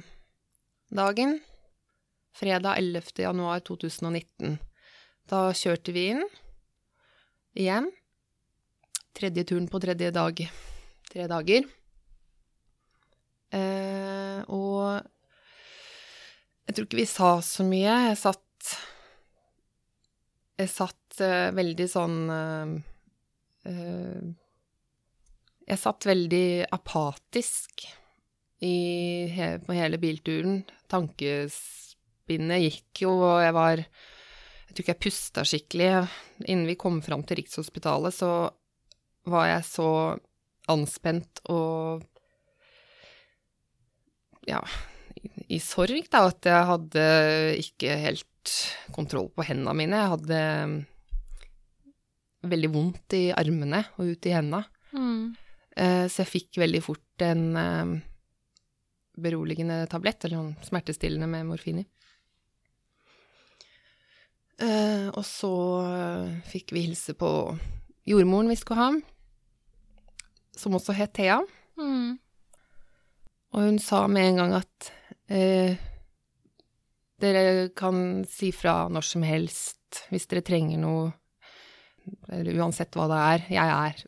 dagen. 0.94 1.40
Fredag 2.36 2.82
11. 2.82 3.14
januar 3.24 3.62
2019. 3.64 4.58
Da 5.30 5.48
kjørte 5.56 5.94
vi 5.96 6.10
inn 6.12 6.26
igjen. 7.56 7.88
Tredje 9.16 9.46
turen 9.48 9.70
på 9.72 9.80
tredje 9.80 10.12
dag. 10.12 10.42
Tre 11.08 11.28
dager. 11.32 11.70
Uh, 13.56 14.42
og 14.52 15.06
jeg 16.66 16.76
tror 16.76 16.88
ikke 16.90 17.00
vi 17.00 17.08
sa 17.08 17.30
så 17.46 17.64
mye. 17.64 17.94
Jeg 18.10 18.20
satt 18.20 18.76
Jeg 20.56 20.72
satt 20.72 21.20
uh, 21.20 21.52
veldig 21.56 21.86
sånn 21.92 22.18
uh, 22.32 22.72
Jeg 25.66 25.82
satt 25.82 26.08
veldig 26.08 26.48
apatisk 26.76 27.88
i, 28.64 28.76
he, 29.36 29.48
på 29.66 29.76
hele 29.76 30.00
bilturen. 30.00 30.62
Tankespinnet 30.92 32.64
gikk 32.64 33.04
jo, 33.04 33.18
og 33.26 33.42
jeg 33.44 33.56
var 33.58 33.82
Jeg 33.82 34.72
tror 34.72 34.84
ikke 34.84 34.94
jeg 34.94 35.04
pusta 35.08 35.46
skikkelig. 35.48 35.90
Innen 36.46 36.70
vi 36.70 36.78
kom 36.80 37.02
fram 37.04 37.26
til 37.28 37.42
Rikshospitalet, 37.42 38.16
så 38.16 38.32
var 39.26 39.50
jeg 39.50 39.68
så 39.68 39.90
anspent 40.72 41.42
og 41.52 42.06
ja, 44.46 44.62
i, 45.18 45.30
i 45.58 45.60
sorg, 45.62 46.06
da, 46.14 46.28
at 46.30 46.46
jeg 46.46 46.70
hadde 46.70 47.06
ikke 47.62 47.98
helt 48.02 48.30
kontroll 48.96 49.30
på 49.34 49.46
hendene 49.48 49.76
mine. 49.78 50.02
Jeg 50.02 50.14
hadde 50.16 50.42
mm, 50.72 50.76
veldig 52.52 52.72
vondt 52.74 53.16
i 53.18 53.24
armene 53.36 53.84
og 53.98 54.14
ut 54.14 54.30
i 54.30 54.36
hendene. 54.36 54.64
Mm. 54.96 55.36
Eh, 55.76 56.06
så 56.12 56.24
jeg 56.24 56.32
fikk 56.32 56.62
veldig 56.62 56.82
fort 56.84 57.26
en 57.26 57.46
eh, 57.60 57.96
beroligende 59.20 59.84
tablett, 59.92 60.24
eller 60.26 60.40
noen 60.42 60.66
smertestillende 60.66 61.30
med 61.32 61.48
morfin 61.50 61.82
i. 61.84 61.88
Eh, 64.64 65.08
og 65.12 65.24
så 65.28 65.56
eh, 65.84 66.36
fikk 66.48 66.72
vi 66.76 66.86
hilse 66.88 67.16
på 67.20 67.30
jordmoren 68.08 68.52
vi 68.52 68.56
skulle 68.60 68.86
ha, 68.86 68.92
som 70.56 70.78
også 70.78 70.96
het 70.96 71.16
Thea. 71.18 71.42
Mm. 71.80 72.16
Og 73.56 73.68
hun 73.68 73.80
sa 73.80 74.06
med 74.12 74.30
en 74.30 74.40
gang 74.42 74.56
at 74.62 74.92
eh, 75.32 75.76
dere 77.22 77.70
kan 77.78 78.26
si 78.30 78.52
fra 78.52 78.86
når 78.92 79.08
som 79.08 79.24
helst 79.26 80.04
hvis 80.12 80.28
dere 80.28 80.44
trenger 80.46 80.82
noe, 80.82 81.10
eller 82.30 82.60
uansett 82.60 82.96
hva 82.98 83.08
det 83.12 83.20
er. 83.32 83.46
Jeg 83.56 83.76
er 83.76 84.06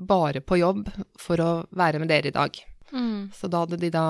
bare 0.00 0.40
på 0.40 0.58
jobb 0.60 0.88
for 1.20 1.42
å 1.44 1.50
være 1.76 2.00
med 2.00 2.08
dere 2.10 2.30
i 2.30 2.36
dag. 2.36 2.56
Mm. 2.92 3.30
Så 3.36 3.50
da 3.52 3.64
hadde 3.64 3.78
de 3.80 3.90
da 3.92 4.06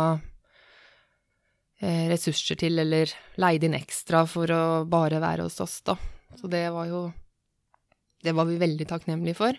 eh, 1.80 2.06
ressurser 2.12 2.60
til, 2.60 2.78
eller 2.78 3.10
leide 3.42 3.68
inn 3.68 3.76
ekstra 3.78 4.22
for 4.30 4.50
å 4.54 4.62
bare 4.88 5.20
være 5.22 5.48
hos 5.48 5.60
oss, 5.64 5.80
da. 5.86 5.96
Så 6.38 6.46
det 6.46 6.68
var 6.70 6.86
jo 6.86 7.10
Det 8.20 8.34
var 8.36 8.44
vi 8.44 8.58
veldig 8.60 8.84
takknemlige 8.84 9.34
for. 9.38 9.56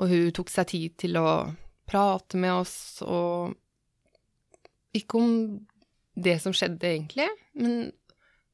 Og 0.00 0.08
hun 0.08 0.30
tok 0.32 0.48
seg 0.48 0.68
tid 0.70 0.94
til 0.96 1.18
å 1.20 1.52
prate 1.84 2.38
med 2.40 2.54
oss, 2.56 3.02
og 3.04 3.52
ikke 4.96 5.20
om 5.20 5.34
det 6.16 6.38
som 6.42 6.54
skjedde, 6.56 6.88
egentlig, 6.88 7.28
men 7.60 7.90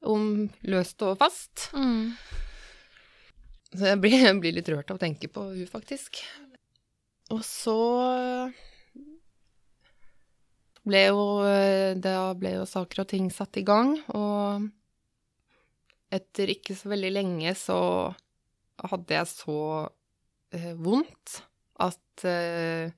om 0.02 0.48
løst 0.66 1.02
og 1.06 1.18
fast. 1.20 1.68
Mm. 1.78 2.12
Så 3.72 3.88
jeg 3.92 4.00
blir, 4.02 4.18
jeg 4.26 4.40
blir 4.42 4.56
litt 4.58 4.68
rørt 4.72 4.90
av 4.90 4.98
å 4.98 5.02
tenke 5.02 5.30
på 5.32 5.46
hun, 5.52 5.64
faktisk. 5.70 6.20
Og 7.32 7.40
så 7.46 7.78
ble 10.82 11.04
jo 11.06 11.22
Da 12.02 12.32
ble 12.34 12.56
jo 12.56 12.64
saker 12.66 13.04
og 13.04 13.10
ting 13.12 13.30
satt 13.30 13.56
i 13.60 13.64
gang, 13.66 13.94
og 14.18 14.66
etter 16.12 16.50
ikke 16.52 16.74
så 16.76 16.90
veldig 16.92 17.12
lenge 17.14 17.54
så 17.56 17.78
hadde 18.82 19.14
jeg 19.14 19.28
så 19.30 19.60
eh, 20.52 20.72
vondt 20.76 21.38
at 21.80 22.26
eh, 22.28 22.90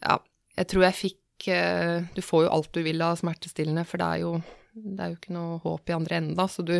Ja, 0.00 0.18
jeg 0.58 0.68
tror 0.72 0.86
jeg 0.88 0.98
fikk 0.98 1.19
Du 2.14 2.20
får 2.22 2.44
jo 2.46 2.50
alt 2.52 2.72
du 2.72 2.82
vil 2.82 3.00
av 3.02 3.16
smertestillende, 3.20 3.84
for 3.86 3.98
det 3.98 4.06
er 4.06 4.18
jo, 4.24 4.32
det 4.74 5.00
er 5.00 5.08
jo 5.12 5.16
ikke 5.18 5.34
noe 5.34 5.58
håp 5.64 5.88
i 5.90 5.96
andre 5.96 6.16
enden 6.20 6.36
da, 6.38 6.46
så 6.50 6.64
du 6.66 6.76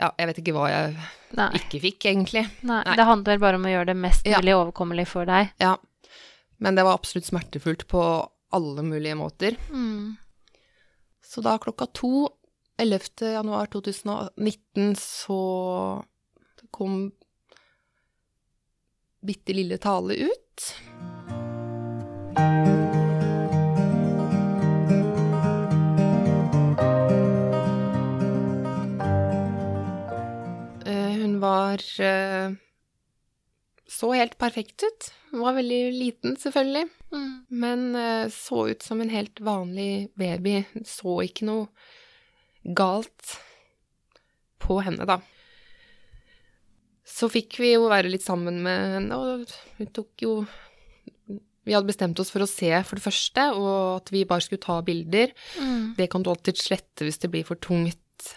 Ja, 0.00 0.08
jeg 0.18 0.26
vet 0.30 0.38
ikke 0.40 0.54
hva 0.56 0.68
jeg 0.70 0.94
Nei. 1.36 1.50
ikke 1.58 1.80
fikk, 1.82 2.04
egentlig. 2.08 2.46
Nei. 2.64 2.82
Nei. 2.86 2.94
Det 2.96 3.04
handler 3.04 3.38
bare 3.38 3.58
om 3.60 3.66
å 3.68 3.72
gjøre 3.74 3.86
det 3.92 3.96
mest 4.00 4.26
Ja. 4.26 4.38
mulig 4.40 4.54
overkommelig 4.56 5.06
for 5.06 5.24
deg. 5.28 5.50
Ja. 5.60 5.76
Men 6.58 6.74
det 6.74 6.84
var 6.84 6.94
absolutt 6.96 7.26
smertefullt 7.28 7.86
på 7.88 8.00
alle 8.52 8.82
mulige 8.82 9.14
måter. 9.16 9.56
Mm. 9.70 10.16
Så 11.22 11.42
da 11.42 11.58
klokka 11.58 11.86
to 11.92 12.28
11. 12.78 13.32
januar 13.36 13.66
2019 13.66 14.96
så 14.96 16.02
kom 16.70 17.12
bitte 19.22 19.52
lille 19.54 19.78
Tale 19.78 20.16
ut. 20.24 20.72
Var 31.42 31.82
eh, 32.02 32.54
så 33.92 34.12
helt 34.16 34.38
perfekt 34.40 34.84
ut. 34.86 35.10
Hun 35.32 35.44
var 35.44 35.56
veldig 35.58 35.80
liten, 35.92 36.36
selvfølgelig. 36.40 36.86
Mm. 37.12 37.32
Men 37.48 37.84
eh, 37.98 38.26
så 38.32 38.68
ut 38.72 38.82
som 38.82 39.02
en 39.02 39.12
helt 39.12 39.40
vanlig 39.44 40.08
baby. 40.18 40.62
Så 40.88 41.18
ikke 41.26 41.48
noe 41.48 42.72
galt 42.78 43.36
på 44.62 44.78
henne, 44.86 45.06
da. 45.08 45.18
Så 47.12 47.28
fikk 47.32 47.58
vi 47.60 47.74
jo 47.74 47.88
være 47.90 48.10
litt 48.12 48.24
sammen 48.24 48.62
med 48.64 48.96
henne, 48.96 49.18
og 49.18 49.50
hun 49.78 49.90
tok 49.92 50.22
jo 50.24 50.34
Vi 51.62 51.74
hadde 51.76 51.86
bestemt 51.86 52.18
oss 52.18 52.32
for 52.32 52.42
å 52.42 52.50
se, 52.50 52.70
for 52.82 52.98
det 52.98 53.04
første, 53.04 53.42
og 53.54 54.00
at 54.00 54.10
vi 54.10 54.24
bare 54.26 54.42
skulle 54.42 54.62
ta 54.62 54.80
bilder. 54.82 55.30
Mm. 55.62 55.92
Det 55.94 56.08
kan 56.10 56.24
du 56.24 56.32
alltid 56.32 56.58
slette 56.58 57.06
hvis 57.06 57.20
det 57.22 57.30
blir 57.30 57.46
for 57.46 57.60
tungt. 57.62 58.32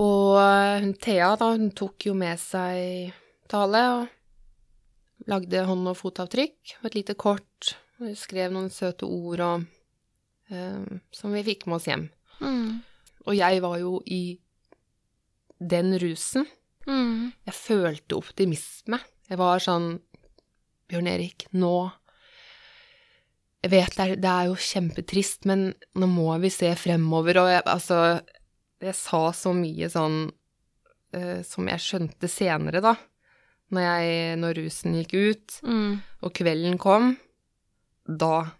Og 0.00 0.38
eh, 0.40 0.80
hun 0.84 0.94
Thea, 1.02 1.34
da, 1.40 1.52
hun 1.56 1.70
tok 1.76 2.08
jo 2.08 2.16
med 2.16 2.40
seg 2.40 3.12
Tale 3.50 3.82
og 3.98 5.28
lagde 5.30 5.64
hånd- 5.68 5.90
og 5.90 5.98
fotavtrykk 5.98 6.76
og 6.80 6.88
et 6.88 6.96
lite 7.00 7.16
kort. 7.18 7.74
Hun 8.00 8.14
skrev 8.16 8.54
noen 8.54 8.70
søte 8.72 9.08
ord 9.08 9.42
og 9.44 9.66
eh, 10.48 11.00
som 11.12 11.34
vi 11.36 11.44
fikk 11.46 11.66
med 11.68 11.80
oss 11.80 11.90
hjem. 11.90 12.06
Mm. 12.40 12.80
Og 13.28 13.36
jeg 13.36 13.60
var 13.62 13.76
jo 13.82 13.98
i 14.08 14.22
den 15.60 15.92
rusen. 16.00 16.46
Mm. 16.88 17.32
Jeg 17.44 17.56
følte 17.56 18.16
optimisme. 18.16 19.02
Jeg 19.28 19.38
var 19.38 19.60
sånn 19.62 19.98
Bjørn 20.90 21.06
Erik, 21.06 21.44
nå 21.54 21.90
Jeg 23.60 23.70
vet 23.74 23.94
det 23.94 24.04
er, 24.06 24.16
det 24.16 24.30
er 24.30 24.46
jo 24.48 24.54
kjempetrist, 24.56 25.44
men 25.44 25.74
nå 26.00 26.06
må 26.08 26.32
vi 26.40 26.48
se 26.48 26.70
fremover. 26.80 27.42
Og 27.42 27.50
jeg, 27.52 27.62
altså 27.68 27.98
Jeg 28.80 28.94
sa 28.96 29.20
så 29.36 29.52
mye 29.56 29.88
sånn 29.92 30.22
uh, 31.16 31.40
som 31.44 31.68
jeg 31.68 31.82
skjønte 31.84 32.28
senere, 32.32 32.80
da. 32.84 32.94
Når, 33.70 33.84
jeg, 33.86 34.38
når 34.40 34.56
rusen 34.64 34.96
gikk 34.98 35.12
ut, 35.14 35.58
Mm. 35.62 36.00
og 36.26 36.32
kvelden 36.34 36.78
kom. 36.82 37.12
Da 38.08 38.50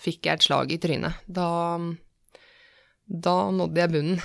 fikk 0.00 0.28
jeg 0.28 0.38
et 0.38 0.44
slag 0.46 0.70
i 0.72 0.78
trynet. 0.78 1.16
Da 1.26 1.48
Da 3.10 3.34
nådde 3.50 3.80
jeg 3.82 3.90
bunnen. 3.90 4.20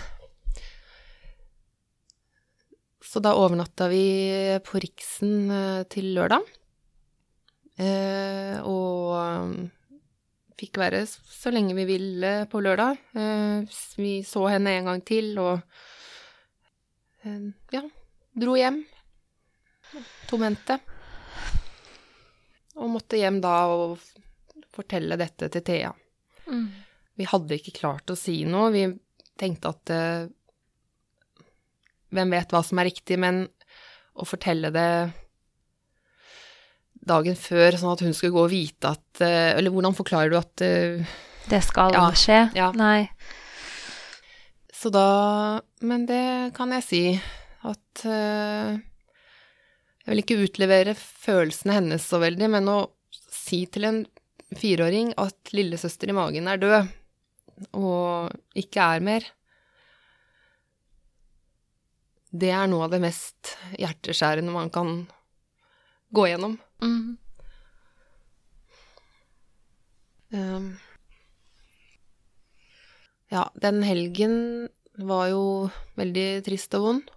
Så 3.06 3.22
da 3.24 3.32
overnatta 3.38 3.88
vi 3.90 4.04
på 4.66 4.80
Riksen 4.84 5.50
eh, 5.54 5.84
til 5.90 6.12
lørdag. 6.18 6.46
Eh, 7.82 8.60
og 8.62 9.70
fikk 10.60 10.80
være 10.80 11.04
så 11.08 11.52
lenge 11.54 11.76
vi 11.78 11.86
ville 11.90 12.34
på 12.52 12.62
lørdag. 12.64 13.00
Eh, 13.18 13.78
vi 14.00 14.18
så 14.28 14.46
henne 14.54 14.76
en 14.78 14.92
gang 14.92 15.04
til 15.08 15.34
og 15.42 15.60
eh, 17.26 17.50
ja, 17.76 17.84
dro 18.34 18.56
hjem. 18.60 18.82
Tomhendte. 20.30 20.80
Og 22.76 22.92
måtte 22.92 23.20
hjem 23.20 23.40
da 23.44 23.56
og 23.72 24.00
fortelle 24.76 25.18
dette 25.20 25.50
til 25.52 25.64
Thea. 25.64 25.92
Mm. 26.48 26.68
Vi 27.16 27.28
hadde 27.32 27.60
ikke 27.60 27.78
klart 27.78 28.12
å 28.12 28.18
si 28.20 28.42
noe. 28.48 28.72
Vi 28.76 28.88
tenkte 29.40 29.76
at 29.76 29.94
eh, 29.94 30.26
Hvem 32.16 32.32
vet 32.32 32.54
hva 32.54 32.62
som 32.64 32.80
er 32.80 32.88
riktig, 32.88 33.18
men 33.20 33.42
å 34.16 34.24
fortelle 34.24 34.70
det 34.72 34.90
dagen 37.06 37.36
før, 37.38 37.76
sånn 37.78 37.94
at 37.94 38.02
hun 38.06 38.14
skulle 38.18 38.34
gå 38.36 38.44
og 38.48 38.52
vite 38.54 38.92
at 38.96 39.22
eh, 39.22 39.54
Eller 39.58 39.70
hvordan 39.74 39.94
forklarer 39.98 40.32
du 40.34 40.38
at 40.40 40.62
eh, 40.66 41.06
Det 41.50 41.62
skal 41.64 41.94
Ja. 41.94 42.08
skje. 42.18 42.40
Ja. 42.58 42.72
Nei. 42.74 43.10
Så 44.74 44.90
da 44.94 45.62
Men 45.82 46.06
det 46.10 46.54
kan 46.58 46.74
jeg 46.76 46.84
si 46.88 47.04
at 47.66 48.06
eh, 48.06 48.76
Jeg 50.06 50.10
vil 50.12 50.24
ikke 50.24 50.42
utlevere 50.46 50.94
følelsene 50.98 51.78
hennes 51.80 52.04
så 52.06 52.20
veldig, 52.22 52.50
men 52.58 52.68
å 52.70 52.80
si 53.32 53.64
til 53.70 53.86
en 53.90 54.04
fireåring 54.56 55.14
at 55.18 55.50
lillesøster 55.54 56.10
i 56.10 56.14
magen 56.16 56.48
er 56.48 56.58
død, 56.62 56.92
og 57.74 58.30
ikke 58.56 58.86
er 58.96 59.02
mer 59.06 59.26
Det 62.36 62.52
er 62.54 62.68
noe 62.70 62.86
av 62.86 62.94
det 62.94 63.00
mest 63.04 63.54
hjerteskjærende 63.80 64.52
man 64.54 64.70
kan 64.74 64.90
gå 66.16 66.26
gjennom. 66.30 66.58
Mm. 66.84 67.18
Um, 70.36 70.70
ja, 73.32 73.46
den 73.56 73.84
helgen 73.86 74.40
var 74.96 75.30
jo 75.32 75.44
veldig 76.00 76.30
trist 76.48 76.76
og 76.80 76.88
vond. 76.88 77.14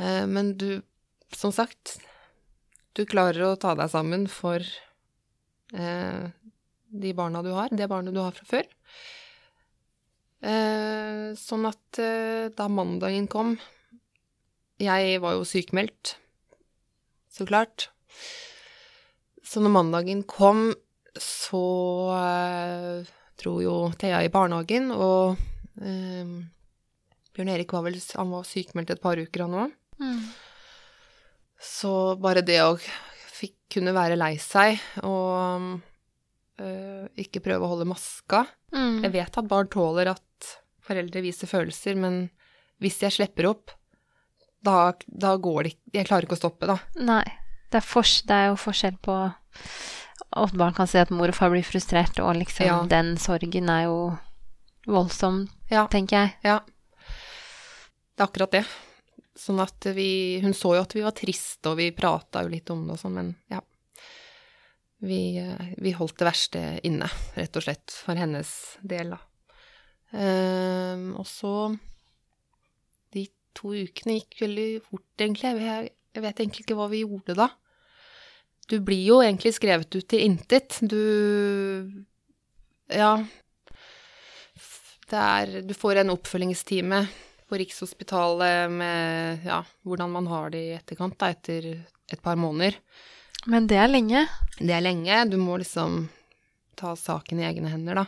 Uh, 0.00 0.24
men 0.26 0.56
du, 0.58 0.80
som 1.36 1.52
sagt, 1.54 1.98
du 2.92 3.04
klarer 3.08 3.46
å 3.46 3.58
ta 3.60 3.72
deg 3.78 3.88
sammen 3.88 4.26
for 4.28 4.60
eh, 5.72 6.24
de 6.92 7.12
barna 7.16 7.40
du 7.44 7.52
har, 7.56 7.72
det 7.72 7.88
barnet 7.88 8.14
du 8.14 8.20
har 8.20 8.34
fra 8.36 8.48
før. 8.48 8.68
Eh, 10.42 11.32
sånn 11.38 11.68
at 11.70 12.02
eh, 12.02 12.50
da 12.52 12.66
mandagen 12.66 13.28
kom 13.30 13.52
Jeg 14.82 15.20
var 15.22 15.36
jo 15.36 15.44
sykemeldt, 15.46 16.16
så 17.32 17.46
klart. 17.48 17.88
Så 19.42 19.62
når 19.62 19.74
mandagen 19.74 20.22
kom, 20.28 20.70
så 21.18 21.64
eh, 22.16 23.12
dro 23.40 23.56
jo 23.64 23.76
Thea 24.00 24.22
i 24.24 24.30
barnehagen, 24.32 24.90
og 24.94 25.36
eh, 25.82 26.34
Bjørn 27.32 27.52
Erik 27.52 27.72
var 27.74 27.86
vel 27.86 27.98
han 27.98 28.32
var 28.32 28.48
sykemeldt 28.48 28.94
et 28.94 29.02
par 29.02 29.20
uker, 29.20 29.46
han 29.46 29.58
òg. 29.64 29.76
Mm. 30.02 30.20
Så 31.62 31.92
bare 32.20 32.44
det 32.44 32.60
å 32.64 32.76
fikk 33.32 33.56
kunne 33.78 33.94
være 33.96 34.18
lei 34.18 34.34
seg 34.42 34.80
og 35.06 35.78
eh, 36.60 37.06
ikke 37.22 37.42
prøve 37.44 37.64
å 37.66 37.74
holde 37.74 37.88
maska 37.88 38.44
Mm. 38.72 39.02
Jeg 39.04 39.12
vet 39.12 39.38
at 39.38 39.48
barn 39.48 39.68
tåler 39.68 40.08
at 40.14 40.52
foreldre 40.82 41.22
viser 41.24 41.50
følelser, 41.50 41.98
men 42.00 42.24
hvis 42.82 43.02
jeg 43.04 43.14
slipper 43.18 43.50
opp, 43.50 43.74
da, 44.62 44.92
da 45.06 45.36
går 45.36 45.62
det 45.66 45.72
ikke 45.74 45.98
Jeg 45.98 46.06
klarer 46.08 46.26
ikke 46.26 46.36
å 46.38 46.42
stoppe, 46.42 46.66
da. 46.70 46.78
Nei. 46.96 47.24
Det 47.72 47.80
er, 47.80 47.86
for, 47.88 48.02
det 48.28 48.36
er 48.36 48.46
jo 48.50 48.58
forskjell 48.60 48.98
på 49.02 49.14
at 50.32 50.52
barn 50.56 50.74
kan 50.76 50.86
si 50.88 50.98
at 51.00 51.10
mor 51.12 51.28
og 51.32 51.36
far 51.36 51.50
blir 51.52 51.64
frustrert, 51.64 52.18
og 52.20 52.36
liksom 52.36 52.66
Ja. 52.66 52.78
den 52.88 53.16
sorgen 53.20 53.68
er 53.72 53.84
jo 53.88 54.18
voldsom, 54.86 55.48
Ja. 55.70 55.86
tenker 55.88 56.16
jeg. 56.16 56.34
Ja. 56.44 56.60
Det 58.16 58.20
er 58.20 58.26
akkurat 58.28 58.50
det. 58.52 58.64
Sånn 59.36 59.60
at 59.62 59.80
vi 59.96 60.40
Hun 60.42 60.52
så 60.52 60.74
jo 60.76 60.82
at 60.82 60.92
vi 60.94 61.00
var 61.02 61.12
triste, 61.16 61.70
og 61.70 61.76
vi 61.78 61.90
prata 61.96 62.42
jo 62.44 62.48
litt 62.52 62.70
om 62.70 62.86
det 62.86 62.92
og 62.92 62.98
sånn, 63.00 63.14
men 63.14 63.34
ja. 63.50 63.60
Vi, 65.02 65.40
vi 65.82 65.90
holdt 65.92 66.18
det 66.20 66.28
verste 66.28 66.60
inne, 66.84 67.08
rett 67.34 67.56
og 67.56 67.62
slett, 67.64 67.90
for 67.90 68.14
hennes 68.14 68.52
del, 68.86 69.10
da. 69.16 69.18
Ehm, 70.14 71.16
og 71.18 71.26
så 71.26 71.76
to 73.56 73.74
ukene 73.74 74.18
gikk 74.18 74.44
veldig 74.44 74.68
fort, 74.84 75.08
egentlig. 75.20 75.52
Jeg, 75.62 75.92
jeg 76.16 76.24
vet 76.24 76.40
egentlig 76.40 76.64
ikke 76.66 76.78
hva 76.78 76.88
vi 76.92 77.02
gjorde 77.04 77.36
da. 77.38 77.48
Du 78.70 78.78
blir 78.84 79.02
jo 79.04 79.20
egentlig 79.22 79.54
skrevet 79.56 79.90
ut 79.94 80.08
til 80.08 80.24
intet. 80.26 80.78
Du 80.82 82.04
Ja. 82.92 83.16
Det 85.12 85.18
er 85.18 85.60
Du 85.62 85.74
får 85.74 86.00
en 86.00 86.14
oppfølgingstime 86.14 87.02
på 87.48 87.58
Rikshospitalet 87.60 88.70
med 88.72 89.44
ja, 89.44 89.62
hvordan 89.84 90.10
man 90.10 90.26
har 90.26 90.50
det 90.50 90.62
i 90.64 90.72
etterkant, 90.72 91.18
da, 91.20 91.28
etter 91.34 91.84
et 92.08 92.22
par 92.22 92.36
måneder. 92.36 92.78
Men 93.46 93.66
det 93.66 93.76
er 93.76 93.90
lenge. 93.90 94.26
Det 94.56 94.72
er 94.72 94.80
lenge. 94.80 95.18
Du 95.28 95.36
må 95.36 95.58
liksom 95.60 96.08
ta 96.78 96.94
saken 96.96 97.42
i 97.42 97.44
egne 97.44 97.68
hender, 97.68 97.98
da. 98.00 98.06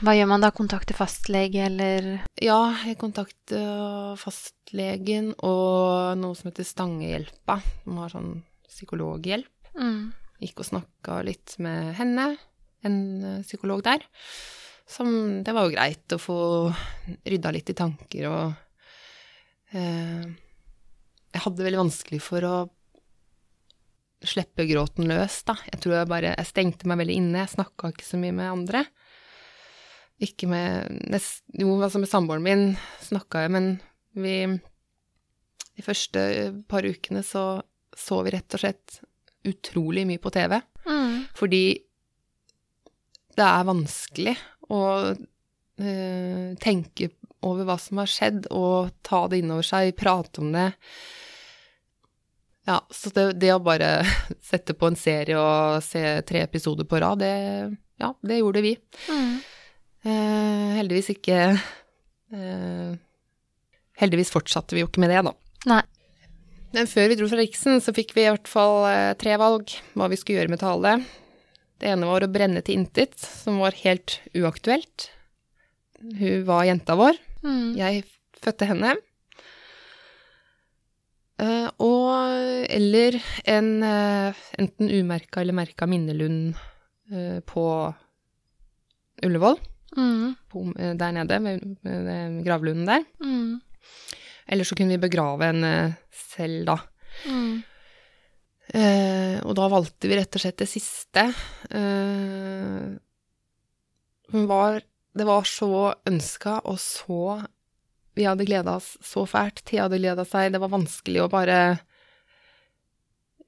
Hva 0.00 0.14
gjør 0.16 0.28
man 0.30 0.40
da? 0.44 0.52
Kontakte 0.54 0.94
fastlege, 0.96 1.66
eller 1.66 2.06
Ja, 2.40 2.60
jeg 2.86 2.96
kontakter 3.00 4.14
fastlegen 4.20 5.32
og 5.44 6.16
noe 6.20 6.38
som 6.38 6.48
heter 6.50 6.64
Stangehjelpa, 6.64 7.58
som 7.84 7.98
har 8.00 8.14
sånn 8.14 8.32
psykologhjelp. 8.70 9.50
mm. 9.76 10.00
Gikk 10.40 10.62
og 10.62 10.68
snakka 10.70 11.18
litt 11.26 11.58
med 11.60 11.90
henne, 11.98 12.30
en 12.88 12.94
eh, 13.20 13.42
psykolog 13.44 13.82
der. 13.84 14.00
Som 14.88 15.42
Det 15.44 15.52
var 15.52 15.66
jo 15.66 15.74
greit 15.74 16.14
å 16.16 16.18
få 16.18 16.36
rydda 17.28 17.52
litt 17.52 17.68
i 17.68 17.76
tanker 17.76 18.24
og 18.30 18.54
eh, 19.76 20.24
Jeg 21.34 21.42
hadde 21.44 21.66
veldig 21.66 21.82
vanskelig 21.82 22.22
for 22.24 22.46
å 22.48 22.54
slippe 24.24 24.64
gråten 24.68 25.06
løs, 25.08 25.42
da. 25.44 25.54
Jeg 25.68 25.80
tror 25.84 25.94
jeg 25.98 26.08
bare 26.08 26.32
Jeg 26.38 26.48
stengte 26.48 26.88
meg 26.88 26.98
veldig 27.04 27.14
inne. 27.20 27.44
Jeg 27.44 27.54
snakka 27.54 27.92
ikke 27.92 28.08
så 28.08 28.18
mye 28.20 28.32
med 28.36 28.50
andre. 28.50 28.82
Ikke 30.20 30.48
med 30.50 31.00
nest, 31.08 31.42
Jo, 31.56 31.72
altså 31.80 32.00
med 32.02 32.10
samboeren 32.10 32.44
min 32.44 32.64
snakka 33.06 33.46
jeg, 33.46 33.54
men 33.56 33.70
vi 34.12 34.34
De 35.76 35.84
første 35.86 36.20
par 36.68 36.84
ukene 36.84 37.22
så 37.24 37.62
så 37.96 38.22
vi 38.22 38.32
rett 38.34 38.54
og 38.54 38.62
slett 38.62 39.00
utrolig 39.44 40.06
mye 40.06 40.20
på 40.22 40.30
TV. 40.32 40.60
Mm. 40.86 41.24
Fordi 41.36 41.64
det 43.36 43.46
er 43.46 43.68
vanskelig 43.68 44.34
å 44.70 44.82
øh, 45.10 46.50
tenke 46.60 47.10
over 47.46 47.66
hva 47.68 47.76
som 47.80 48.02
har 48.02 48.10
skjedd, 48.10 48.50
og 48.52 48.92
ta 49.06 49.24
det 49.30 49.40
innover 49.40 49.66
seg, 49.66 49.94
prate 49.98 50.42
om 50.42 50.52
det. 50.54 50.68
Ja, 52.68 52.78
så 52.92 53.12
det, 53.16 53.26
det 53.40 53.54
å 53.54 53.62
bare 53.64 54.02
sette 54.50 54.76
på 54.76 54.90
en 54.90 54.98
serie 55.00 55.40
og 55.40 55.80
se 55.84 56.02
tre 56.28 56.44
episoder 56.44 56.88
på 56.88 57.00
rad, 57.00 57.24
det, 57.24 57.34
ja, 58.00 58.12
det 58.20 58.42
gjorde 58.42 58.64
vi. 58.66 58.74
Mm. 59.08 59.32
Eh, 60.00 60.68
heldigvis 60.78 61.10
ikke 61.12 61.38
eh, 62.32 62.92
Heldigvis 64.00 64.30
fortsatte 64.32 64.72
vi 64.72 64.80
jo 64.80 64.88
ikke 64.88 65.02
med 65.02 65.12
det, 65.12 65.20
da. 65.26 65.34
Nei. 65.68 65.82
Men 66.72 66.88
før 66.88 67.10
vi 67.10 67.18
dro 67.18 67.26
fra 67.28 67.40
Riksen, 67.40 67.82
så 67.84 67.92
fikk 67.92 68.14
vi 68.16 68.24
i 68.24 68.30
hvert 68.30 68.48
fall 68.48 68.86
eh, 68.88 69.10
tre 69.20 69.34
valg 69.40 69.74
hva 69.98 70.08
vi 70.08 70.16
skulle 70.16 70.40
gjøre 70.40 70.54
med 70.54 70.62
Tale. 70.62 70.94
Det 71.80 71.90
ene 71.92 72.08
var 72.08 72.24
å 72.24 72.30
brenne 72.32 72.62
til 72.64 72.78
intet, 72.80 73.18
som 73.20 73.60
var 73.60 73.76
helt 73.82 74.20
uaktuelt. 74.36 75.10
Hun 76.00 76.44
var 76.48 76.64
jenta 76.68 76.96
vår. 76.96 77.18
Mm. 77.44 77.76
Jeg 77.76 78.04
fødte 78.40 78.68
henne. 78.70 78.94
Eh, 81.40 81.68
og 81.80 82.68
eller 82.68 83.16
en 83.48 83.70
eh, 83.86 84.40
enten 84.60 84.92
umerka 84.92 85.40
eller 85.40 85.56
merka 85.56 85.88
minnelund 85.88 86.58
eh, 87.12 87.40
på 87.48 87.64
Ullevål, 89.24 89.56
Mm. 89.96 90.36
på, 90.50 90.62
eh, 90.78 90.94
der 90.94 91.12
nede, 91.12 91.40
med, 91.42 91.64
med, 91.82 92.04
med 92.04 92.44
gravlunden 92.46 92.86
der. 92.86 93.04
Mm. 93.24 93.60
Eller 94.46 94.64
så 94.64 94.76
kunne 94.78 94.94
vi 94.94 95.02
begrave 95.02 95.50
henne 95.50 95.72
selv, 96.10 96.64
da. 96.66 96.78
Mm. 97.26 97.62
Eh, 98.70 99.36
og 99.42 99.56
da 99.58 99.66
valgte 99.70 100.06
vi 100.06 100.18
rett 100.18 100.36
og 100.36 100.42
slett 100.44 100.60
det 100.62 100.68
siste. 100.70 101.26
Eh, 101.70 102.90
hun 104.30 104.46
var 104.46 104.82
Det 105.10 105.26
var 105.26 105.42
så 105.42 105.94
ønska, 106.06 106.60
og 106.64 106.78
så 106.78 107.44
Vi 108.14 108.24
hadde 108.24 108.46
gleda 108.46 108.76
oss 108.76 108.96
så 109.02 109.24
fælt. 109.26 109.64
Thea 109.64 109.88
hadde 109.88 109.98
gleda 109.98 110.24
seg. 110.24 110.52
Det 110.52 110.60
var 110.60 110.70
vanskelig 110.70 111.22
å 111.24 111.30
bare 111.30 111.80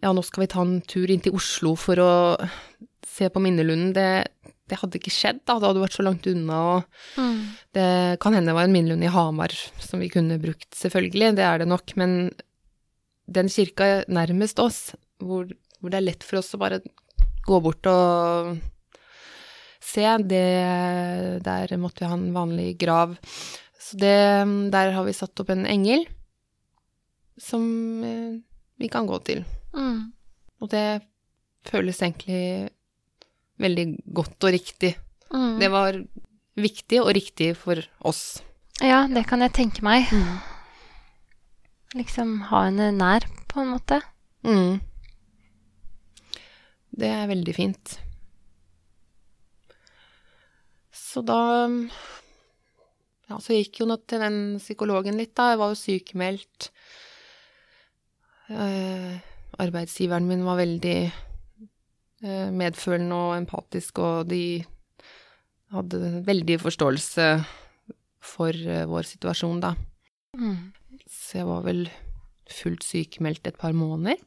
Ja, 0.02 0.12
nå 0.12 0.22
skal 0.24 0.42
vi 0.42 0.50
ta 0.50 0.62
en 0.62 0.80
tur 0.80 1.10
inn 1.10 1.20
til 1.20 1.34
Oslo 1.34 1.76
for 1.76 1.94
å 2.02 2.12
se 3.06 3.28
på 3.28 3.42
minnelunden. 3.42 3.92
Det, 3.94 4.26
det 4.70 4.78
hadde 4.80 4.98
ikke 5.00 5.12
skjedd, 5.12 5.40
da. 5.44 5.58
Det 5.58 5.68
hadde 5.68 5.82
vært 5.82 5.96
så 5.98 6.04
langt 6.06 6.26
unna. 6.30 6.58
og 6.76 7.20
Mm. 7.20 7.40
det 7.74 8.20
kan 8.20 8.34
hende 8.34 8.52
det 8.52 8.54
var 8.54 8.64
en 8.68 8.72
minnelund 8.72 9.04
i 9.04 9.10
Hamar 9.12 9.52
som 9.80 10.00
vi 10.00 10.08
kunne 10.08 10.38
brukt, 10.40 10.70
selvfølgelig, 10.74 11.34
det 11.36 11.44
er 11.44 11.58
det 11.58 11.68
nok, 11.68 11.96
men 11.96 12.30
den 13.28 13.48
kirka 13.48 14.04
nærmest 14.08 14.58
oss, 14.58 14.94
hvor, 15.18 15.48
hvor 15.80 15.90
det 15.90 15.98
er 16.00 16.06
lett 16.08 16.22
for 16.24 16.38
oss 16.38 16.54
å 16.54 16.58
bare 16.62 16.80
gå 17.46 17.60
bort 17.62 17.86
og 17.90 18.58
se, 19.82 20.04
det, 20.22 20.46
der 21.42 21.76
måtte 21.76 22.04
vi 22.04 22.10
ha 22.10 22.14
en 22.14 22.32
vanlig 22.34 22.78
grav. 22.78 23.16
Så 23.82 23.98
det, 23.98 24.14
der 24.72 24.92
har 24.94 25.04
vi 25.04 25.12
satt 25.16 25.40
opp 25.42 25.50
en 25.50 25.66
engel 25.66 26.06
som 27.40 28.04
eh, 28.06 28.38
vi 28.78 28.88
kan 28.92 29.08
gå 29.08 29.18
til. 29.26 29.42
Mm. 29.74 30.12
Og 30.62 30.70
det 30.70 31.02
føles 31.66 31.98
egentlig 32.02 32.70
veldig 33.60 33.86
godt 34.14 34.46
og 34.48 34.54
riktig. 34.54 34.94
Mm. 35.32 35.58
Det 35.60 35.70
var 35.72 35.98
viktig 36.60 37.00
og 37.02 37.12
riktig 37.16 37.52
for 37.56 37.80
oss. 38.04 38.42
Ja, 38.82 39.04
det 39.08 39.26
kan 39.28 39.44
jeg 39.44 39.54
tenke 39.56 39.84
meg. 39.84 40.08
Liksom 41.96 42.38
ha 42.48 42.64
henne 42.68 42.90
nær, 42.96 43.26
på 43.52 43.60
en 43.62 43.74
måte. 43.74 44.00
Mm. 44.46 44.80
Det 46.92 47.08
er 47.08 47.28
veldig 47.30 47.54
fint. 47.56 47.98
Så 50.92 51.22
da 51.24 51.68
Ja, 53.28 53.38
så 53.40 53.54
gikk 53.56 53.80
jo 53.80 53.86
nå 53.88 53.96
til 54.04 54.20
den 54.20 54.38
psykologen 54.60 55.16
litt, 55.16 55.32
da. 55.38 55.52
Jeg 55.52 55.60
var 55.60 55.70
jo 55.72 55.78
sykemeldt. 55.78 56.68
Eh, 58.52 59.14
arbeidsgiveren 59.62 60.26
min 60.28 60.42
var 60.44 60.58
veldig 60.60 60.96
medfølende 62.22 63.16
og 63.18 63.32
empatisk, 63.36 63.98
og 63.98 64.28
de 64.30 64.62
hadde 65.72 66.22
veldig 66.26 66.58
forståelse 66.62 67.26
for 68.22 68.54
eh, 68.54 68.86
vår 68.88 69.08
situasjon, 69.08 69.62
da. 69.62 69.74
Mm. 70.38 70.72
Så 71.08 71.40
jeg 71.40 71.48
var 71.48 71.64
vel 71.66 71.86
fullt 72.52 72.84
sykemeldt 72.86 73.48
et 73.48 73.58
par 73.60 73.74
måneder. 73.76 74.20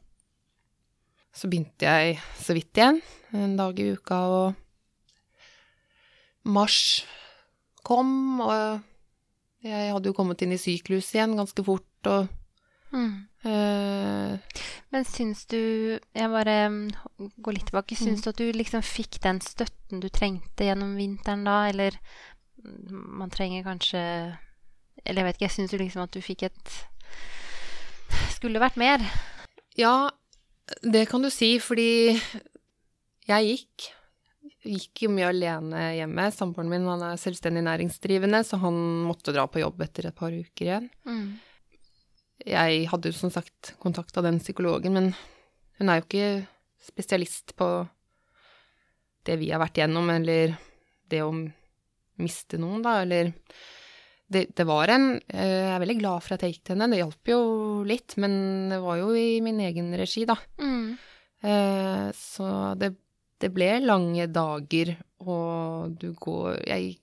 Så 1.36 1.48
begynte 1.52 1.84
jeg 1.84 2.18
så 2.40 2.56
vidt 2.56 2.76
igjen, 2.78 3.00
en 3.36 3.56
dag 3.58 3.78
i 3.80 3.90
uka, 3.92 4.20
og 4.32 4.54
mars 6.48 7.04
kom, 7.86 8.40
og 8.40 8.80
jeg 9.66 9.92
hadde 9.92 10.10
jo 10.10 10.16
kommet 10.16 10.42
inn 10.42 10.54
i 10.56 10.60
syklus 10.60 11.12
igjen 11.14 11.36
ganske 11.38 11.64
fort, 11.66 12.08
og 12.08 12.30
Mm. 12.92 13.26
eh, 13.44 14.38
Men 14.94 15.04
syns 15.04 15.40
du 15.50 15.58
Jeg 16.14 16.30
bare 16.30 16.68
mm, 16.70 16.90
går 17.42 17.52
litt 17.56 17.66
tilbake. 17.70 17.96
Syns 17.98 18.20
Mm. 18.20 18.24
du 18.24 18.28
at 18.30 18.36
du 18.40 18.52
liksom 18.52 18.82
fikk 18.86 19.18
den 19.24 19.40
støtten 19.40 20.00
du 20.00 20.08
trengte 20.08 20.64
gjennom 20.68 20.94
vinteren 20.96 21.44
da, 21.44 21.68
eller 21.68 21.98
mm, 22.62 23.18
man 23.18 23.30
trenger 23.30 23.64
kanskje 23.66 23.98
Eller 25.04 25.22
jeg 25.22 25.26
vet 25.26 25.36
ikke, 25.36 25.48
jeg 25.50 25.56
syns 25.56 25.72
jo 25.74 25.78
liksom 25.82 26.02
at 26.06 26.10
du 26.14 26.20
fikk 26.22 26.42
et 26.48 26.76
Skulle 28.32 28.60
vært 28.62 28.76
mer. 28.80 29.02
Ja, 29.76 30.08
det 30.82 31.08
kan 31.10 31.22
du 31.22 31.30
si, 31.30 31.56
fordi 31.62 32.16
jeg 33.26 33.48
gikk. 33.50 33.88
Gikk 34.66 35.02
jo 35.06 35.10
mye 35.14 35.28
alene 35.30 35.82
hjemme. 35.96 36.28
Samboeren 36.34 36.70
min 36.70 36.86
han 36.88 37.02
er 37.06 37.18
selvstendig 37.20 37.62
næringsdrivende, 37.66 38.40
så 38.46 38.58
han 38.62 38.74
måtte 39.06 39.34
dra 39.34 39.44
på 39.50 39.60
jobb 39.62 39.82
etter 39.86 40.08
et 40.10 40.16
par 40.16 40.34
uker 40.34 40.64
igjen. 40.68 40.88
Mm. 41.06 41.28
Jeg 42.44 42.88
hadde 42.90 43.10
jo 43.10 43.16
som 43.16 43.32
sagt 43.32 43.74
kontakta 43.82 44.22
den 44.24 44.40
psykologen, 44.42 44.96
men 44.96 45.12
hun 45.78 45.90
er 45.90 46.00
jo 46.00 46.06
ikke 46.06 46.28
spesialist 46.86 47.56
på 47.58 47.68
det 49.26 49.38
vi 49.40 49.50
har 49.50 49.62
vært 49.62 49.80
gjennom, 49.80 50.10
eller 50.12 50.54
det 51.10 51.22
å 51.24 51.32
miste 52.22 52.60
noen, 52.60 52.84
da, 52.84 53.00
eller 53.02 53.32
det, 54.26 54.46
det 54.58 54.66
var 54.66 54.90
en 54.90 55.08
eh, 55.28 55.66
Jeg 55.68 55.72
er 55.74 55.82
veldig 55.82 55.98
glad 56.00 56.24
for 56.24 56.34
at 56.34 56.42
jeg 56.42 56.54
gikk 56.56 56.62
til 56.66 56.74
henne. 56.74 56.88
Det 56.90 56.98
hjalp 56.98 57.30
jo 57.30 57.40
litt, 57.86 58.16
men 58.22 58.32
det 58.72 58.80
var 58.82 58.98
jo 58.98 59.10
i 59.14 59.40
min 59.44 59.60
egen 59.62 59.92
regi, 59.98 60.24
da. 60.26 60.34
Mm. 60.58 60.96
Eh, 61.46 62.06
så 62.16 62.48
det, 62.78 62.92
det 63.42 63.52
ble 63.54 63.70
lange 63.84 64.26
dager, 64.32 64.96
og 65.22 65.94
du 66.00 66.10
går 66.18 66.58
Jeg 66.66 66.96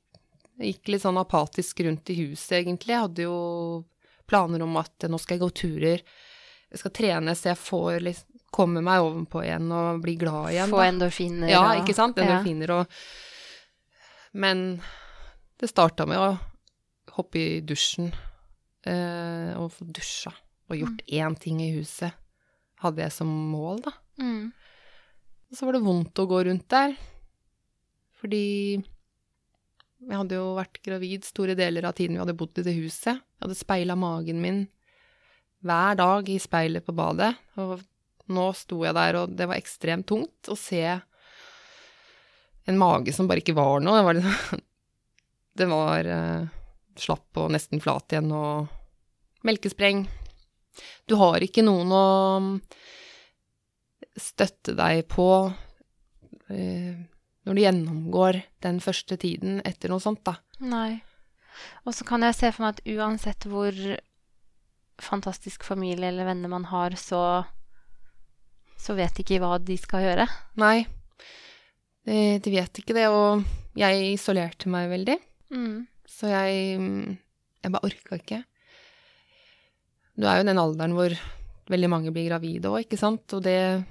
gikk 0.63 0.91
litt 0.93 1.03
sånn 1.03 1.19
apatisk 1.21 1.83
rundt 1.87 2.11
i 2.11 2.19
huset, 2.25 2.59
egentlig. 2.59 2.95
Jeg 2.95 3.05
hadde 3.07 3.27
jo 3.29 3.37
planer 4.29 4.63
om 4.65 4.77
at 4.81 5.07
nå 5.09 5.19
skal 5.21 5.37
jeg 5.37 5.43
gå 5.43 5.49
turer. 5.63 6.03
Jeg 6.73 6.81
skal 6.81 6.93
trene 6.95 7.35
så 7.37 7.51
jeg 7.51 7.61
får 7.61 7.99
liksom 8.03 8.29
komme 8.53 8.83
meg 8.85 9.01
ovenpå 9.01 9.41
igjen 9.41 9.71
og 9.73 10.01
bli 10.03 10.13
glad 10.21 10.51
igjen. 10.51 10.69
Få 10.69 10.83
da. 10.83 10.89
endorfiner. 10.91 11.49
Ja, 11.49 11.63
ikke 11.79 11.95
sant? 11.97 12.19
Ja. 12.21 12.27
Endorfiner 12.27 12.75
og 12.75 12.99
Men 14.33 14.81
det 15.61 15.69
starta 15.69 16.05
med 16.09 16.21
å 16.21 16.29
hoppe 17.13 17.37
i 17.37 17.61
dusjen 17.65 18.09
eh, 18.85 19.53
og 19.57 19.69
få 19.75 19.85
dusja 19.93 20.33
og 20.69 20.79
gjort 20.79 21.03
én 21.05 21.37
ting 21.37 21.61
i 21.61 21.73
huset. 21.75 22.13
Hadde 22.81 23.03
jeg 23.03 23.13
som 23.13 23.29
mål, 23.29 23.83
da. 23.85 23.93
Mm. 24.21 24.49
Og 25.49 25.57
så 25.57 25.67
var 25.67 25.77
det 25.77 25.83
vondt 25.85 26.21
å 26.21 26.25
gå 26.29 26.39
rundt 26.47 26.65
der. 26.73 26.95
Fordi 28.17 28.45
jeg 30.09 30.19
hadde 30.19 30.37
jo 30.37 30.53
vært 30.57 30.81
gravid 30.83 31.25
store 31.27 31.55
deler 31.57 31.87
av 31.87 31.95
tiden 31.97 32.17
vi 32.17 32.21
hadde 32.23 32.35
bodd 32.37 32.59
i 32.59 32.65
det 32.65 32.75
huset. 32.75 33.21
Jeg 33.21 33.45
hadde 33.45 33.59
speila 33.59 33.95
magen 33.99 34.41
min 34.43 34.63
hver 35.63 35.97
dag 35.99 36.29
i 36.29 36.39
speilet 36.41 36.85
på 36.85 36.95
badet. 36.95 37.31
Og 37.61 37.79
nå 38.33 38.45
sto 38.57 38.81
jeg 38.83 38.95
der, 38.97 39.19
og 39.21 39.35
det 39.37 39.47
var 39.49 39.59
ekstremt 39.59 40.07
tungt 40.09 40.51
å 40.51 40.57
se 40.59 40.83
en 42.63 42.79
mage 42.79 43.13
som 43.15 43.27
bare 43.27 43.43
ikke 43.43 43.55
var 43.57 43.83
noe. 43.83 43.99
Det 43.99 44.07
var, 44.07 44.19
liksom, 44.19 44.63
det 45.59 45.69
var 45.71 46.11
uh, 46.11 46.51
slapp 46.99 47.43
og 47.43 47.51
nesten 47.55 47.83
flat 47.83 48.15
igjen, 48.15 48.31
og 48.31 49.47
melkespreng. 49.47 50.05
Du 51.07 51.17
har 51.19 51.43
ikke 51.43 51.65
noen 51.65 51.91
å 51.93 52.05
støtte 54.19 54.75
deg 54.77 55.03
på 55.09 55.27
eh, 56.53 56.95
når 57.45 57.55
du 57.57 57.61
gjennomgår 57.63 58.41
den 58.63 58.79
første 58.83 59.17
tiden 59.19 59.57
etter 59.67 59.91
noe 59.91 59.99
sånt, 60.03 60.21
da. 60.23 60.37
Nei. 60.63 61.01
Og 61.85 61.93
så 61.93 62.05
kan 62.07 62.23
jeg 62.25 62.35
se 62.37 62.51
for 62.55 62.63
meg 62.65 62.77
at 62.77 62.85
uansett 62.95 63.45
hvor 63.51 63.75
fantastisk 65.03 65.65
familie 65.67 66.07
eller 66.07 66.25
venner 66.29 66.49
man 66.51 66.65
har, 66.71 66.95
så 66.99 67.43
så 68.83 68.95
vet 68.97 69.13
de 69.15 69.23
ikke 69.23 69.39
hva 69.39 69.57
de 69.63 69.75
skal 69.79 70.01
gjøre. 70.03 70.25
Nei, 70.59 70.85
de, 72.07 72.17
de 72.43 72.51
vet 72.51 72.79
ikke 72.81 72.95
det, 72.97 73.05
og 73.11 73.43
jeg 73.79 74.13
isolerte 74.15 74.69
meg 74.71 74.89
veldig, 74.91 75.19
Mm. 75.53 75.85
så 76.09 76.27
jeg 76.31 77.19
Jeg 77.63 77.71
bare 77.71 77.85
orka 77.85 78.17
ikke. 78.17 78.39
Du 80.17 80.25
er 80.27 80.39
jo 80.39 80.43
i 80.43 80.47
den 80.49 80.59
alderen 80.59 80.95
hvor 80.97 81.13
veldig 81.71 81.89
mange 81.89 82.11
blir 82.11 82.25
gravide 82.27 82.67
òg, 82.71 82.81
ikke 82.83 82.97
sant, 82.99 83.23
og 83.33 83.43
det 83.45 83.85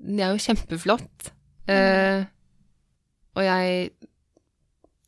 Det 0.00 0.24
er 0.24 0.32
jo 0.32 0.40
kjempeflott. 0.46 1.30
Eh, 1.70 2.24
og 3.38 3.44
jeg 3.46 3.90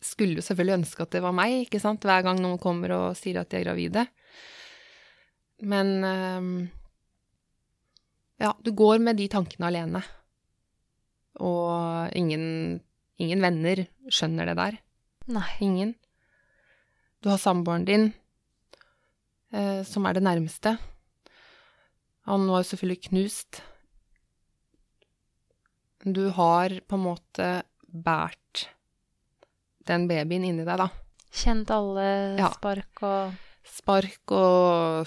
skulle 0.02 0.38
jo 0.38 0.44
selvfølgelig 0.44 0.78
ønske 0.80 1.04
at 1.04 1.14
det 1.14 1.22
var 1.24 1.34
meg, 1.36 1.64
ikke 1.64 1.80
sant, 1.82 2.04
hver 2.06 2.24
gang 2.26 2.40
noen 2.42 2.60
kommer 2.62 2.94
og 2.96 3.18
sier 3.18 3.40
at 3.40 3.50
de 3.50 3.60
er 3.60 3.66
gravide. 3.66 4.06
Men 5.62 5.92
uh, 6.02 6.70
ja, 8.42 8.50
du 8.58 8.72
går 8.74 8.98
med 9.02 9.20
de 9.20 9.28
tankene 9.30 9.68
alene. 9.68 10.02
Og 11.42 12.10
ingen, 12.18 12.80
ingen 13.22 13.44
venner 13.44 13.84
skjønner 14.10 14.50
det 14.50 14.56
der. 14.58 14.78
Nei. 15.32 15.46
Ingen. 15.62 15.94
Du 17.22 17.30
har 17.30 17.38
samboeren 17.38 17.86
din, 17.86 18.08
eh, 19.54 19.84
som 19.86 20.06
er 20.06 20.18
det 20.18 20.24
nærmeste. 20.26 20.74
Han 22.26 22.48
var 22.50 22.64
jo 22.64 22.70
selvfølgelig 22.72 23.04
knust. 23.06 23.62
Du 26.05 26.28
har 26.34 26.72
på 26.88 26.96
en 26.98 27.05
måte 27.05 27.48
båret 27.86 28.66
den 29.86 30.09
babyen 30.11 30.44
inni 30.46 30.64
deg, 30.66 30.78
da. 30.78 30.88
Kjent 31.32 31.70
alle 31.72 32.36
Ja. 32.38 32.50
spark 32.55 33.03
og 33.03 33.34
Spark 33.64 34.32
og 34.34 35.07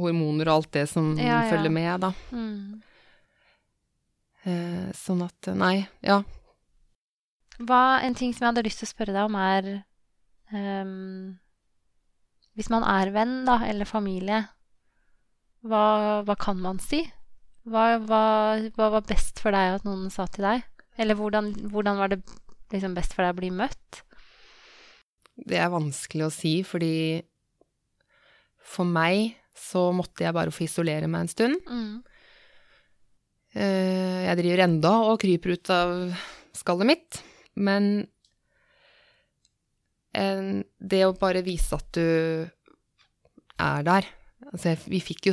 hormoner 0.00 0.48
og 0.48 0.54
alt 0.62 0.70
det 0.72 0.86
som 0.88 1.12
Ja, 1.18 1.42
ja. 1.44 1.50
følger 1.50 1.70
med, 1.70 2.00
da. 2.00 2.12
mm. 2.32 2.82
Eh, 4.46 4.88
sånn 4.96 5.20
at, 5.22 5.50
nei, 5.54 5.86
ja. 6.02 6.22
Hva, 7.60 8.00
En 8.02 8.14
ting 8.16 8.32
som 8.32 8.46
jeg 8.46 8.54
hadde 8.54 8.64
lyst 8.64 8.78
til 8.80 8.88
å 8.88 8.92
spørre 8.94 9.12
deg 9.12 9.28
om, 9.28 9.36
er 9.36 9.84
um, 10.82 11.38
Hvis 12.56 12.70
man 12.72 12.82
er 12.88 13.12
venn, 13.12 13.44
da, 13.44 13.58
eller 13.68 13.84
familie, 13.84 14.48
hva, 15.62 16.22
hva 16.24 16.36
kan 16.40 16.56
man 16.60 16.78
si? 16.80 17.02
Hva, 17.68 17.98
hva, 18.00 18.22
hva 18.76 18.86
var 18.96 19.04
best 19.08 19.40
for 19.42 19.52
deg 19.54 19.76
at 19.76 19.84
noen 19.84 20.08
sa 20.12 20.24
til 20.32 20.46
deg? 20.46 20.62
Eller 21.00 21.18
hvordan, 21.18 21.50
hvordan 21.72 21.98
var 22.00 22.12
det 22.12 22.20
liksom 22.72 22.94
best 22.96 23.12
for 23.16 23.24
deg 23.24 23.34
å 23.34 23.40
bli 23.40 23.50
møtt? 23.54 24.02
Det 25.40 25.58
er 25.60 25.72
vanskelig 25.72 26.26
å 26.26 26.32
si, 26.32 26.54
fordi 26.66 27.20
for 28.60 28.88
meg 28.88 29.36
så 29.56 29.88
måtte 29.96 30.24
jeg 30.24 30.36
bare 30.36 30.52
få 30.54 30.64
isolere 30.66 31.08
meg 31.10 31.26
en 31.26 31.32
stund. 31.32 31.68
Mm. 31.68 31.94
Eh, 33.56 34.20
Jeg 34.28 34.38
driver 34.40 34.64
enda 34.66 34.92
og 35.10 35.20
kryper 35.22 35.56
ut 35.56 35.72
av 35.74 35.94
skallet 36.56 36.90
mitt, 36.92 37.20
men 37.56 38.08
det 40.10 41.00
å 41.06 41.12
bare 41.14 41.42
vise 41.46 41.76
at 41.76 41.86
du 41.94 42.02
er 43.60 43.84
der 43.86 44.08
Altså, 44.50 44.72
vi 44.88 44.98
fikk 45.04 45.28
jo 45.28 45.32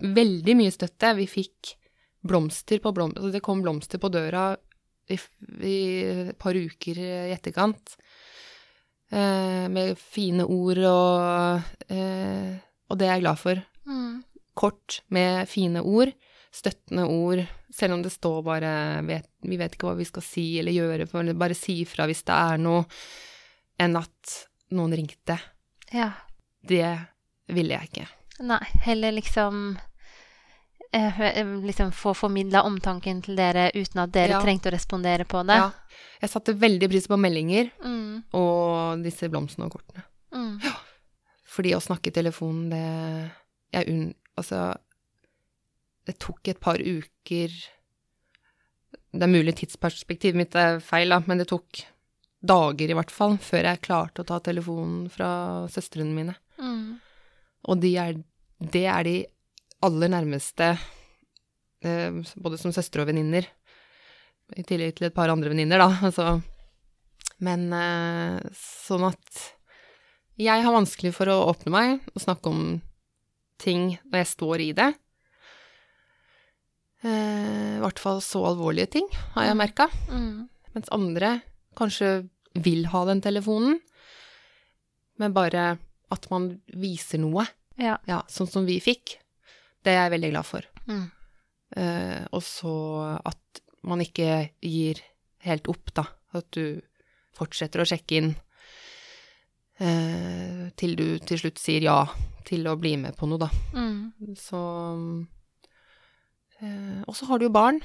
veldig 0.00 0.56
mye 0.56 0.72
støtte. 0.74 1.14
Vi 1.18 1.26
fikk 1.30 1.74
blomster 2.26 2.80
på 2.84 2.92
blomster 2.92 3.22
altså, 3.22 3.32
Det 3.32 3.42
kom 3.44 3.62
blomster 3.64 4.00
på 4.00 4.10
døra 4.12 4.50
i, 5.10 5.16
i 5.64 5.78
et 6.30 6.38
par 6.38 6.54
uker 6.54 6.98
i 7.00 7.32
etterkant. 7.34 7.96
Eh, 9.10 9.66
med 9.72 9.96
fine 9.98 10.44
ord 10.46 10.78
og 10.86 11.90
eh, 11.90 12.58
Og 12.90 12.98
det 12.98 13.08
er 13.08 13.16
jeg 13.16 13.24
glad 13.26 13.38
for 13.40 13.66
Mm. 13.90 14.22
kort 14.54 15.00
med 15.08 15.48
fine 15.48 15.80
ord, 15.82 16.12
støttende 16.52 17.06
ord, 17.08 17.40
selv 17.74 17.94
om 17.94 18.02
det 18.02 18.12
står 18.12 18.42
bare 18.44 19.02
vet, 19.06 19.26
'vi 19.42 19.56
vet 19.56 19.72
ikke 19.74 19.88
hva 19.88 19.96
vi 19.96 20.04
skal 20.04 20.22
si 20.22 20.58
eller 20.58 20.72
gjøre', 20.72 21.34
bare 21.34 21.54
si 21.54 21.80
ifra 21.82 22.06
hvis 22.06 22.22
det 22.22 22.34
er 22.36 22.58
noe, 22.58 22.84
enn 23.80 23.96
at 23.96 24.46
noen 24.70 24.92
ringte. 24.92 25.40
Ja. 25.92 26.12
Det 26.62 26.98
ville 27.48 27.74
jeg 27.74 27.88
ikke. 27.90 28.06
Nei, 28.40 28.64
heller 28.84 29.12
liksom 29.12 29.78
liksom 30.92 31.92
få 31.92 32.14
formidla 32.14 32.62
omtanken 32.66 33.22
til 33.22 33.36
dere 33.38 33.70
uten 33.74 34.00
at 34.02 34.10
dere 34.12 34.32
Ja. 34.32 34.40
trengte 34.42 34.70
å 34.70 34.72
respondere 34.74 35.24
på 35.24 35.44
det. 35.46 35.54
Ja. 35.56 35.70
Jeg 36.20 36.30
satte 36.30 36.52
veldig 36.58 36.88
pris 36.90 37.06
på 37.06 37.16
meldinger 37.18 37.70
Mm, 37.82 38.24
og 38.34 39.02
disse 39.04 39.28
blomstene 39.30 39.66
og 39.66 39.72
kortene. 39.72 40.04
mm, 40.32 40.60
Fordi 41.46 41.70
å 41.74 41.80
snakke 41.80 42.08
i 42.08 42.10
telefonen, 42.12 42.70
det 42.70 43.30
jeg 43.72 43.88
unn... 43.88 44.14
Altså, 44.36 44.76
det 46.06 46.18
tok 46.18 46.48
et 46.48 46.60
par 46.60 46.76
uker 46.78 47.48
Det 49.12 49.22
er 49.22 49.26
mulig 49.26 49.54
tidsperspektivet 49.56 50.34
mitt 50.36 50.54
er 50.54 50.78
feil, 50.80 51.08
da, 51.10 51.20
men 51.26 51.38
det 51.38 51.48
tok 51.48 51.84
dager 52.42 52.88
i 52.90 52.94
hvert 52.94 53.10
fall 53.10 53.36
før 53.38 53.62
jeg 53.64 53.80
klarte 53.82 54.22
å 54.22 54.26
ta 54.26 54.38
telefonen 54.40 55.10
fra 55.10 55.66
søstrene 55.68 56.14
mine. 56.14 56.34
mm. 56.58 57.00
Og 57.68 57.80
de 57.80 57.96
er, 57.98 58.14
det 58.60 58.86
er 58.86 59.02
de 59.04 59.26
aller 59.86 60.12
nærmeste, 60.12 60.74
eh, 61.84 62.20
både 62.36 62.58
som 62.60 62.74
søstre 62.74 63.04
og 63.04 63.10
venninner. 63.10 63.46
I 64.58 64.64
tillegg 64.66 64.96
til 64.98 65.08
et 65.08 65.14
par 65.14 65.30
andre 65.30 65.52
venninner, 65.52 65.80
da. 65.80 65.90
Altså. 66.08 66.40
Men 67.40 67.70
eh, 67.72 68.40
sånn 68.56 69.06
at 69.08 69.44
jeg 70.40 70.64
har 70.64 70.74
vanskelig 70.74 71.12
for 71.16 71.30
å 71.30 71.42
åpne 71.50 71.72
meg 71.74 72.10
og 72.14 72.22
snakke 72.24 72.50
om 72.50 72.64
ting 73.60 73.94
når 74.08 74.22
jeg 74.22 74.30
står 74.30 74.64
i 74.64 74.70
det. 74.76 74.88
Eh, 77.04 77.76
I 77.78 77.82
hvert 77.82 78.00
fall 78.02 78.20
så 78.24 78.42
alvorlige 78.50 78.92
ting, 78.96 79.08
har 79.36 79.48
jeg 79.48 79.60
merka. 79.60 79.88
Mm. 80.12 80.48
Mens 80.76 80.92
andre 80.94 81.38
kanskje 81.78 82.28
vil 82.60 82.86
ha 82.92 83.04
den 83.08 83.22
telefonen, 83.24 83.78
men 85.20 85.34
bare 85.36 85.74
at 86.10 86.26
man 86.32 86.52
viser 86.72 87.20
noe. 87.22 87.46
Ja. 87.80 87.96
Ja, 88.08 88.22
sånn 88.28 88.50
som 88.50 88.66
vi 88.68 88.80
fikk. 88.82 89.16
Det 89.84 89.92
er 89.94 90.04
jeg 90.04 90.14
veldig 90.16 90.30
glad 90.34 90.48
for. 90.48 90.66
Mm. 90.90 91.06
Eh, 91.80 92.22
og 92.34 92.42
så 92.44 92.74
at 93.24 93.62
man 93.86 94.02
ikke 94.04 94.50
gir 94.64 95.00
helt 95.46 95.70
opp, 95.72 95.92
da. 95.96 96.04
At 96.36 96.50
du 96.54 96.80
fortsetter 97.36 97.82
å 97.82 97.88
sjekke 97.88 98.18
inn 98.18 98.32
eh, 99.80 100.68
til 100.78 100.96
du 100.98 101.06
til 101.24 101.40
slutt 101.40 101.62
sier 101.62 101.86
ja 101.86 102.02
til 102.46 102.66
å 102.68 102.76
bli 102.80 102.96
med 103.00 103.16
på 103.16 103.28
noe, 103.30 103.40
da. 103.40 103.50
Mm. 103.76 104.34
Så 104.38 104.60
eh, 106.60 107.00
Og 107.06 107.16
så 107.16 107.30
har 107.30 107.40
du 107.40 107.48
jo 107.48 107.54
barn, 107.54 107.80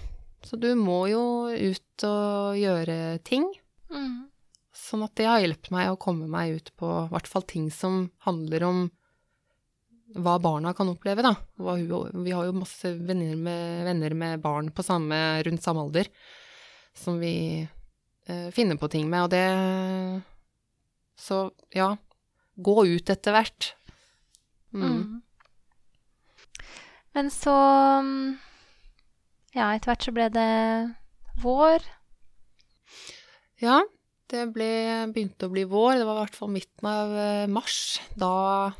så 0.45 0.59
du 0.59 0.71
må 0.79 1.05
jo 1.11 1.23
ut 1.49 2.07
og 2.07 2.59
gjøre 2.59 3.19
ting. 3.27 3.47
Mm. 3.93 4.27
Sånn 4.75 5.05
at 5.05 5.15
det 5.17 5.29
har 5.29 5.41
hjulpet 5.41 5.71
meg 5.73 5.91
å 5.91 5.99
komme 6.01 6.27
meg 6.29 6.59
ut 6.59 6.71
på 6.77 6.91
i 7.05 7.11
hvert 7.13 7.29
fall 7.31 7.45
ting 7.47 7.69
som 7.73 8.09
handler 8.27 8.67
om 8.67 8.85
hva 10.15 10.37
barna 10.39 10.71
kan 10.75 10.89
oppleve, 10.91 11.23
da. 11.25 11.33
Vi 11.57 12.31
har 12.31 12.47
jo 12.47 12.55
masse 12.55 12.91
venner 12.95 13.35
med, 13.35 13.83
venner 13.89 14.15
med 14.15 14.43
barn 14.43 14.71
på 14.71 14.83
samme, 14.85 15.17
rundt 15.43 15.63
samme 15.65 15.83
alder 15.83 16.11
som 16.95 17.19
vi 17.19 17.67
eh, 18.27 18.49
finner 18.55 18.79
på 18.79 18.87
ting 18.87 19.09
med, 19.11 19.25
og 19.25 19.29
det 19.33 20.21
Så 21.19 21.49
ja, 21.71 21.95
gå 22.55 22.85
ut 22.85 23.09
etter 23.09 23.35
hvert. 23.35 23.73
Mm. 24.75 24.83
Mm. 24.83 25.21
Men 27.15 27.31
så 27.31 27.55
Ja, 29.55 29.71
etter 29.71 29.91
hvert 29.91 30.03
så 30.03 30.11
ble 30.15 30.29
det 30.31 30.49
vår. 31.43 31.83
Ja, 33.63 33.79
det 34.31 34.49
ble, 34.55 34.71
begynte 35.15 35.47
å 35.47 35.53
bli 35.53 35.63
vår. 35.63 35.99
Det 35.99 36.07
var 36.07 36.17
i 36.17 36.23
hvert 36.25 36.35
fall 36.35 36.51
midten 36.51 36.89
av 36.89 37.13
eh, 37.15 37.47
mars. 37.47 38.01
Da 38.19 38.73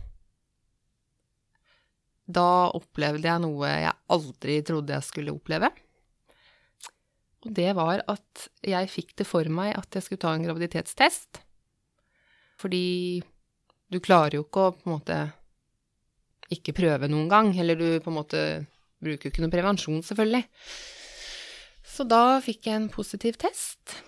Da 2.26 2.72
opplevde 2.74 3.30
jeg 3.30 3.44
noe 3.44 3.70
jeg 3.70 3.94
aldri 4.16 4.60
trodde 4.66 4.96
jeg 4.96 5.06
skulle 5.06 5.36
oppleve. 5.36 5.70
Og 7.46 7.54
det 7.54 7.70
var 7.78 8.02
at 8.10 8.48
jeg 8.66 8.90
fikk 8.90 9.14
det 9.22 9.28
for 9.30 9.46
meg 9.54 9.76
at 9.78 9.94
jeg 9.94 10.08
skulle 10.08 10.24
ta 10.24 10.34
en 10.34 10.46
graviditetstest. 10.48 11.44
Fordi 12.58 13.22
du 13.94 14.00
klarer 14.02 14.40
jo 14.40 14.46
ikke 14.48 14.64
å 14.64 14.74
på 14.74 14.88
en 14.88 14.96
måte 14.96 15.20
ikke 16.54 16.74
prøve 16.78 17.10
noen 17.12 17.30
gang. 17.30 17.54
Eller 17.62 17.78
du 17.78 17.88
på 18.02 18.10
en 18.10 18.18
måte 18.18 18.42
bruker 19.04 19.28
jo 19.28 19.34
ikke 19.34 19.46
noe 19.46 19.54
prevensjon, 19.54 20.02
selvfølgelig. 20.06 20.46
Så 21.96 22.08
da 22.10 22.40
fikk 22.44 22.66
jeg 22.66 22.80
en 22.80 22.92
positiv 22.92 23.38
test. 23.40 24.00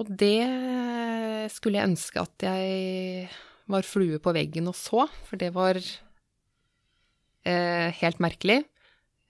Og 0.00 0.08
det 0.08 1.50
skulle 1.52 1.78
jeg 1.78 1.90
ønske 1.92 2.22
at 2.22 2.46
jeg 2.48 3.28
var 3.72 3.84
flue 3.86 4.18
på 4.22 4.32
veggen 4.34 4.70
og 4.70 4.76
så, 4.78 5.04
for 5.28 5.40
det 5.40 5.52
var 5.54 5.76
helt 7.44 8.20
merkelig. 8.22 8.62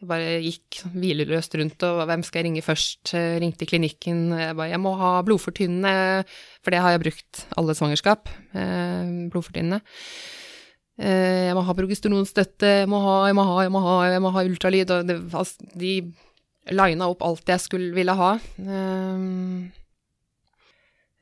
Jeg 0.02 0.08
bare 0.10 0.30
gikk 0.42 0.80
hvileløst 0.98 1.54
rundt, 1.60 1.84
og 1.86 2.00
hvem 2.10 2.24
skal 2.26 2.40
jeg 2.40 2.48
ringe 2.48 2.64
først? 2.66 3.12
Jeg 3.14 3.38
ringte 3.38 3.68
klinikken. 3.70 4.32
Jeg 4.34 4.56
bare 4.58 4.72
jeg 4.72 4.82
må 4.82 4.96
ha 4.98 5.12
blodfortynnende, 5.22 6.24
for 6.58 6.74
det 6.74 6.80
har 6.82 6.96
jeg 6.96 7.02
brukt 7.04 7.42
alle 7.54 7.76
svangerskap. 7.78 8.32
Eh, 8.50 9.12
blodfortynnende. 9.30 9.78
Eh, 10.98 11.46
jeg 11.46 11.54
må 11.54 11.62
ha 11.68 11.76
progesteronstøtte, 11.78 12.72
jeg 12.82 12.90
må 12.90 12.98
ha, 13.04 13.14
jeg 13.30 13.38
må 13.38 13.46
ha, 13.46 13.56
jeg 13.62 13.72
må 13.72 13.84
ha, 13.86 13.94
jeg 14.10 14.24
må 14.26 14.34
ha 14.34 14.44
ultralyd. 14.50 14.90
Og 14.90 15.06
det, 15.06 15.18
altså, 15.30 15.70
de 15.78 15.94
lina 16.82 17.08
opp 17.14 17.22
alt 17.22 17.54
jeg 17.54 17.62
skulle 17.62 17.94
ville 17.94 18.18
ha. 18.18 18.34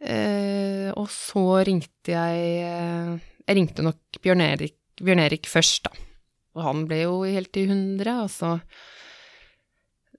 Eh, 0.01 0.89
og 0.97 1.11
så 1.13 1.43
ringte 1.69 2.15
jeg 2.15 2.45
eh, 2.65 3.11
Jeg 3.45 3.57
ringte 3.59 3.85
nok 3.85 4.23
Bjørn 4.25 4.41
Erik, 4.41 4.79
Bjørn 4.97 5.21
Erik, 5.21 5.45
først, 5.53 5.85
da. 5.85 6.10
Og 6.57 6.65
han 6.67 6.87
ble 6.91 7.05
jo 7.05 7.21
helt 7.25 7.57
i 7.61 7.67
hundre, 7.71 8.17
altså. 8.27 8.57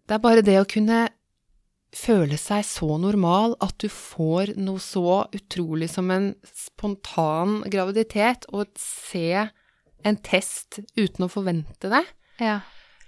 Det 0.08 0.16
er 0.18 0.24
bare 0.24 0.46
det 0.46 0.58
å 0.62 0.70
kunne 0.70 1.08
føle 1.92 2.38
seg 2.40 2.64
så 2.64 2.96
normal 3.02 3.58
at 3.64 3.76
du 3.84 3.90
får 3.92 4.54
noe 4.60 4.80
så 4.80 5.26
utrolig 5.36 5.90
som 5.92 6.12
en 6.14 6.32
spontan 6.56 7.60
graviditet, 7.72 8.48
og 8.56 8.72
se 8.80 9.50
en 10.02 10.18
test 10.24 10.80
uten 10.96 11.28
å 11.28 11.32
forvente 11.32 11.92
det. 11.92 12.06
Ja. 12.42 12.62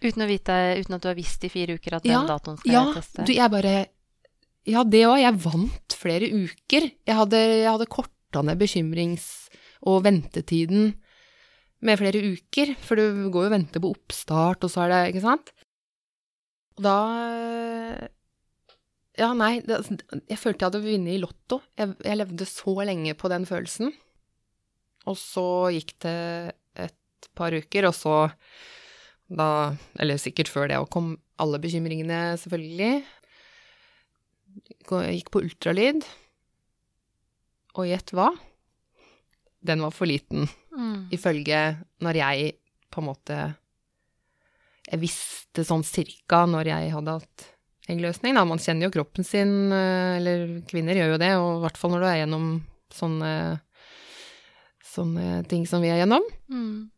Uten, 0.04 0.26
vite, 0.28 0.56
uten 0.82 0.98
at 0.98 1.04
du 1.04 1.10
har 1.10 1.18
visst 1.18 1.46
i 1.48 1.52
fire 1.52 1.78
uker 1.80 1.98
at 1.98 2.04
den 2.04 2.12
ja, 2.12 2.26
datoen 2.28 2.60
skal 2.60 2.76
ja, 2.76 2.84
teste? 2.98 3.24
Ja, 3.24 3.46
jeg 3.46 3.54
bare 3.54 3.76
ja, 4.64 4.84
det 4.88 5.04
òg. 5.08 5.18
Jeg 5.20 5.40
vant 5.44 5.96
flere 6.00 6.28
uker. 6.32 6.90
Jeg 7.08 7.18
hadde, 7.18 7.40
jeg 7.40 7.68
hadde 7.68 7.90
korta 7.92 8.44
ned 8.46 8.60
bekymrings- 8.62 9.50
og 9.84 10.06
ventetiden 10.06 10.94
med 11.84 12.00
flere 12.00 12.22
uker, 12.34 12.74
for 12.82 13.00
du 13.00 13.30
går 13.34 13.46
jo 13.46 13.50
og 13.50 13.56
venter 13.58 13.84
på 13.84 13.92
oppstart, 13.94 14.64
og 14.64 14.72
så 14.72 14.86
er 14.86 14.94
det 14.94 15.00
Ikke 15.14 15.26
sant? 15.26 15.54
Og 16.78 16.86
da 16.88 16.98
Ja, 19.20 19.30
nei, 19.38 19.60
det, 19.62 19.78
jeg 20.26 20.40
følte 20.42 20.64
jeg 20.64 20.72
hadde 20.72 20.86
vunnet 20.88 21.14
i 21.14 21.20
Lotto. 21.22 21.60
Jeg, 21.78 21.94
jeg 22.02 22.18
levde 22.18 22.48
så 22.50 22.74
lenge 22.82 23.14
på 23.14 23.30
den 23.30 23.46
følelsen. 23.46 23.92
Og 25.06 25.20
så 25.20 25.44
gikk 25.76 25.94
det 26.02 26.56
et 26.88 27.28
par 27.38 27.54
uker, 27.54 27.90
og 27.90 27.94
så 27.98 28.16
da 29.34 29.76
Eller 30.02 30.20
sikkert 30.22 30.50
før 30.52 30.68
det, 30.70 30.80
og 30.82 30.90
kom 30.94 31.14
alle 31.42 31.60
bekymringene, 31.62 32.36
selvfølgelig 32.42 33.04
gikk 34.84 35.32
på 35.34 35.42
ultralyd, 35.42 36.04
og 37.74 37.88
gjett 37.90 38.14
hva? 38.14 38.28
Den 39.64 39.84
var 39.86 39.94
for 39.96 40.10
liten, 40.10 40.48
mm. 40.76 41.10
ifølge 41.16 41.60
når 42.04 42.20
jeg 42.20 42.54
på 42.92 43.02
en 43.02 43.08
måte 43.08 43.38
Jeg 44.90 45.00
visste 45.00 45.64
sånn 45.64 45.86
cirka 45.88 46.44
når 46.50 46.68
jeg 46.68 46.92
hadde 46.92 47.16
hatt 47.16 47.46
eggløsning, 47.90 48.36
da. 48.36 48.44
Man 48.48 48.62
kjenner 48.62 48.88
jo 48.88 48.94
kroppen 48.96 49.26
sin, 49.28 49.72
eh, 49.72 50.18
eller 50.20 50.48
kvinner 50.68 50.98
gjør 51.00 51.14
jo 51.14 51.22
det, 51.22 51.32
og 51.40 51.50
i 51.56 51.62
hvert 51.66 51.80
fall 51.80 51.94
når 51.94 52.04
du 52.04 52.08
er 52.10 52.18
gjennom 52.22 52.50
sånne, 52.94 53.32
sånne 54.94 55.28
ting 55.52 55.66
som 55.68 55.84
vi 55.84 55.92
er 55.92 56.04
gjennom. 56.04 56.28
Mm. 56.52 56.92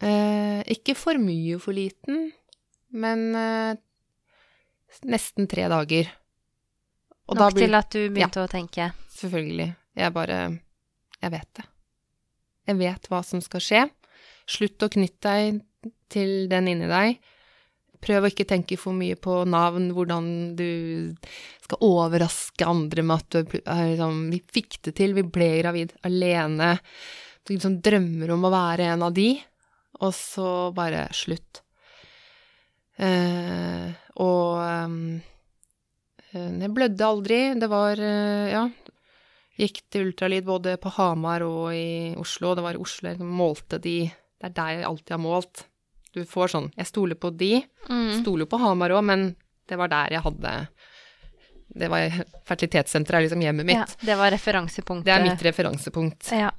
Eh, 0.00 0.60
ikke 0.76 0.96
for 0.98 1.18
mye 1.20 1.58
for 1.62 1.76
liten, 1.76 2.30
men 2.90 3.26
eh, 3.38 3.74
nesten 5.10 5.50
tre 5.50 5.68
dager. 5.70 6.10
Og 7.30 7.38
Nok 7.38 7.54
blir, 7.54 7.66
til 7.66 7.78
at 7.78 7.94
du 7.94 8.00
begynte 8.10 8.42
ja, 8.42 8.46
å 8.48 8.50
tenke? 8.50 8.90
Selvfølgelig. 9.14 9.68
Jeg 10.00 10.14
bare 10.14 10.40
Jeg 11.20 11.34
vet 11.34 11.50
det. 11.58 11.66
Jeg 12.70 12.78
vet 12.80 13.10
hva 13.10 13.20
som 13.26 13.42
skal 13.44 13.64
skje. 13.64 13.82
Slutt 14.50 14.82
å 14.82 14.90
knytte 14.92 15.34
deg 15.34 15.92
til 16.12 16.48
den 16.50 16.68
inni 16.70 16.88
deg. 16.90 17.20
Prøv 18.00 18.24
å 18.24 18.30
ikke 18.32 18.48
tenke 18.48 18.78
for 18.80 18.96
mye 18.96 19.16
på 19.20 19.42
navn, 19.48 19.90
hvordan 19.92 20.28
du 20.56 20.70
skal 21.60 21.82
overraske 21.84 22.64
andre 22.64 23.04
med 23.04 23.20
at 23.20 23.36
du 23.50 23.58
er 23.60 23.82
liksom 23.92 24.22
Vi 24.32 24.40
fikk 24.56 24.78
det 24.88 24.94
til, 24.96 25.16
vi 25.18 25.26
ble 25.26 25.50
gravid 25.60 25.92
alene. 26.08 26.72
Du 27.44 27.52
liksom 27.52 27.80
drømmer 27.84 28.32
om 28.32 28.46
å 28.48 28.52
være 28.54 28.88
en 28.94 29.04
av 29.04 29.12
de, 29.16 29.34
og 30.00 30.14
så 30.16 30.70
bare 30.76 31.04
slutt. 31.16 31.60
Eh, 33.00 33.92
og 34.20 34.60
um, 34.60 35.20
Eh, 36.30 36.50
jeg 36.62 36.74
blødde 36.74 37.06
aldri. 37.06 37.40
Det 37.58 37.70
var 37.70 37.98
eh, 37.98 38.52
Ja. 38.54 38.68
Gikk 39.60 39.82
til 39.92 40.08
ultralyd 40.08 40.46
både 40.46 40.76
på 40.80 40.92
Hamar 40.96 41.44
og 41.44 41.74
i 41.76 42.14
Oslo. 42.20 42.54
Det 42.56 42.64
var 42.64 42.78
i 42.78 42.80
Oslo 42.80 43.10
jeg 43.10 43.20
målte 43.20 43.80
de 43.82 43.98
Det 44.08 44.48
er 44.48 44.56
der 44.56 44.78
jeg 44.78 44.88
alltid 44.88 45.16
har 45.16 45.22
målt. 45.22 45.66
Du 46.16 46.22
får 46.26 46.54
sånn 46.54 46.70
Jeg 46.78 46.88
stoler 46.88 47.18
på 47.20 47.30
de. 47.30 47.58
Mm. 47.90 48.22
Stoler 48.22 48.48
på 48.50 48.60
Hamar 48.62 48.96
òg, 48.96 49.04
men 49.06 49.28
det 49.68 49.78
var 49.78 49.92
der 49.92 50.16
jeg 50.16 50.24
hadde 50.24 50.54
Det 51.82 51.90
var 51.92 52.16
fertilitetssenteret, 52.48 53.20
er 53.20 53.26
liksom 53.28 53.44
hjemmet 53.44 53.68
mitt. 53.68 53.78
Ja, 53.78 54.06
det 54.08 54.16
var 54.18 54.32
referansepunktet. 54.34 55.06
Det 55.06 55.14
er 55.14 55.28
mitt 55.28 55.44
referansepunkt. 55.46 56.32
Ja. 56.34 56.50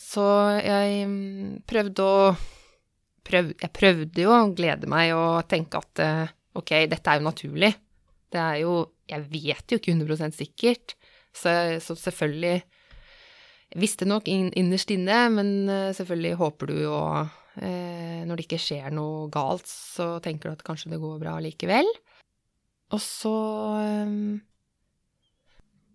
Så 0.00 0.24
jeg 0.64 1.04
mm, 1.06 1.60
prøvde 1.68 2.06
å 2.06 2.30
prøv, 3.26 3.52
Jeg 3.60 3.72
prøvde 3.76 4.24
jo 4.24 4.32
å 4.32 4.48
glede 4.56 4.88
meg 4.90 5.12
og 5.16 5.44
tenke 5.50 5.82
at 5.82 6.02
eh, 6.02 6.32
ok, 6.56 6.72
dette 6.90 7.12
er 7.12 7.20
jo 7.20 7.26
naturlig. 7.28 7.74
Det 8.30 8.40
er 8.40 8.62
jo 8.64 8.80
Jeg 9.10 9.26
vet 9.26 9.72
jo 9.72 9.80
ikke 9.80 9.92
100 9.92 10.36
sikkert, 10.38 10.94
så, 11.36 11.52
så 11.82 11.96
selvfølgelig 11.98 12.60
visste 13.80 14.08
nok 14.08 14.28
innerst 14.30 14.90
inne, 14.90 15.22
men 15.32 15.50
eh, 15.70 15.92
selvfølgelig 15.94 16.38
håper 16.40 16.70
du 16.70 16.76
jo 16.82 16.96
eh, 17.62 18.22
Når 18.26 18.36
det 18.36 18.46
ikke 18.46 18.62
skjer 18.62 18.90
noe 18.94 19.28
galt, 19.32 19.68
så 19.68 20.18
tenker 20.22 20.50
du 20.50 20.58
at 20.58 20.64
kanskje 20.66 20.90
det 20.94 21.00
går 21.02 21.20
bra 21.22 21.36
likevel. 21.42 21.88
Og 22.90 23.02
så 23.02 23.34
eh, 23.78 24.14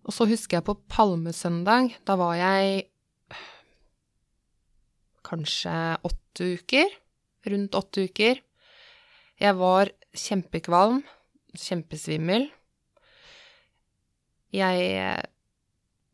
Og 0.06 0.14
så 0.16 0.28
husker 0.30 0.58
jeg 0.58 0.68
på 0.68 0.78
palmesøndag. 0.88 1.98
Da 2.06 2.16
var 2.16 2.36
jeg 2.38 2.86
kanskje 5.26 5.76
åtte 6.06 6.54
uker. 6.56 6.88
Rundt 7.46 7.76
åtte 7.78 8.06
uker. 8.08 8.40
Jeg 9.42 9.58
var 9.58 9.90
kjempekvalm 10.16 11.02
kjempesvimmel. 11.56 12.48
Jeg 14.54 14.90
eh, 15.00 15.24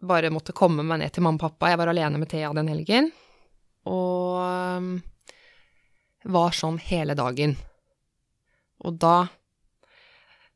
bare 0.02 0.32
måtte 0.34 0.54
komme 0.56 0.84
meg 0.86 1.02
ned 1.02 1.12
til 1.14 1.24
mamma 1.26 1.38
og 1.38 1.50
pappa. 1.50 1.72
Jeg 1.72 1.80
var 1.82 1.92
alene 1.92 2.20
med 2.20 2.30
Thea 2.32 2.52
den 2.56 2.70
helgen. 2.72 3.10
Og 3.90 4.38
um, 4.38 4.90
var 6.32 6.54
sånn 6.54 6.78
hele 6.82 7.16
dagen. 7.18 7.56
Og 8.86 8.98
da 9.02 9.26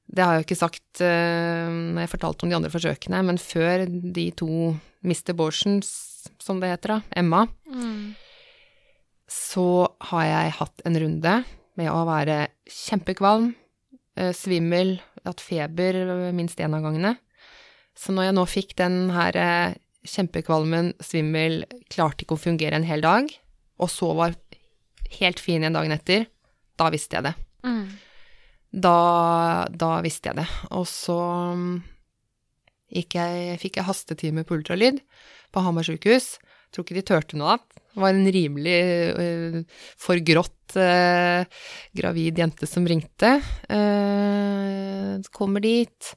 Det 0.06 0.22
har 0.22 0.34
jeg 0.34 0.42
jo 0.42 0.46
ikke 0.46 0.58
sagt 0.60 1.02
uh, 1.02 1.66
når 1.66 2.04
jeg 2.04 2.12
fortalte 2.12 2.46
om 2.46 2.52
de 2.52 2.58
andre 2.58 2.70
forsøkene, 2.70 3.22
men 3.26 3.42
før 3.42 3.86
de 3.90 4.28
to 4.38 4.76
Mr. 5.02 5.34
Borsens, 5.34 5.90
som 6.42 6.62
det 6.62 6.70
heter, 6.70 6.96
da, 6.96 7.18
Emma, 7.18 7.44
mm. 7.66 8.14
så 9.30 9.86
har 10.10 10.24
jeg 10.26 10.56
hatt 10.60 10.86
en 10.86 10.98
runde 11.02 11.34
med 11.78 11.90
å 11.90 12.00
være 12.08 12.38
kjempekvalm, 12.70 13.52
Eh, 14.16 14.32
svimmel, 14.32 14.96
hatt 15.28 15.42
feber 15.44 15.98
minst 16.32 16.60
én 16.60 16.74
av 16.74 16.84
gangene. 16.84 17.16
Så 17.96 18.12
når 18.14 18.28
jeg 18.28 18.36
nå 18.36 18.44
fikk 18.50 18.74
den 18.78 18.98
her 19.14 19.38
eh, 19.40 19.76
kjempekvalmen, 20.06 20.92
svimmel, 21.02 21.64
klarte 21.92 22.24
ikke 22.24 22.36
å 22.36 22.42
fungere 22.42 22.78
en 22.78 22.86
hel 22.86 23.04
dag, 23.04 23.30
og 23.80 23.92
så 23.92 24.12
var 24.16 24.36
helt 25.20 25.40
fin 25.42 25.62
igjen 25.62 25.76
dagen 25.76 25.94
etter, 25.94 26.26
da 26.76 26.90
visste 26.92 27.18
jeg 27.18 27.28
det. 27.28 27.34
Mm. 27.66 27.84
Da, 28.76 28.98
da 29.72 29.90
visste 30.04 30.30
jeg 30.30 30.42
det. 30.42 30.48
Og 30.76 30.84
så 30.90 31.16
mm, 31.56 31.76
jeg, 32.92 33.56
fikk 33.62 33.80
jeg 33.80 33.88
hastetime 33.88 34.44
på 34.46 34.58
ultralyd 34.58 35.00
på 35.54 35.64
Hamar 35.64 35.86
sykehus. 35.86 36.36
Tror 36.74 36.84
ikke 36.84 36.98
de 36.98 37.06
turte 37.06 37.38
noe 37.38 37.54
annet. 37.54 37.82
Det 37.96 38.02
var 38.02 38.12
en 38.12 38.28
rimelig 38.28 38.80
uh, 39.16 39.60
forgrått 40.04 40.76
uh, 40.76 41.46
gravid 41.96 42.42
jente 42.42 42.68
som 42.68 42.84
ringte. 42.84 43.38
Uh, 43.70 45.16
kommer 45.32 45.64
dit, 45.64 46.10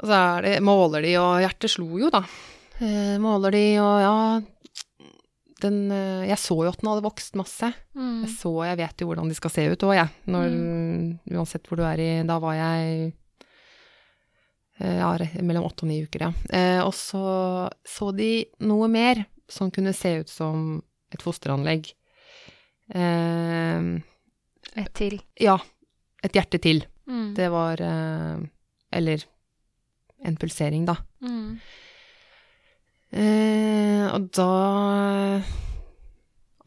og 0.00 0.08
så 0.08 0.20
det, 0.44 0.54
måler 0.64 1.04
de, 1.04 1.14
og 1.20 1.40
hjertet 1.44 1.72
slo 1.74 2.00
jo, 2.00 2.10
da. 2.12 2.22
Eh, 2.80 3.16
måler 3.20 3.52
de, 3.52 3.64
og 3.82 4.00
ja 4.00 4.14
den, 5.60 5.90
Jeg 6.24 6.38
så 6.40 6.54
jo 6.56 6.70
at 6.70 6.80
den 6.80 6.88
hadde 6.88 7.04
vokst 7.04 7.34
masse. 7.36 7.68
Mm. 7.92 8.22
Jeg 8.24 8.30
så, 8.32 8.52
jeg 8.64 8.78
vet 8.80 9.02
jo 9.02 9.10
hvordan 9.10 9.28
de 9.28 9.36
skal 9.36 9.52
se 9.52 9.66
ut 9.68 9.82
òg, 9.84 9.92
jeg. 9.98 10.08
Når, 10.32 10.54
Uansett 11.36 11.68
hvor 11.68 11.76
du 11.76 11.84
er 11.84 12.00
i 12.00 12.10
Da 12.24 12.38
var 12.40 12.56
jeg 12.56 13.10
ja, 14.80 15.10
mellom 15.44 15.66
åtte 15.68 15.84
og 15.84 15.90
ni 15.90 15.98
uker, 16.06 16.24
ja. 16.24 16.30
Eh, 16.56 16.80
og 16.80 16.94
så 16.96 17.68
så 17.84 18.08
de 18.16 18.46
noe 18.64 18.88
mer 18.88 19.20
som 19.50 19.68
kunne 19.74 19.92
se 19.92 20.14
ut 20.22 20.30
som 20.32 20.78
et 21.12 21.20
fosteranlegg. 21.20 21.90
Eh, 22.94 23.82
Et 24.80 24.92
til. 24.94 25.20
ja, 25.40 25.58
et 26.22 26.32
hjerte 26.32 26.60
til. 26.62 26.84
Mm. 27.10 27.34
Det 27.34 27.50
var 27.50 27.80
eh, 27.82 28.38
Eller 28.92 29.24
en 30.24 30.36
pulsering, 30.36 30.84
da. 30.88 30.96
Mm. 31.24 31.58
Eh, 33.12 34.06
og 34.14 34.30
da 34.36 34.50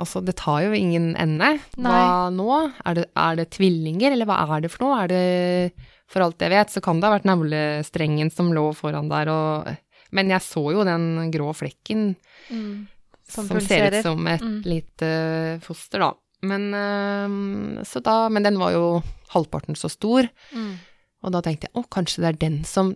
Altså, 0.01 0.23
det 0.25 0.33
tar 0.41 0.63
jo 0.65 0.71
ingen 0.75 1.11
ende. 1.21 1.51
Hva 1.77 2.27
nå? 2.33 2.47
Er 2.83 2.95
det, 2.97 3.03
er 3.15 3.35
det 3.37 3.45
tvillinger, 3.53 4.11
eller 4.11 4.25
hva 4.27 4.39
er 4.57 4.63
det 4.65 4.71
for 4.73 4.83
noe? 4.87 5.03
Er 5.03 5.11
det 5.11 5.89
For 6.11 6.25
alt 6.25 6.41
jeg 6.41 6.51
vet, 6.51 6.69
så 6.73 6.81
kan 6.83 6.99
det 6.99 7.07
ha 7.07 7.13
vært 7.15 7.27
navlestrengen 7.29 8.31
som 8.33 8.49
lå 8.53 8.65
foran 8.75 9.07
der 9.11 9.29
og 9.31 9.69
Men 10.13 10.29
jeg 10.33 10.41
så 10.45 10.63
jo 10.73 10.83
den 10.83 11.31
grå 11.31 11.53
flekken 11.55 12.15
Mm. 12.51 12.87
som, 13.29 13.47
Som 13.47 13.61
ser 13.61 13.93
ut 13.93 14.03
som 14.03 14.27
et 14.27 14.41
Mm. 14.41 14.61
lite 14.65 15.61
foster, 15.63 15.99
da. 15.99 16.11
Men 16.41 16.73
eh, 16.73 17.83
Så 17.85 18.01
da 18.03 18.27
Men 18.29 18.43
den 18.43 18.57
var 18.59 18.71
jo 18.73 19.01
halvparten 19.29 19.75
så 19.77 19.89
stor. 19.89 20.27
Mm. 20.53 20.75
Og 21.23 21.31
da 21.31 21.39
tenkte 21.41 21.69
jeg 21.69 21.73
å, 21.75 21.87
kanskje 21.87 22.17
det 22.21 22.29
er 22.33 22.49
den 22.49 22.63
som 22.65 22.95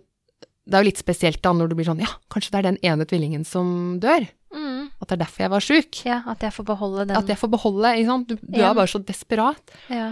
Det 0.68 0.76
er 0.76 0.82
jo 0.84 0.88
litt 0.90 1.00
spesielt 1.00 1.40
da 1.42 1.52
når 1.56 1.70
du 1.70 1.74
blir 1.78 1.86
sånn 1.88 2.02
ja, 2.02 2.10
kanskje 2.28 2.52
det 2.52 2.58
er 2.60 2.66
den 2.68 2.78
ene 2.84 3.06
tvillingen 3.08 3.44
som 3.48 3.96
dør. 4.02 4.26
Mm. 4.52 4.90
At 5.00 5.08
det 5.08 5.14
er 5.16 5.22
derfor 5.22 5.42
jeg 5.46 5.52
var 5.54 5.64
sjuk. 5.64 6.00
Ja, 6.04 6.18
at 6.28 6.42
jeg 6.44 6.52
får 6.52 6.66
beholde 6.68 7.06
den. 7.08 7.16
At 7.16 7.28
jeg 7.32 7.38
får 7.40 7.50
beholde, 7.54 7.92
ikke 7.96 8.10
sant. 8.10 8.28
Du, 8.28 8.34
du 8.42 8.58
Ja. 8.60 8.70
er 8.70 8.74
bare 8.76 8.90
så 8.92 9.00
desperat. 9.04 9.72
Ja. 9.88 10.10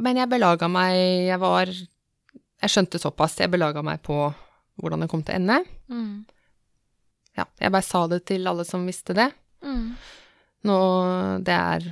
Men 0.00 0.16
jeg 0.16 0.30
belaga 0.30 0.68
meg 0.70 0.94
Jeg 1.28 1.38
var 1.42 1.66
Jeg 1.70 2.70
skjønte 2.72 2.98
såpass. 3.00 3.38
Jeg 3.38 3.50
belaga 3.52 3.82
meg 3.84 4.02
på 4.02 4.16
hvordan 4.80 5.00
det 5.04 5.10
kom 5.12 5.22
til 5.22 5.34
å 5.34 5.38
ende. 5.38 5.58
Mm. 5.88 6.24
Ja, 7.36 7.44
jeg 7.60 7.70
bare 7.72 7.84
sa 7.86 8.06
det 8.10 8.24
til 8.26 8.46
alle 8.50 8.64
som 8.64 8.86
visste 8.88 9.14
det. 9.14 9.30
Mm. 9.62 9.94
Nå 10.64 10.76
Det 11.44 11.54
er 11.54 11.86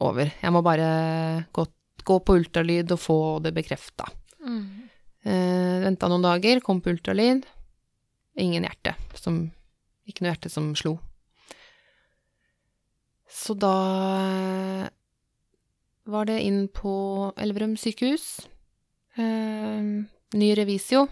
over. 0.00 0.30
Jeg 0.42 0.52
må 0.52 0.62
bare 0.62 1.46
gå, 1.52 1.66
gå 2.04 2.18
på 2.24 2.36
ultralyd 2.38 2.92
og 2.92 3.00
få 3.00 3.18
det 3.42 3.54
bekrefta. 3.56 4.06
Mm. 4.44 4.85
Eh, 5.26 5.76
Venta 5.82 6.08
noen 6.10 6.22
dager, 6.22 6.60
kom 6.62 6.80
på 6.80 6.92
ultralyd. 6.94 7.46
Ingen 8.38 8.66
hjerte. 8.66 8.94
Som, 9.18 9.48
ikke 10.06 10.22
noe 10.22 10.34
hjerte 10.34 10.52
som 10.52 10.70
slo. 10.78 10.96
Så 13.26 13.56
da 13.58 13.74
eh, 14.22 14.88
var 16.06 16.28
det 16.30 16.38
inn 16.46 16.66
på 16.70 17.32
Elverum 17.42 17.74
sykehus. 17.80 18.46
Eh, 19.18 19.82
ny 20.38 20.50
revisio. 20.58 21.06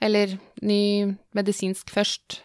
Eller 0.00 0.38
ny 0.64 1.16
medisinsk 1.36 1.92
først. 1.92 2.40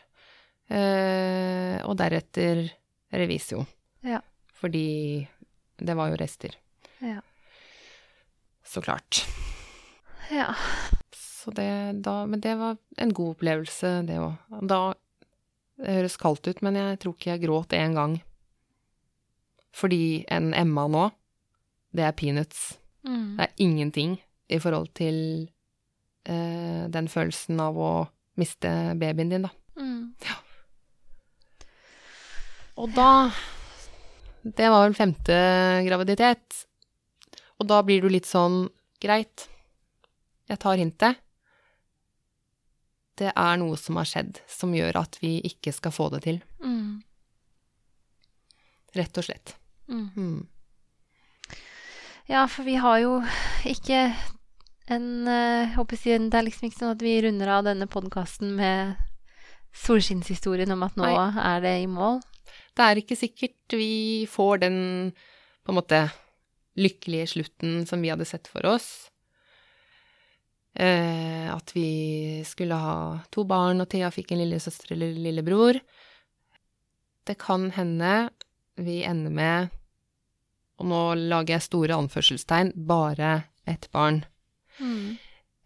Eh, 0.71 1.79
og 1.83 1.95
deretter 1.99 2.65
revisio. 3.11 3.65
Ja. 4.07 4.21
Fordi 4.59 5.27
det 5.81 5.95
var 5.97 6.11
jo 6.11 6.19
rester. 6.19 6.55
Ja. 7.03 7.19
Så 8.63 8.83
klart. 8.83 9.25
Ja. 10.31 10.49
Så 11.15 11.51
det, 11.57 11.67
da, 12.05 12.25
men 12.29 12.41
det 12.41 12.55
var 12.59 12.77
en 13.01 13.13
god 13.13 13.35
opplevelse, 13.35 13.93
det 14.07 14.19
òg. 14.21 14.35
Da 14.69 14.81
Det 15.81 15.95
høres 15.95 16.17
kaldt 16.21 16.45
ut, 16.45 16.59
men 16.61 16.75
jeg 16.77 16.99
tror 17.01 17.15
ikke 17.15 17.31
jeg 17.31 17.41
gråt 17.41 17.73
én 17.73 17.95
gang. 17.97 18.19
Fordi 19.73 20.21
en 20.29 20.51
Emma 20.53 20.85
nå, 20.91 21.07
det 21.95 22.03
er 22.05 22.13
peanuts. 22.13 22.75
Mm. 23.01 23.37
Det 23.39 23.47
er 23.47 23.63
ingenting 23.65 24.19
i 24.51 24.59
forhold 24.61 24.91
til 24.93 25.17
eh, 26.29 26.83
den 26.91 27.09
følelsen 27.09 27.59
av 27.63 27.79
å 27.81 27.91
miste 28.37 28.69
babyen 29.01 29.33
din, 29.33 29.47
da. 29.47 29.51
Mm. 29.79 30.13
Og 32.81 32.93
da 32.95 33.31
Det 34.41 34.69
var 34.73 34.87
vel 34.87 34.97
femte 34.97 35.35
graviditet. 35.85 36.65
Og 37.61 37.67
da 37.69 37.81
blir 37.85 38.01
du 38.01 38.09
litt 38.09 38.25
sånn 38.25 38.67
Greit, 39.01 39.47
jeg 40.51 40.59
tar 40.61 40.79
hintet. 40.81 41.21
Det 43.21 43.31
er 43.31 43.59
noe 43.61 43.77
som 43.79 43.99
har 43.99 44.07
skjedd 44.09 44.41
som 44.49 44.73
gjør 44.75 45.01
at 45.03 45.17
vi 45.21 45.37
ikke 45.47 45.73
skal 45.75 45.93
få 45.93 46.09
det 46.13 46.23
til. 46.25 46.41
Mm. 46.63 47.01
Rett 48.97 49.19
og 49.19 49.27
slett. 49.27 49.55
Mm. 49.91 50.07
Mm. 50.15 50.39
Ja, 52.31 52.45
for 52.47 52.67
vi 52.67 52.77
har 52.79 52.99
jo 53.03 53.19
ikke 53.67 54.05
en 54.91 55.27
eh, 55.27 55.67
jeg 55.67 55.75
håper 55.75 55.97
å 55.97 56.01
si, 56.01 56.17
Det 56.17 56.37
er 56.37 56.47
liksom 56.47 56.67
ikke 56.67 56.79
sånn 56.79 56.95
at 56.95 57.03
vi 57.05 57.15
runder 57.23 57.51
av 57.59 57.67
denne 57.67 57.87
podkasten 57.91 58.55
med 58.57 58.97
solskinnshistorien 59.83 60.71
om 60.73 60.83
at 60.83 60.97
nå 60.99 61.07
Nei. 61.07 61.43
er 61.47 61.61
det 61.63 61.75
i 61.83 61.87
mål. 61.87 62.19
Det 62.75 62.87
er 62.87 62.99
ikke 62.99 63.19
sikkert 63.19 63.75
vi 63.77 64.25
får 64.27 64.65
den 64.65 64.79
på 65.63 65.71
en 65.71 65.77
måte 65.77 66.01
lykkelige 66.79 67.29
slutten 67.35 67.85
som 67.87 68.03
vi 68.03 68.11
hadde 68.11 68.27
sett 68.27 68.49
for 68.51 68.65
oss. 68.67 69.10
Eh, 70.73 71.47
at 71.51 71.73
vi 71.75 72.43
skulle 72.47 72.77
ha 72.79 73.19
to 73.33 73.43
barn, 73.47 73.83
og 73.83 73.89
Thea 73.91 74.11
fikk 74.13 74.31
en 74.31 74.43
lillesøster 74.43 74.93
eller 74.95 75.17
lillebror. 75.19 75.79
Det 77.27 77.37
kan 77.41 77.69
hende 77.75 78.29
vi 78.81 79.01
ender 79.05 79.33
med, 79.35 79.73
og 80.79 80.87
nå 80.89 81.01
lager 81.19 81.57
jeg 81.57 81.67
store 81.67 81.97
anførselstegn, 81.99 82.71
bare 82.87 83.43
ett 83.69 83.89
barn. 83.93 84.23
Mm. 84.79 85.17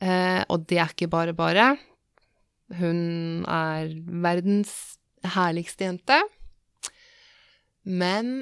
Eh, 0.02 0.42
og 0.50 0.66
det 0.68 0.82
er 0.82 0.92
ikke 0.92 1.12
bare 1.14 1.36
bare. 1.38 1.76
Hun 2.76 3.46
er 3.48 3.94
verdens 4.26 4.98
herligste 5.36 5.86
jente. 5.86 6.18
Men 7.86 8.42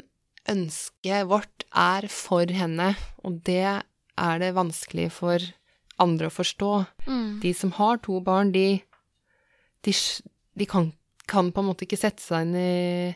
ønsket 0.50 1.28
vårt 1.28 1.66
er 1.76 2.08
for 2.12 2.48
henne, 2.48 2.94
og 3.24 3.44
det 3.48 3.68
er 3.68 4.40
det 4.40 4.54
vanskelig 4.56 5.10
for 5.12 5.44
andre 6.04 6.30
å 6.30 6.34
forstå. 6.34 6.72
Mm. 7.08 7.28
De 7.44 7.54
som 7.58 7.74
har 7.80 8.02
to 8.04 8.20
barn, 8.24 8.54
de, 8.54 8.82
de, 9.84 9.96
de 10.60 10.70
kan, 10.70 10.92
kan 11.28 11.52
på 11.52 11.64
en 11.64 11.70
måte 11.72 11.88
ikke 11.88 12.00
sette 12.00 12.24
seg 12.24 12.48
inn 12.48 12.58
i 12.60 13.14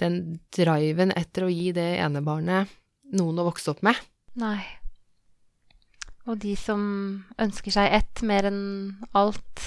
den 0.00 0.18
driven 0.52 1.14
etter 1.16 1.46
å 1.46 1.52
gi 1.52 1.70
det 1.76 1.94
ene 2.04 2.20
barnet 2.24 2.68
noen 3.16 3.38
å 3.40 3.46
vokse 3.46 3.70
opp 3.72 3.84
med. 3.86 3.98
Nei. 4.36 4.60
Og 6.26 6.40
de 6.42 6.56
som 6.58 6.80
ønsker 7.38 7.74
seg 7.74 7.92
ett 8.00 8.22
mer 8.26 8.48
enn 8.48 8.64
alt, 9.16 9.62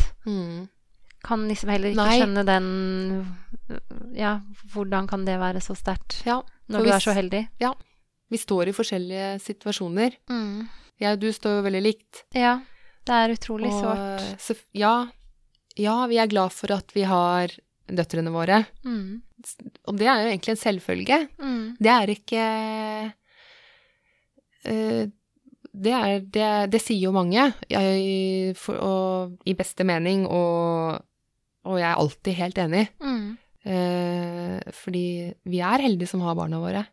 kan 1.24 1.46
liksom 1.48 1.72
heller 1.72 1.94
ikke 1.94 2.04
Nei. 2.06 2.18
skjønne 2.20 2.44
den 2.48 2.68
Ja, 4.16 4.38
hvordan 4.74 5.08
kan 5.10 5.26
det 5.28 5.36
være 5.42 5.60
så 5.64 5.76
sterkt 5.76 6.22
Ja, 6.28 6.38
når 6.72 6.80
du 6.80 6.90
du 6.90 6.94
er 6.96 7.04
så 7.04 7.16
heldig? 7.16 7.42
Vi 8.30 8.38
står 8.38 8.70
i 8.70 8.76
forskjellige 8.76 9.40
situasjoner. 9.42 10.20
Mm. 10.30 10.68
Jeg 11.00 11.16
og 11.16 11.22
du 11.22 11.30
står 11.32 11.60
jo 11.60 11.66
veldig 11.70 11.82
likt. 11.86 12.24
Ja, 12.36 12.58
det 13.08 13.16
er 13.16 13.34
utrolig 13.38 13.72
Og, 13.72 13.80
sårt. 13.86 14.42
så, 14.44 14.56
ja, 14.76 14.94
ja, 15.80 15.96
vi 16.12 16.20
er 16.20 16.32
glad 16.32 16.52
for 16.56 16.74
at 16.76 16.92
vi 16.96 17.06
har 17.08 17.54
døtrene 17.88 18.34
våre. 18.34 18.64
Mm. 18.84 19.22
Og 19.88 20.00
det 20.00 20.10
er 20.12 20.24
jo 20.24 20.34
egentlig 20.34 20.54
en 20.54 20.62
selvfølge. 20.64 21.20
Mm. 21.40 21.64
Det 21.80 21.94
er 21.94 22.14
ikke 22.14 22.44
uh, 24.68 25.04
det, 25.70 25.94
er, 25.96 26.20
det, 26.26 26.50
det 26.76 26.82
sier 26.84 27.08
jo 27.08 27.16
mange, 27.16 27.48
jeg, 27.72 28.56
for, 28.60 28.80
og, 28.84 29.38
i 29.48 29.56
beste 29.58 29.86
mening, 29.88 30.26
og, 30.28 31.00
og 31.70 31.80
jeg 31.80 31.88
er 31.88 32.04
alltid 32.04 32.40
helt 32.42 32.64
enig. 32.66 32.86
Mm. 33.00 33.28
Uh, 33.70 34.58
fordi 34.76 35.06
vi 35.48 35.64
er 35.64 35.86
heldige 35.86 36.12
som 36.12 36.24
har 36.26 36.38
barna 36.40 36.62
våre. 36.62 36.84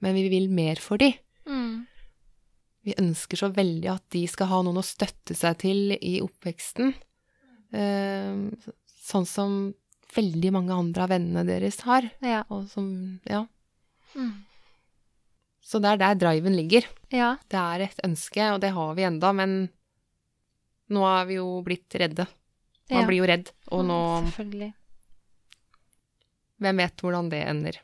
Men 0.00 0.16
vi 0.16 0.30
vil 0.32 0.48
mer 0.50 0.80
for 0.82 1.00
de. 1.00 1.12
Mm. 2.80 2.84
vi 2.84 2.94
ønsker 2.98 3.36
så 3.36 3.50
veldig 3.52 3.90
at 3.92 4.04
de 4.10 4.26
skal 4.26 4.46
ha 4.48 4.62
noen 4.62 4.78
å 4.80 4.84
støtte 4.86 5.34
seg 5.36 5.58
til 5.58 5.92
i 6.00 6.20
oppveksten. 6.24 6.94
Eh, 7.72 8.40
sånn 9.04 9.26
som 9.28 9.74
veldig 10.16 10.50
mange 10.52 10.72
andre 10.74 11.02
av 11.04 11.10
vennene 11.12 11.44
deres 11.46 11.80
har. 11.86 12.08
Ja. 12.24 12.44
Og 12.50 12.68
som 12.68 13.20
Ja. 13.28 13.46
Mm. 14.16 14.44
Så 15.62 15.78
det 15.80 15.90
er 15.92 15.96
der 15.98 16.14
driven 16.18 16.56
ligger. 16.56 16.84
Ja. 17.12 17.36
Det 17.48 17.58
er 17.60 17.80
et 17.84 18.00
ønske, 18.02 18.42
og 18.54 18.60
det 18.60 18.72
har 18.74 18.94
vi 18.96 19.02
enda, 19.06 19.32
men 19.32 19.68
nå 20.90 21.04
er 21.06 21.26
vi 21.26 21.34
jo 21.34 21.62
blitt 21.62 21.94
redde. 21.94 22.26
Man 22.90 23.02
Ja. 23.02 23.06
blir 23.06 23.18
jo 23.20 23.26
redd, 23.26 23.50
og 23.70 23.84
nå 23.84 24.00
Selvfølgelig. 24.32 24.74
Hvem 26.60 26.76
vet 26.76 26.96
hvordan 26.96 27.28
det 27.30 27.46
ender. 27.46 27.78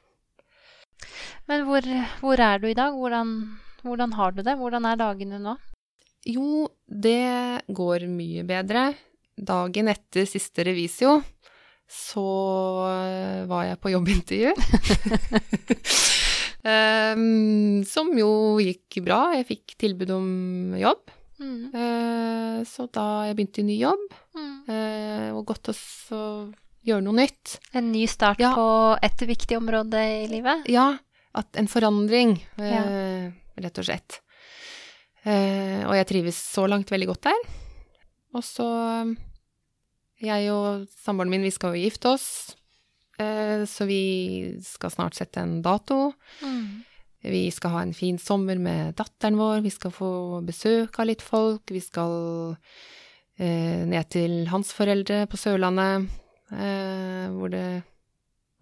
Men 1.47 1.65
hvor, 1.65 1.81
hvor 2.21 2.41
er 2.41 2.59
du 2.59 2.67
i 2.67 2.75
dag? 2.75 2.93
Hvordan, 2.93 3.59
hvordan 3.87 4.13
har 4.19 4.35
du 4.37 4.43
det? 4.47 4.57
Hvordan 4.59 4.87
er 4.91 4.99
dagene 5.01 5.39
nå? 5.43 5.57
Jo, 6.27 6.67
det 6.91 7.65
går 7.71 8.07
mye 8.11 8.43
bedre. 8.49 8.89
Dagen 9.37 9.89
etter 9.93 10.27
siste 10.27 10.65
revisio 10.67 11.21
så 11.87 12.23
eh, 12.91 13.43
var 13.47 13.69
jeg 13.69 13.79
på 13.79 13.93
jobbintervju. 13.93 14.51
um, 16.67 17.85
som 17.93 18.11
jo 18.19 18.31
gikk 18.63 18.99
bra. 19.07 19.21
Jeg 19.39 19.47
fikk 19.53 19.77
tilbud 19.81 20.11
om 20.17 20.29
jobb. 20.81 21.13
Mm. 21.39 21.69
Uh, 21.75 22.59
så 22.67 22.87
da 22.91 23.27
jeg 23.29 23.37
begynte 23.39 23.63
i 23.65 23.69
ny 23.73 23.81
jobb, 23.83 24.07
Mm. 24.37 24.69
uh, 24.69 25.29
og 25.39 25.47
godt 25.49 25.71
å 25.71 25.75
så 25.77 26.19
gjøre 26.85 27.05
noe 27.07 27.17
nytt. 27.23 27.55
En 27.73 27.87
ny 27.93 28.03
start 28.11 28.41
Ja. 28.43 28.51
på 28.57 28.67
et 29.03 29.23
viktig 29.29 29.57
område 29.57 29.97
i 29.97 30.27
livet? 30.29 30.67
Ja, 30.69 30.99
at 31.35 31.57
en 31.57 31.67
forandring, 31.69 32.35
eh, 32.59 33.31
rett 33.63 33.81
og 33.81 33.89
slett. 33.89 34.21
Eh, 35.27 35.83
og 35.87 35.95
jeg 35.99 36.09
trives 36.11 36.39
så 36.39 36.67
langt 36.71 36.91
veldig 36.93 37.09
godt 37.11 37.29
der. 37.31 37.49
Og 38.37 38.45
så 38.45 38.69
Jeg 40.17 40.49
og 40.49 40.87
samboeren 41.05 41.29
min, 41.29 41.45
vi 41.45 41.53
skal 41.53 41.75
jo 41.75 41.83
gifte 41.83 42.09
oss, 42.09 42.57
eh, 43.21 43.67
så 43.69 43.85
vi 43.85 44.57
skal 44.65 44.95
snart 44.95 45.19
sette 45.19 45.43
en 45.43 45.59
dato. 45.61 46.15
Mm. 46.41 46.87
Vi 47.27 47.51
skal 47.53 47.75
ha 47.75 47.83
en 47.85 47.93
fin 47.93 48.17
sommer 48.17 48.57
med 48.57 48.95
datteren 48.97 49.37
vår, 49.37 49.61
vi 49.61 49.73
skal 49.75 49.93
få 49.93 50.41
besøk 50.47 50.97
av 51.03 51.11
litt 51.11 51.25
folk, 51.25 51.69
vi 51.69 51.83
skal 51.85 52.57
eh, 53.37 53.85
ned 53.85 54.09
til 54.09 54.47
hans 54.49 54.73
foreldre 54.73 55.27
på 55.29 55.37
Sørlandet, 55.37 56.09
eh, 56.57 57.27
hvor 57.37 57.53
det 57.53 57.67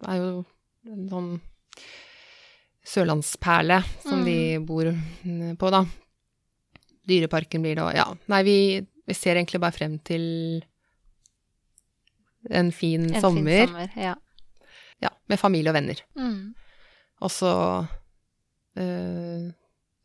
er 0.03 0.19
jo 0.19 0.43
en 0.91 1.07
sånn 1.11 1.31
sørlandsperle 2.85 3.79
som 4.03 4.23
de 4.25 4.59
bor 4.65 4.87
mm, 4.91 5.55
på, 5.57 5.69
da. 5.73 5.83
Dyreparken 7.09 7.61
blir 7.65 7.77
det 7.77 7.83
òg, 7.85 7.95
ja. 7.97 8.05
Nei, 8.31 8.41
vi, 8.45 8.57
vi 9.05 9.13
ser 9.17 9.37
egentlig 9.39 9.61
bare 9.61 9.75
frem 9.75 9.97
til 10.05 10.25
en 12.49 12.71
fin 12.71 13.07
En 13.09 13.21
sommer. 13.21 13.65
fin 13.65 13.67
sommer. 13.73 13.91
Ja. 13.97 14.15
Ja, 15.01 15.09
med 15.29 15.41
familie 15.41 15.71
og 15.73 15.77
venner. 15.77 16.01
Mm. 16.17 16.53
Og 17.25 17.31
så 17.31 17.51
øh, 18.77 19.51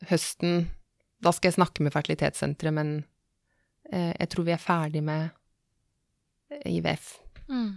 høsten 0.08 0.70
Da 1.20 1.32
skal 1.36 1.50
jeg 1.50 1.58
snakke 1.58 1.82
med 1.84 1.92
fertilitetssenteret, 1.92 2.72
men 2.72 3.04
øh, 3.92 4.12
jeg 4.18 4.28
tror 4.32 4.44
vi 4.46 4.54
er 4.54 4.62
ferdig 4.62 5.02
med 5.04 5.28
IVF. 6.66 7.18
Mm. 7.48 7.74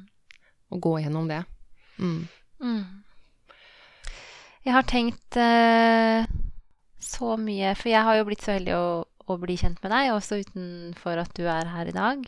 Og 0.72 0.82
gå 0.82 0.94
gjennom 1.04 1.28
det. 1.28 1.44
Mm. 1.98 3.03
Jeg 4.64 4.76
har 4.78 4.86
tenkt 4.88 5.38
eh, 5.40 6.28
så 7.04 7.36
mye, 7.40 7.74
for 7.76 7.92
jeg 7.92 8.08
har 8.08 8.20
jo 8.20 8.28
blitt 8.30 8.46
så 8.46 8.56
heldig 8.56 8.76
å, 8.78 8.86
å 9.04 9.38
bli 9.42 9.58
kjent 9.60 9.82
med 9.84 9.92
deg, 9.92 10.14
også 10.14 10.40
utenfor 10.44 11.20
at 11.20 11.34
du 11.36 11.44
er 11.52 11.72
her 11.74 11.92
i 11.92 11.96
dag. 11.96 12.24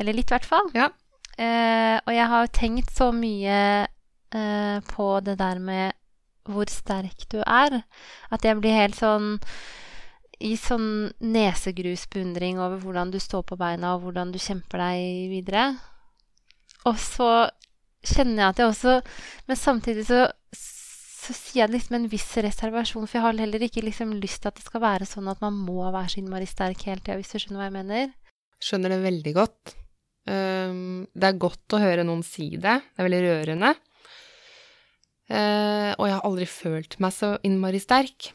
Eller 0.00 0.16
litt, 0.16 0.30
i 0.30 0.36
hvert 0.36 0.48
fall. 0.48 0.72
Ja. 0.76 0.90
Eh, 1.38 1.96
og 2.02 2.12
jeg 2.14 2.26
har 2.32 2.52
tenkt 2.56 2.92
så 2.96 3.12
mye 3.14 3.58
eh, 3.86 4.78
på 4.90 5.08
det 5.24 5.36
der 5.38 5.62
med 5.62 5.96
hvor 6.46 6.70
sterk 6.70 7.26
du 7.32 7.40
er, 7.42 7.82
at 8.30 8.46
jeg 8.46 8.58
blir 8.60 8.76
helt 8.76 8.98
sånn 8.98 9.36
i 10.36 10.52
sånn 10.60 11.14
nesegrusbeundring 11.24 12.58
over 12.60 12.80
hvordan 12.82 13.10
du 13.12 13.18
står 13.22 13.46
på 13.48 13.56
beina, 13.60 13.94
og 13.94 14.04
hvordan 14.04 14.34
du 14.34 14.38
kjemper 14.40 14.82
deg 14.82 15.30
videre. 15.32 15.70
Og 16.86 16.98
så 17.00 17.30
kjenner 18.06 18.42
jeg 18.42 18.50
at 18.52 18.60
jeg 18.60 18.68
også 18.70 18.92
Men 19.48 19.56
samtidig 19.58 20.04
så, 20.06 20.26
så 21.26 21.34
sier 21.34 21.64
jeg 21.64 21.70
det 21.70 21.76
liksom 21.78 21.96
en 21.98 22.10
viss 22.10 22.28
reservasjon, 22.44 23.06
for 23.08 23.18
jeg 23.18 23.24
har 23.24 23.40
heller 23.42 23.64
ikke 23.66 23.82
liksom 23.84 24.14
lyst 24.22 24.42
til 24.42 24.52
at 24.52 24.60
det 24.60 24.66
skal 24.66 24.84
være 24.84 25.08
sånn 25.08 25.30
at 25.32 25.42
man 25.42 25.58
må 25.58 25.80
være 25.84 26.12
så 26.12 26.20
innmari 26.22 26.46
sterk 26.48 26.86
hele 26.86 27.02
tida, 27.02 27.18
hvis 27.18 27.32
du 27.34 27.40
skjønner 27.42 27.62
hva 27.62 27.66
jeg 27.68 27.76
mener. 27.76 28.14
Skjønner 28.62 28.94
det 28.94 29.02
veldig 29.02 29.34
godt. 29.36 29.74
Um, 30.26 31.04
det 31.14 31.28
er 31.28 31.42
godt 31.42 31.76
å 31.76 31.82
høre 31.82 32.06
noen 32.06 32.24
si 32.26 32.52
det. 32.54 32.78
Det 32.80 33.02
er 33.02 33.08
veldig 33.08 33.22
rørende. 33.26 33.74
Uh, 35.26 35.92
og 35.98 36.06
jeg 36.06 36.14
har 36.14 36.26
aldri 36.28 36.48
følt 36.50 36.98
meg 37.02 37.14
så 37.14 37.34
innmari 37.46 37.82
sterk. 37.82 38.30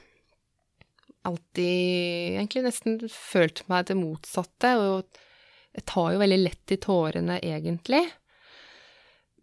Alltid 1.27 2.37
egentlig 2.41 2.65
nesten 2.65 2.97
følt 3.13 3.63
meg 3.71 3.87
det 3.87 3.99
motsatte, 3.99 4.75
og 4.81 5.21
jeg 5.71 5.87
tar 5.87 6.13
jo 6.15 6.21
veldig 6.21 6.39
lett 6.41 6.73
i 6.75 6.79
tårene, 6.81 7.37
egentlig. 7.39 8.03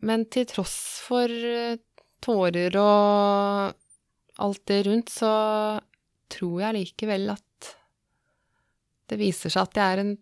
Men 0.04 0.26
til 0.30 0.46
tross 0.50 0.76
for 1.06 1.30
eh, 1.30 1.78
tårer 2.24 2.74
og 2.80 3.74
alt 4.38 4.62
det 4.70 4.80
rundt, 4.86 5.10
så 5.10 5.32
tror 6.30 6.60
jeg 6.62 6.76
likevel 6.76 7.30
at 7.34 7.70
det 9.08 9.18
viser 9.20 9.52
seg 9.52 9.64
at 9.64 9.78
jeg 9.80 9.94
er 9.96 10.02
en 10.02 10.14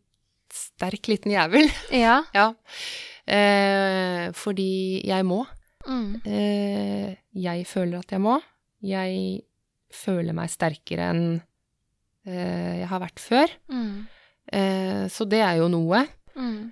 sterk 0.52 1.10
liten 1.10 1.34
jævel. 1.34 1.66
Ja. 2.06 2.20
Ja. 2.34 2.52
Eh, 3.26 4.30
fordi 4.36 5.02
jeg 5.06 5.26
må. 5.26 5.42
Mm. 5.86 6.20
Eh, 6.26 7.16
jeg 7.34 7.66
føler 7.66 8.00
at 8.00 8.14
jeg 8.14 8.22
må. 8.22 8.38
Jeg 8.86 9.42
føler 9.94 10.36
meg 10.36 10.52
sterkere 10.52 11.10
enn 11.12 11.24
eh, 12.26 12.82
jeg 12.82 12.88
har 12.90 13.02
vært 13.02 13.22
før. 13.22 13.52
Mm. 13.72 14.06
Eh, 14.54 15.04
så 15.10 15.26
det 15.28 15.42
er 15.42 15.58
jo 15.60 15.68
noe. 15.72 16.04
Mm. 16.38 16.70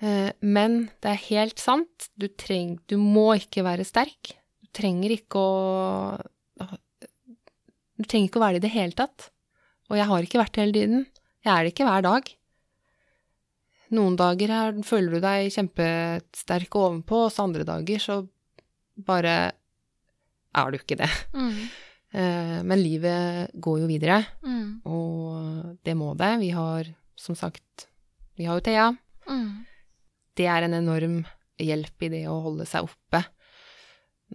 Eh, 0.00 0.30
men 0.40 0.90
det 1.02 1.10
er 1.14 1.22
helt 1.28 1.58
sant. 1.58 2.08
Du, 2.16 2.28
treng, 2.28 2.76
du 2.86 2.96
må 3.02 3.32
ikke 3.38 3.64
være 3.66 3.84
sterk. 3.88 4.34
Du 4.62 4.68
trenger 4.78 5.10
ikke 5.16 5.40
å 5.42 6.18
Du 7.98 8.04
trenger 8.06 8.28
ikke 8.28 8.38
å 8.38 8.44
være 8.44 8.58
det 8.60 8.62
i 8.62 8.66
det 8.68 8.74
hele 8.76 8.94
tatt. 8.94 9.30
Og 9.90 9.96
jeg 9.98 10.06
har 10.06 10.22
ikke 10.26 10.38
vært 10.38 10.52
det 10.54 10.62
hele 10.62 10.76
tiden. 10.76 11.00
Jeg 11.42 11.50
er 11.54 11.64
det 11.66 11.72
ikke 11.72 11.86
hver 11.88 12.04
dag. 12.06 12.28
Noen 13.96 14.18
dager 14.20 14.52
her 14.52 14.76
føler 14.84 15.16
du 15.16 15.20
deg 15.24 15.48
kjempesterk 15.54 16.76
ovenpå, 16.78 17.24
og 17.26 17.32
så 17.32 17.46
andre 17.48 17.64
dager 17.66 18.02
så 18.04 18.18
bare 19.08 19.34
er 20.58 20.70
du 20.70 20.76
ikke 20.78 20.98
det. 21.00 21.08
Mm. 21.34 21.58
Eh, 22.12 22.58
Men 22.68 22.78
livet 22.82 23.50
går 23.58 23.80
jo 23.82 23.88
videre, 23.90 24.20
Mm. 24.44 24.80
og 24.84 25.78
det 25.84 25.96
må 25.96 26.14
det. 26.16 26.38
Vi 26.40 26.50
har, 26.50 26.84
som 27.16 27.34
sagt, 27.34 27.88
vi 28.36 28.44
har 28.44 28.54
jo 28.60 28.64
Thea. 28.68 28.86
Mm. 29.28 29.64
Det 30.38 30.46
er 30.46 30.62
en 30.68 30.76
enorm 30.78 31.16
hjelp 31.58 32.04
i 32.06 32.10
det 32.12 32.22
å 32.30 32.36
holde 32.44 32.66
seg 32.70 32.86
oppe 32.86 33.24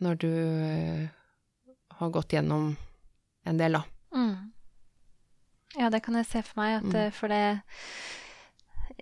når 0.03 0.17
du 0.19 0.29
eh, 0.33 1.05
har 1.99 2.09
gått 2.15 2.33
gjennom 2.35 2.73
en 3.45 3.59
del, 3.59 3.77
da. 3.77 3.83
Mm. 4.17 4.49
Ja, 5.77 5.89
det 5.93 6.01
kan 6.05 6.17
jeg 6.19 6.27
se 6.29 6.41
for 6.45 6.59
meg, 6.61 6.79
at 6.81 6.89
Mm. 6.89 6.95
eh, 7.05 7.11
for 7.15 7.27
det 7.31 7.43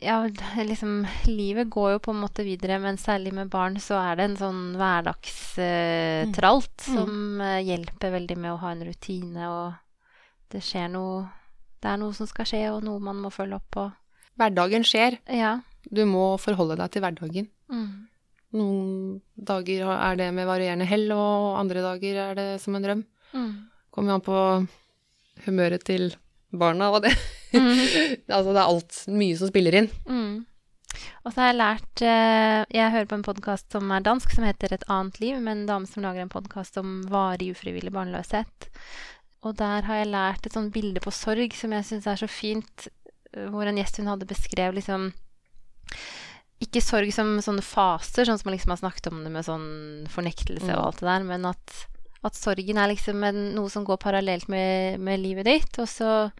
Ja, 0.01 0.21
liksom 0.63 1.03
Livet 1.27 1.67
går 1.69 1.91
jo 1.93 1.99
på 1.99 2.11
en 2.13 2.21
måte 2.21 2.45
videre, 2.47 2.77
men 2.79 2.97
særlig 2.97 3.33
med 3.35 3.49
barn 3.51 3.75
så 3.81 3.97
er 3.99 4.15
det 4.15 4.23
en 4.29 4.37
sånn 4.39 4.61
hverdagstralt 4.79 6.85
Mm. 6.87 6.95
som 6.95 7.41
uh, 7.41 7.59
hjelper 7.61 8.11
veldig 8.15 8.37
med 8.37 8.51
å 8.53 8.57
ha 8.61 8.71
en 8.71 8.85
rutine, 8.87 9.49
og 9.49 9.73
det 10.51 10.61
skjer 10.63 10.87
noe 10.89 11.27
Det 11.81 11.89
er 11.89 11.97
noe 11.97 12.13
som 12.13 12.27
skal 12.29 12.45
skje, 12.45 12.59
og 12.75 12.83
noe 12.85 12.99
man 13.01 13.17
må 13.17 13.31
følge 13.33 13.55
opp 13.57 13.65
på. 13.73 13.87
Hverdagen 14.37 14.83
skjer. 14.85 15.15
Ja. 15.33 15.55
Du 15.89 16.03
må 16.09 16.35
forholde 16.41 16.77
deg 16.79 16.93
til 16.93 17.03
hverdagen. 17.03 17.49
Mm. 17.71 17.89
Noen 18.57 19.21
dager 19.35 19.87
er 19.95 20.19
det 20.19 20.29
med 20.35 20.49
varierende 20.49 20.87
hell, 20.87 21.07
og 21.15 21.57
andre 21.59 21.83
dager 21.85 22.19
er 22.25 22.37
det 22.37 22.49
som 22.63 22.75
en 22.75 22.85
drøm. 22.85 23.03
Mm. 23.31 23.51
Kommer 23.91 24.17
an 24.17 24.25
på 24.25 24.37
humøret 25.45 25.85
til 25.87 26.11
barna 26.51 26.91
og 26.91 27.05
det. 27.05 27.13
Mm. 27.55 27.79
altså 28.35 28.51
det 28.51 28.59
er 28.59 28.65
alt, 28.65 29.03
mye 29.11 29.37
som 29.39 29.51
spiller 29.51 29.81
inn. 29.81 29.91
Mm. 30.07 30.33
Og 31.23 31.31
så 31.31 31.39
har 31.39 31.51
jeg 31.51 31.59
lært 31.59 32.01
eh, 32.03 32.61
Jeg 32.75 32.91
hører 32.91 33.07
på 33.07 33.17
en 33.19 33.25
podkast 33.25 33.71
som 33.71 33.91
er 33.95 34.03
dansk, 34.03 34.33
som 34.35 34.43
heter 34.43 34.73
Et 34.75 34.87
annet 34.91 35.19
liv, 35.23 35.39
med 35.39 35.53
en 35.55 35.67
dame 35.69 35.89
som 35.89 36.03
lager 36.03 36.25
en 36.25 36.33
podkast 36.33 36.77
om 36.81 36.99
varig 37.11 37.51
ufrivillig 37.53 37.93
barnløshet. 37.95 38.69
Og 39.47 39.55
der 39.57 39.87
har 39.87 40.01
jeg 40.01 40.11
lært 40.11 40.45
et 40.45 40.57
sånt 40.57 40.73
bilde 40.73 41.01
på 41.01 41.13
sorg 41.15 41.55
som 41.57 41.73
jeg 41.73 41.87
syns 41.87 42.09
er 42.09 42.19
så 42.19 42.29
fint, 42.29 42.89
eh, 43.31 43.47
hvor 43.47 43.67
en 43.67 43.79
gjest 43.79 44.01
hun 44.01 44.11
hadde 44.11 44.29
beskrevet 44.29 44.81
liksom 44.81 45.11
Ikke 46.61 46.81
sorg 46.85 47.09
som 47.13 47.39
sånne 47.41 47.63
faser, 47.65 48.27
sånn 48.27 48.37
som 48.37 48.49
man 48.49 48.53
liksom 48.57 48.69
har 48.75 48.81
snakket 48.83 49.07
om 49.09 49.23
det 49.25 49.31
med 49.33 49.45
sånn 49.47 50.07
fornektelse 50.13 50.69
og 50.69 50.77
Mm. 50.77 50.85
alt 50.85 50.99
det 50.99 51.07
der, 51.09 51.23
men 51.23 51.45
at 51.49 51.87
at 52.23 52.35
sorgen 52.37 52.77
er 52.77 52.91
liksom 52.91 53.23
en, 53.25 53.55
noe 53.55 53.67
som 53.73 53.83
går 53.83 53.97
parallelt 53.97 54.47
med, 54.47 54.99
med 55.01 55.19
livet 55.19 55.45
ditt. 55.45 55.79
Og 55.81 55.87
så 55.89 56.31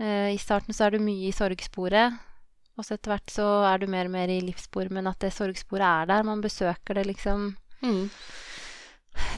eh, 0.00 0.32
i 0.32 0.38
starten 0.40 0.72
så 0.72 0.86
er 0.86 0.90
du 0.96 1.04
mye 1.04 1.28
i 1.28 1.32
sorgsporet, 1.36 2.16
og 2.78 2.84
så 2.84 2.94
etter 2.96 3.12
hvert 3.12 3.28
så 3.30 3.44
er 3.74 3.78
du 3.82 3.86
mer 3.92 4.06
og 4.08 4.14
mer 4.14 4.32
i 4.32 4.40
livssporet, 4.40 4.90
men 4.90 5.06
at 5.06 5.18
det 5.20 5.34
sorgsporet 5.36 5.84
er 5.84 6.06
der, 6.08 6.22
man 6.24 6.40
besøker 6.40 6.94
det 6.96 7.04
liksom 7.12 7.56
Mm. 7.84 8.08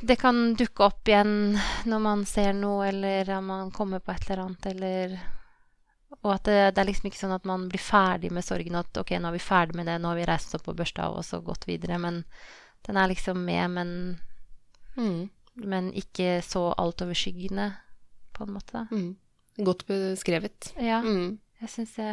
Det 0.03 0.15
kan 0.21 0.55
dukke 0.55 0.85
opp 0.87 1.09
igjen 1.11 1.59
når 1.91 2.01
man 2.01 2.25
ser 2.25 2.53
noe, 2.55 2.87
eller 2.89 3.29
om 3.37 3.47
man 3.51 3.71
kommer 3.75 3.99
på 3.99 4.13
et 4.15 4.31
eller 4.31 4.45
annet, 4.45 4.67
eller 4.71 5.19
Og 6.23 6.31
at 6.35 6.45
det, 6.49 6.75
det 6.75 6.81
er 6.83 6.89
liksom 6.89 7.07
ikke 7.11 7.21
sånn 7.21 7.35
at 7.37 7.45
man 7.45 7.67
blir 7.69 7.81
ferdig 7.83 8.31
med 8.33 8.45
sorgen, 8.45 8.75
at 8.81 8.97
ok, 8.97 9.11
nå 9.21 9.29
er 9.29 9.37
vi 9.37 9.43
ferdig 9.45 9.77
med 9.77 9.87
det, 9.87 9.99
nå 10.01 10.09
har 10.09 10.17
vi 10.17 10.25
reist 10.29 10.55
oss 10.55 10.61
opp 10.63 10.69
og 10.73 10.79
børsta 10.81 11.11
og 11.13 11.45
gått 11.45 11.67
videre, 11.69 11.99
men 12.01 12.23
den 12.89 12.97
er 12.97 13.09
liksom 13.13 13.45
med, 13.45 13.71
men, 13.71 13.91
Mm. 14.97 15.29
men 15.55 15.93
ikke 15.93 16.41
så 16.43 16.73
altoverskyggende, 16.79 17.69
på 18.35 18.45
en 18.47 18.55
måte. 18.57 18.87
Mm. 18.91 19.17
Godt 19.65 19.85
beskrevet. 19.87 20.73
Ja, 20.81 21.01
Mm. 21.03 21.39
jeg 21.61 21.69
syns 21.69 21.95
det 21.97 22.07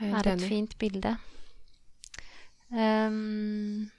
er 0.00 0.28
et 0.34 0.40
fint 0.48 0.76
bilde. 0.78 1.16
Um, 2.70 3.90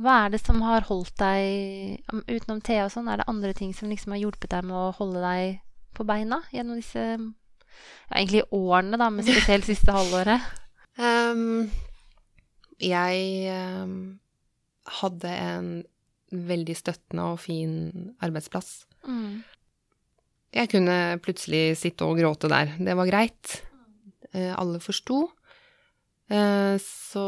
hva 0.00 0.26
er 0.26 0.30
det 0.32 0.40
som 0.44 0.62
har 0.64 0.86
holdt 0.88 1.12
deg 1.20 2.00
Utenom 2.28 2.62
Thea 2.64 2.86
og 2.86 2.92
sånn, 2.94 3.08
er 3.12 3.20
det 3.20 3.28
andre 3.28 3.52
ting 3.56 3.74
som 3.76 3.90
liksom 3.92 4.12
har 4.14 4.20
hjulpet 4.22 4.48
deg 4.52 4.64
med 4.64 4.76
å 4.76 4.94
holde 4.96 5.20
deg 5.20 5.60
på 5.96 6.04
beina 6.08 6.42
gjennom 6.52 6.76
disse 6.80 7.04
ja, 8.06 8.18
egentlig 8.18 8.44
årene, 8.54 9.00
da, 9.00 9.10
men 9.10 9.26
spesielt 9.26 9.66
siste 9.68 9.94
halvåret? 9.94 10.44
Um, 10.96 11.66
jeg 12.94 13.52
um, 13.82 13.98
hadde 15.02 15.34
en 15.34 15.70
veldig 16.32 16.76
støttende 16.76 17.30
og 17.32 17.40
fin 17.42 17.76
arbeidsplass. 18.24 18.84
Mm. 19.06 19.44
Jeg 20.56 20.70
kunne 20.72 20.98
plutselig 21.22 21.76
sitte 21.78 22.06
og 22.06 22.18
gråte 22.20 22.50
der. 22.50 22.74
Det 22.80 22.96
var 22.96 23.08
greit. 23.08 23.58
Eh, 24.32 24.52
alle 24.56 24.80
forsto. 24.80 25.26
Eh, 26.30 26.76
så 26.82 27.26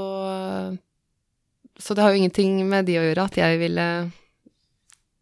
Så 1.78 1.94
det 1.94 2.02
har 2.02 2.10
jo 2.10 2.18
ingenting 2.18 2.66
med 2.66 2.86
de 2.86 2.96
å 2.98 3.04
gjøre 3.06 3.24
at 3.28 3.36
jeg 3.38 3.58
ville 3.60 4.10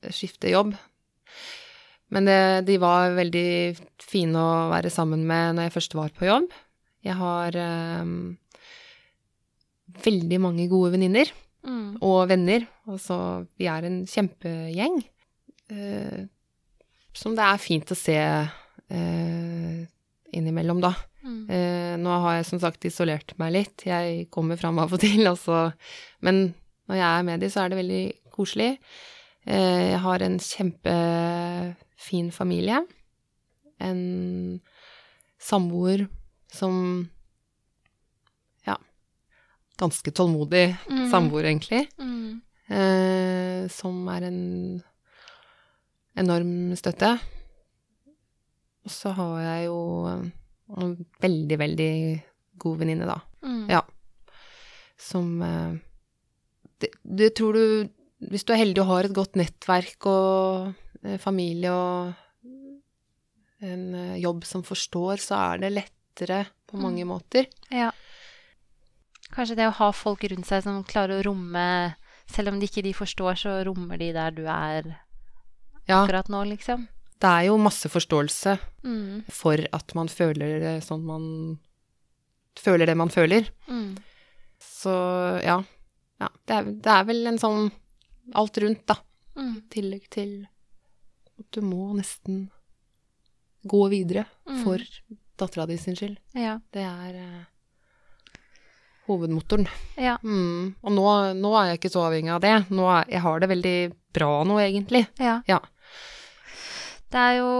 skifte 0.09 0.49
jobb. 0.49 0.73
Men 2.15 2.29
det, 2.29 2.39
de 2.69 2.77
var 2.79 3.17
veldig 3.17 3.49
fine 4.03 4.39
å 4.39 4.69
være 4.71 4.93
sammen 4.95 5.25
med 5.27 5.57
når 5.57 5.67
jeg 5.67 5.75
først 5.75 5.97
var 5.99 6.13
på 6.15 6.29
jobb. 6.29 6.47
Jeg 7.07 7.17
har 7.19 7.57
eh, 7.59 8.13
veldig 10.07 10.39
mange 10.43 10.69
gode 10.71 10.95
venninner 10.95 11.33
Mm. 11.67 11.99
og 11.99 12.29
venner. 12.31 12.63
Altså, 12.87 13.17
vi 13.59 13.67
er 13.67 13.87
en 13.89 14.05
kjempegjeng. 14.07 15.01
Eh, 15.71 16.21
som 17.17 17.35
det 17.35 17.43
er 17.43 17.59
fint 17.59 17.91
å 17.91 17.97
se 17.99 18.15
eh, 18.15 19.81
innimellom, 20.37 20.83
da. 20.85 20.93
Mm. 21.27 21.41
Uh, 21.51 21.95
nå 21.99 22.19
har 22.23 22.37
jeg 22.37 22.47
som 22.47 22.61
sagt 22.63 22.85
isolert 22.87 23.33
meg 23.41 23.51
litt. 23.57 23.83
Jeg 23.83 24.29
kommer 24.31 24.55
fram 24.61 24.79
av 24.79 24.93
og 24.95 25.01
til, 25.03 25.27
altså. 25.33 25.73
Men 26.23 26.53
når 26.87 27.01
jeg 27.01 27.09
er 27.09 27.27
med 27.27 27.43
de, 27.43 27.51
så 27.51 27.65
er 27.65 27.73
det 27.73 27.81
veldig 27.81 28.05
koselig. 28.31 28.77
Jeg 29.47 29.99
har 30.03 30.23
en 30.23 30.39
kjempefin 31.97 32.33
familie. 32.33 32.87
En 33.79 34.61
samboer 35.39 36.09
som 36.53 37.09
Ja, 38.65 38.77
ganske 39.79 40.11
tålmodig 40.11 40.77
mm. 40.89 41.11
samboer, 41.11 41.45
egentlig. 41.45 41.89
Mm. 41.99 42.41
Eh, 42.69 43.69
som 43.69 44.09
er 44.09 44.23
en 44.23 44.83
enorm 46.17 46.75
støtte. 46.77 47.19
Og 48.85 48.91
så 48.91 49.11
har 49.11 49.41
jeg 49.43 49.67
jo 49.67 50.07
en 50.07 50.97
veldig, 51.21 51.59
veldig 51.59 52.23
god 52.59 52.79
venninne, 52.79 53.07
da. 53.07 53.21
Mm. 53.43 53.69
Ja. 53.71 53.83
Som 54.99 55.43
eh, 55.43 55.77
det, 56.81 56.91
det 57.05 57.35
tror 57.37 57.53
du 57.53 57.89
Hvis 58.31 58.45
du 58.45 58.55
er 58.55 58.63
heldig 58.63 58.81
og 58.81 58.89
har 58.89 59.05
et 59.05 59.15
godt 59.15 59.37
nettverk 59.37 60.07
og 60.09 60.69
eh, 60.71 60.86
familie 61.23 61.71
og 61.73 62.15
en 63.67 63.85
eh, 63.95 64.17
jobb 64.21 64.45
som 64.45 64.65
forstår, 64.67 65.17
så 65.23 65.39
er 65.53 65.63
det 65.65 65.73
lettere 65.75 66.43
på 66.69 66.77
mange 66.81 67.05
måter. 67.09 67.47
Ja. 67.73 67.91
Kanskje 69.35 69.57
det 69.59 69.67
å 69.71 69.77
ha 69.79 69.89
folk 69.97 70.23
rundt 70.31 70.47
seg 70.49 70.63
som 70.67 70.85
klarer 70.87 71.19
å 71.21 71.25
romme 71.27 71.63
Selv 72.31 72.51
om 72.51 72.57
de 72.59 72.67
ikke 72.67 72.83
de 72.83 72.93
forstår, 72.95 73.37
så 73.39 73.51
rommer 73.67 73.99
de 74.01 74.09
der 74.15 74.33
du 74.35 74.45
er 74.51 74.87
Ja, 75.87 76.01
akkurat 76.03 76.27
nå, 76.31 76.41
liksom. 76.51 76.89
det 77.23 77.29
er 77.31 77.45
jo 77.49 77.57
masse 77.59 77.89
forståelse 77.91 78.57
Mm. 78.87 79.25
for 79.31 79.59
at 79.73 79.95
man 79.99 80.07
føler 80.09 80.61
det 80.63 80.75
sånn 80.87 81.03
man 81.07 81.25
Føler 82.59 82.87
det 82.87 82.97
man 82.97 83.11
føler. 83.11 83.49
Mm. 83.69 83.97
Så 84.63 84.93
ja. 85.45 85.59
ja 86.23 86.29
det, 86.47 86.55
er, 86.55 86.65
det 86.65 86.93
er 86.93 87.05
vel 87.05 87.27
en 87.27 87.39
sånn 87.39 87.67
alt 88.35 88.59
rundt, 88.63 88.87
da. 88.89 88.97
Mm. 89.37 89.57
I 89.59 89.63
tillegg 89.75 90.07
til 90.11 90.31
du 91.53 91.61
må 91.63 91.91
nesten 91.97 92.51
gå 93.67 93.89
videre 93.91 94.27
Mm. 94.47 94.63
for 94.65 94.79
dattera 95.37 95.67
di 95.67 95.77
sin 95.77 95.97
skyld. 95.97 96.17
Ja. 96.35 96.59
Det 96.73 96.83
er 96.87 97.15
eh, 97.15 97.45
hovedmotoren. 99.07 99.67
Ja. 99.99 100.17
Mm. 100.25 100.75
Og 100.83 100.93
nå, 100.95 101.07
nå 101.39 101.53
er 101.61 101.71
jeg 101.73 101.81
ikke 101.81 101.93
så 101.95 102.07
avhengig 102.09 102.33
av 102.35 102.41
det. 102.45 102.55
Nå 102.75 102.87
er, 102.91 103.09
jeg 103.13 103.23
har 103.27 103.41
det 103.43 103.51
veldig 103.53 103.77
bra 104.17 104.31
nå, 104.49 104.59
egentlig. 104.63 105.05
Ja. 105.23 105.41
Ja. 105.51 105.61
Det 107.11 107.23
er 107.23 107.37
jo 107.39 107.51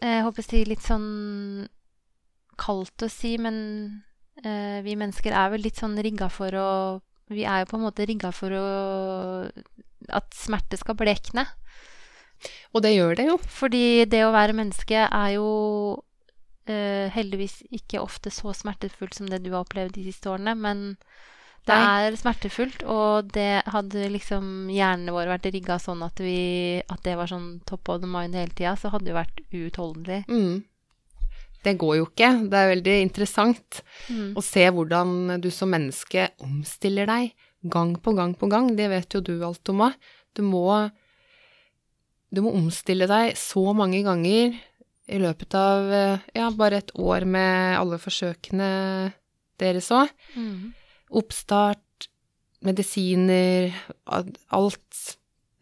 Jeg 0.00 0.22
håper 0.24 0.40
å 0.40 0.46
si 0.48 0.62
litt 0.64 0.80
sånn 0.80 1.68
kaldt 2.60 3.02
å 3.04 3.08
si, 3.12 3.34
men 3.36 4.02
eh, 4.42 4.80
vi 4.84 4.94
mennesker 4.96 5.34
er 5.36 5.50
vel 5.52 5.60
litt 5.60 5.76
sånn 5.76 5.98
rigga 6.00 6.30
for 6.32 6.56
å 6.56 6.68
Vi 7.28 7.44
er 7.44 7.60
jo 7.62 7.68
på 7.70 7.76
en 7.76 7.84
måte 7.84 8.06
rigga 8.08 8.32
for 8.32 8.48
å 8.56 8.64
At 10.08 10.32
smerte 10.34 10.78
skal 10.80 10.96
blekne. 10.96 11.44
Og 12.74 12.82
det 12.84 12.94
gjør 12.94 13.16
det 13.18 13.26
jo. 13.28 13.36
Fordi 13.60 14.04
det 14.10 14.22
å 14.26 14.32
være 14.34 14.56
menneske 14.56 15.06
er 15.06 15.32
jo 15.36 15.48
eh, 16.70 17.10
heldigvis 17.14 17.60
ikke 17.74 18.00
ofte 18.02 18.30
så 18.32 18.52
smertefullt 18.56 19.14
som 19.18 19.28
det 19.30 19.42
du 19.44 19.50
har 19.52 19.64
opplevd 19.64 19.96
de 19.98 20.06
siste 20.08 20.30
årene, 20.30 20.54
men 20.56 20.84
det 21.68 21.76
Nei. 21.76 22.06
er 22.08 22.16
smertefullt, 22.16 22.82
og 22.88 23.28
det 23.34 23.62
hadde 23.68 24.06
liksom 24.14 24.70
hjernene 24.72 25.12
våre 25.12 25.34
vært 25.34 25.50
rigga 25.52 25.76
sånn 25.82 26.00
at, 26.06 26.16
vi, 26.24 26.80
at 26.88 27.02
det 27.04 27.18
var 27.20 27.28
sånn 27.28 27.60
top 27.68 27.90
of 27.92 28.00
the 28.00 28.08
mind 28.08 28.34
hele 28.38 28.54
tida, 28.56 28.72
så 28.80 28.88
hadde 28.94 29.10
det 29.10 29.18
vært 29.18 29.42
uutholdelig. 29.52 30.22
Mm. 30.30 30.62
Det 31.60 31.74
går 31.76 31.98
jo 31.98 32.06
ikke. 32.08 32.30
Det 32.48 32.56
er 32.62 32.70
veldig 32.74 32.96
interessant 33.04 33.82
Mm. 34.08 34.32
å 34.32 34.40
se 34.42 34.64
hvordan 34.72 35.40
du 35.44 35.50
som 35.52 35.68
menneske 35.70 36.30
omstiller 36.40 37.06
deg 37.06 37.34
gang 37.68 37.92
på 38.00 38.14
gang 38.16 38.32
på 38.34 38.48
gang. 38.48 38.70
Det 38.74 38.88
vet 38.88 39.12
jo 39.12 39.20
du 39.20 39.34
alt 39.44 39.68
om 39.68 39.82
òg. 39.84 39.98
Du 40.34 40.40
må 40.42 40.64
Du 42.30 42.42
må 42.44 42.52
omstille 42.54 43.08
deg 43.10 43.34
så 43.38 43.62
mange 43.74 44.02
ganger 44.06 44.54
i 45.10 45.18
løpet 45.18 45.54
av 45.58 45.88
eh, 45.90 46.26
ja, 46.38 46.50
bare 46.54 46.78
et 46.78 46.92
år 46.94 47.26
med 47.26 47.78
alle 47.80 47.98
forsøkene 47.98 48.68
deres 49.60 49.90
òg. 49.94 50.12
Mm. 50.38 50.70
Oppstart, 51.20 52.06
medisiner, 52.62 53.74
alt. 54.06 55.00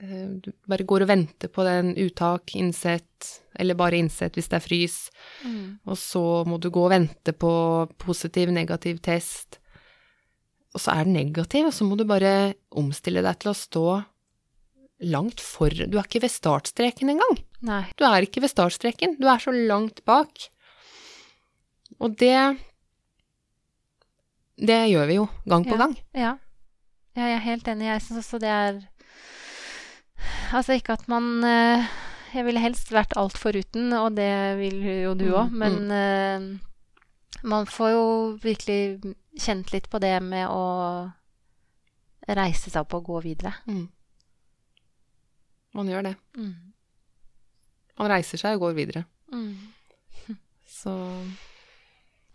Eh, 0.02 0.26
Du 0.44 0.52
bare 0.68 0.84
går 0.84 1.06
og 1.06 1.10
venter 1.10 1.48
på 1.48 1.64
den 1.66 1.94
uttak, 1.96 2.52
innsett, 2.60 3.30
eller 3.58 3.74
bare 3.78 3.98
innsett 3.98 4.36
hvis 4.36 4.50
det 4.52 4.60
er 4.60 4.66
frys. 4.66 4.98
Mm. 5.46 5.80
Og 5.88 5.96
så 5.98 6.24
må 6.46 6.60
du 6.60 6.68
gå 6.70 6.84
og 6.84 6.92
vente 6.92 7.32
på 7.32 7.54
positiv, 7.98 8.52
negativ 8.52 9.00
test. 9.00 9.58
Og 10.76 10.84
så 10.84 10.92
er 10.92 11.08
den 11.08 11.16
negativ, 11.16 11.70
og 11.70 11.74
så 11.74 11.88
må 11.88 11.96
du 11.96 12.04
bare 12.04 12.52
omstille 12.76 13.24
deg 13.24 13.40
til 13.40 13.54
å 13.54 13.56
stå 13.56 13.86
langt 15.00 15.40
for 15.40 15.70
Du 15.70 15.96
er 15.98 16.04
ikke 16.06 16.22
ved 16.24 16.30
startstreken 16.32 17.08
engang. 17.12 17.38
Nei. 17.62 17.84
Du 17.98 18.04
er 18.04 18.22
ikke 18.26 18.40
ved 18.42 18.50
startstreken. 18.50 19.16
Du 19.20 19.26
er 19.30 19.38
så 19.38 19.52
langt 19.54 20.04
bak. 20.04 20.48
Og 22.00 22.16
det 22.18 22.58
Det 24.58 24.78
gjør 24.90 25.06
vi 25.06 25.14
jo 25.20 25.28
gang 25.46 25.64
på 25.64 25.70
Ja. 25.76 25.76
gang. 25.76 25.96
Ja. 26.14 26.32
ja, 27.16 27.22
jeg 27.28 27.34
er 27.36 27.44
helt 27.46 27.68
enig. 27.68 27.86
Jeg 27.86 28.02
syns 28.02 28.24
også 28.26 28.38
det 28.40 28.48
er 28.48 28.80
Altså 30.52 30.72
ikke 30.74 30.92
at 30.96 31.06
man 31.08 31.44
eh, 31.44 31.86
Jeg 32.34 32.44
ville 32.44 32.60
helst 32.60 32.90
vært 32.92 33.12
alt 33.16 33.38
foruten, 33.38 33.92
og 33.92 34.16
det 34.16 34.58
vil 34.58 34.82
jo 35.04 35.14
du 35.14 35.28
òg, 35.32 35.50
Mm, 35.50 35.58
men 35.58 35.76
mm. 35.88 36.60
man 37.44 37.66
får 37.66 37.90
jo 37.90 38.38
virkelig 38.42 39.14
kjent 39.38 39.72
litt 39.72 39.88
på 39.88 39.98
det 39.98 40.20
med 40.22 40.48
å 40.48 41.10
reise 42.28 42.68
seg 42.70 42.82
opp 42.82 42.94
og 42.98 43.04
gå 43.06 43.22
videre. 43.22 43.54
Mm. 43.66 43.88
Man 45.76 45.90
gjør 45.90 46.08
det. 46.08 46.14
Mm. 46.36 46.54
Man 47.98 48.10
reiser 48.12 48.40
seg 48.40 48.56
og 48.56 48.68
går 48.68 48.76
videre. 48.78 49.04
Mm. 49.32 49.56
Så 50.68 50.92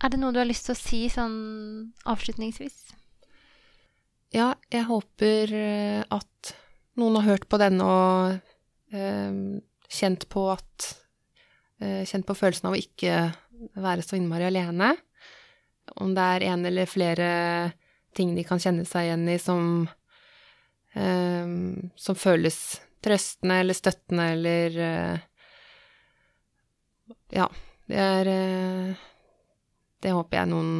Er 0.03 0.11
det 0.11 0.19
noe 0.19 0.33
du 0.35 0.41
har 0.41 0.49
lyst 0.49 0.67
til 0.67 0.75
å 0.75 0.79
si 0.79 1.01
sånn 1.11 1.37
avslutningsvis? 2.09 2.81
Ja, 4.33 4.53
jeg 4.73 4.87
håper 4.89 5.53
eh, 5.53 6.01
at 6.11 6.53
noen 6.99 7.19
har 7.19 7.27
hørt 7.27 7.45
på 7.49 7.59
denne 7.61 7.85
og 7.85 8.93
eh, 8.93 9.37
kjent 9.93 10.27
på 10.33 10.47
at 10.55 10.89
eh, 11.79 12.01
Kjent 12.09 12.25
på 12.27 12.35
følelsen 12.37 12.69
av 12.69 12.75
å 12.75 12.81
ikke 12.81 13.29
være 13.79 14.03
så 14.05 14.17
innmari 14.17 14.49
alene. 14.49 14.95
Om 16.01 16.13
det 16.17 16.25
er 16.35 16.47
en 16.49 16.65
eller 16.65 16.89
flere 16.89 17.29
ting 18.17 18.33
de 18.37 18.45
kan 18.47 18.61
kjenne 18.61 18.85
seg 18.87 19.07
igjen 19.07 19.27
i 19.29 19.37
som 19.41 19.85
eh, 20.97 21.53
Som 21.95 22.17
føles 22.19 22.59
trøstende 23.03 23.59
eller 23.63 23.77
støttende 23.77 24.25
eller 24.33 24.77
eh, 24.87 25.23
Ja, 27.33 27.47
det 27.89 27.99
er 27.99 28.29
eh, 28.31 28.93
Det 30.03 30.11
håper 30.13 30.37
jeg 30.41 30.51
noen 30.51 30.75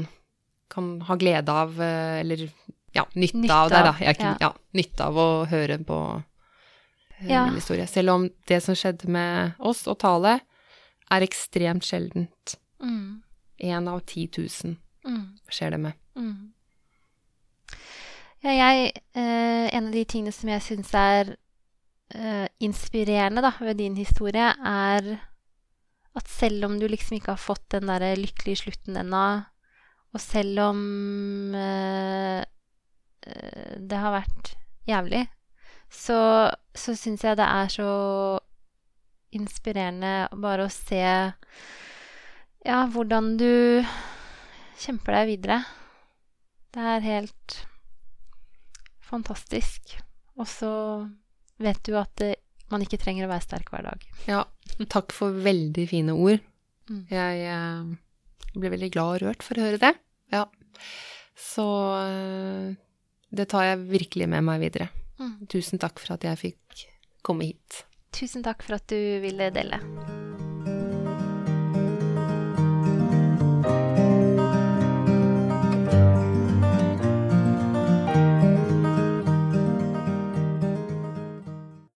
kan 0.73 0.87
ha 1.05 1.15
glede 1.21 1.53
av, 1.53 1.75
eh, 1.81 2.19
eller 2.23 2.47
ja, 2.95 3.03
nytte, 3.13 3.37
Nytte 3.43 3.53
av 3.57 3.69
Der, 3.69 3.83
da. 3.89 3.91
Jeg, 4.01 4.17
ja. 4.21 4.31
ja. 4.41 4.49
nytte 4.73 5.05
av 5.05 5.17
å 5.21 5.27
høre 5.51 5.77
på 5.85 5.99
eh, 7.19 7.27
Ja. 7.29 7.43
min 7.45 7.59
historie. 7.59 7.85
Selv 7.87 8.09
om 8.15 8.25
det 8.49 8.57
som 8.65 8.75
skjedde 8.77 9.07
med 9.13 9.53
oss 9.59 9.83
og 9.87 9.99
Tale, 10.01 10.39
er 11.13 11.25
ekstremt 11.25 11.85
sjeldent. 11.85 12.55
Mm. 12.81 13.21
Av 13.87 13.99
ti 14.09 14.27
tusen 14.27 14.79
Mm. 15.05 15.37
skjer 15.51 15.71
det 15.71 15.79
med. 15.83 15.93
Mm. 16.15 16.53
Ja, 18.43 18.51
jeg 18.51 18.93
eh, 19.15 19.67
En 19.75 19.87
av 19.87 19.91
de 19.93 20.03
tingene 20.05 20.31
som 20.35 20.49
jeg 20.49 20.61
syns 20.63 20.93
er 20.95 21.35
eh, 22.15 22.47
inspirerende 22.63 23.43
da, 23.45 23.53
ved 23.59 23.79
din 23.81 23.97
historie, 23.97 24.49
er 24.53 25.13
at 26.13 26.29
selv 26.29 26.67
om 26.67 26.77
du 26.79 26.87
liksom 26.87 27.17
ikke 27.17 27.33
har 27.33 27.41
fått 27.41 27.65
den 27.73 27.89
der 27.89 28.13
lykkelige 28.19 28.63
slutten 28.63 28.97
ennå, 29.01 29.25
og 30.13 30.21
selv 30.21 30.59
om 30.67 30.81
eh, 31.57 32.41
eh, 33.25 33.75
det 33.81 33.97
har 33.97 34.13
vært 34.19 34.53
jævlig, 34.89 35.25
så, 35.89 36.49
så 36.75 36.95
syns 36.97 37.23
jeg 37.25 37.37
det 37.37 37.47
er 37.47 37.73
så 37.73 37.91
inspirerende 39.33 40.27
bare 40.37 40.67
å 40.67 40.73
se 40.73 41.01
ja, 42.63 42.79
hvordan 42.93 43.33
du 43.41 43.81
kjemper 44.79 45.17
deg 45.17 45.31
videre. 45.33 45.59
Det 46.73 46.85
er 46.93 47.05
helt 47.05 47.57
fantastisk. 49.03 49.97
Og 50.37 50.47
så 50.49 50.73
vet 51.63 51.81
du 51.87 51.97
at 51.99 52.23
eh, 52.25 52.39
man 52.73 52.83
ikke 52.85 52.99
trenger 53.01 53.27
å 53.27 53.31
være 53.31 53.45
sterk 53.45 53.71
hver 53.73 53.85
dag. 53.87 54.07
Ja, 54.29 54.43
takk 54.91 55.13
for 55.15 55.35
veldig 55.45 55.85
fine 55.89 56.15
ord. 56.15 56.41
Mm. 56.89 57.03
Jeg 57.11 57.45
eh, 57.53 58.49
ble 58.55 58.73
veldig 58.75 58.91
glad 58.93 59.17
og 59.17 59.27
rørt 59.27 59.45
for 59.45 59.59
å 59.59 59.67
høre 59.67 59.81
det. 59.81 59.93
Ja. 60.33 60.47
Så 61.39 61.67
eh, 62.01 62.73
det 63.33 63.49
tar 63.53 63.69
jeg 63.69 63.85
virkelig 63.93 64.29
med 64.33 64.45
meg 64.49 64.61
videre. 64.65 64.89
Mm. 65.21 65.45
Tusen 65.51 65.81
takk 65.81 66.01
for 66.01 66.17
at 66.17 66.27
jeg 66.27 66.41
fikk 66.41 66.85
komme 67.25 67.53
hit. 67.53 67.83
Tusen 68.13 68.45
takk 68.45 68.65
for 68.65 68.77
at 68.77 68.89
du 68.91 68.99
ville 69.23 69.49
dele. 69.53 69.81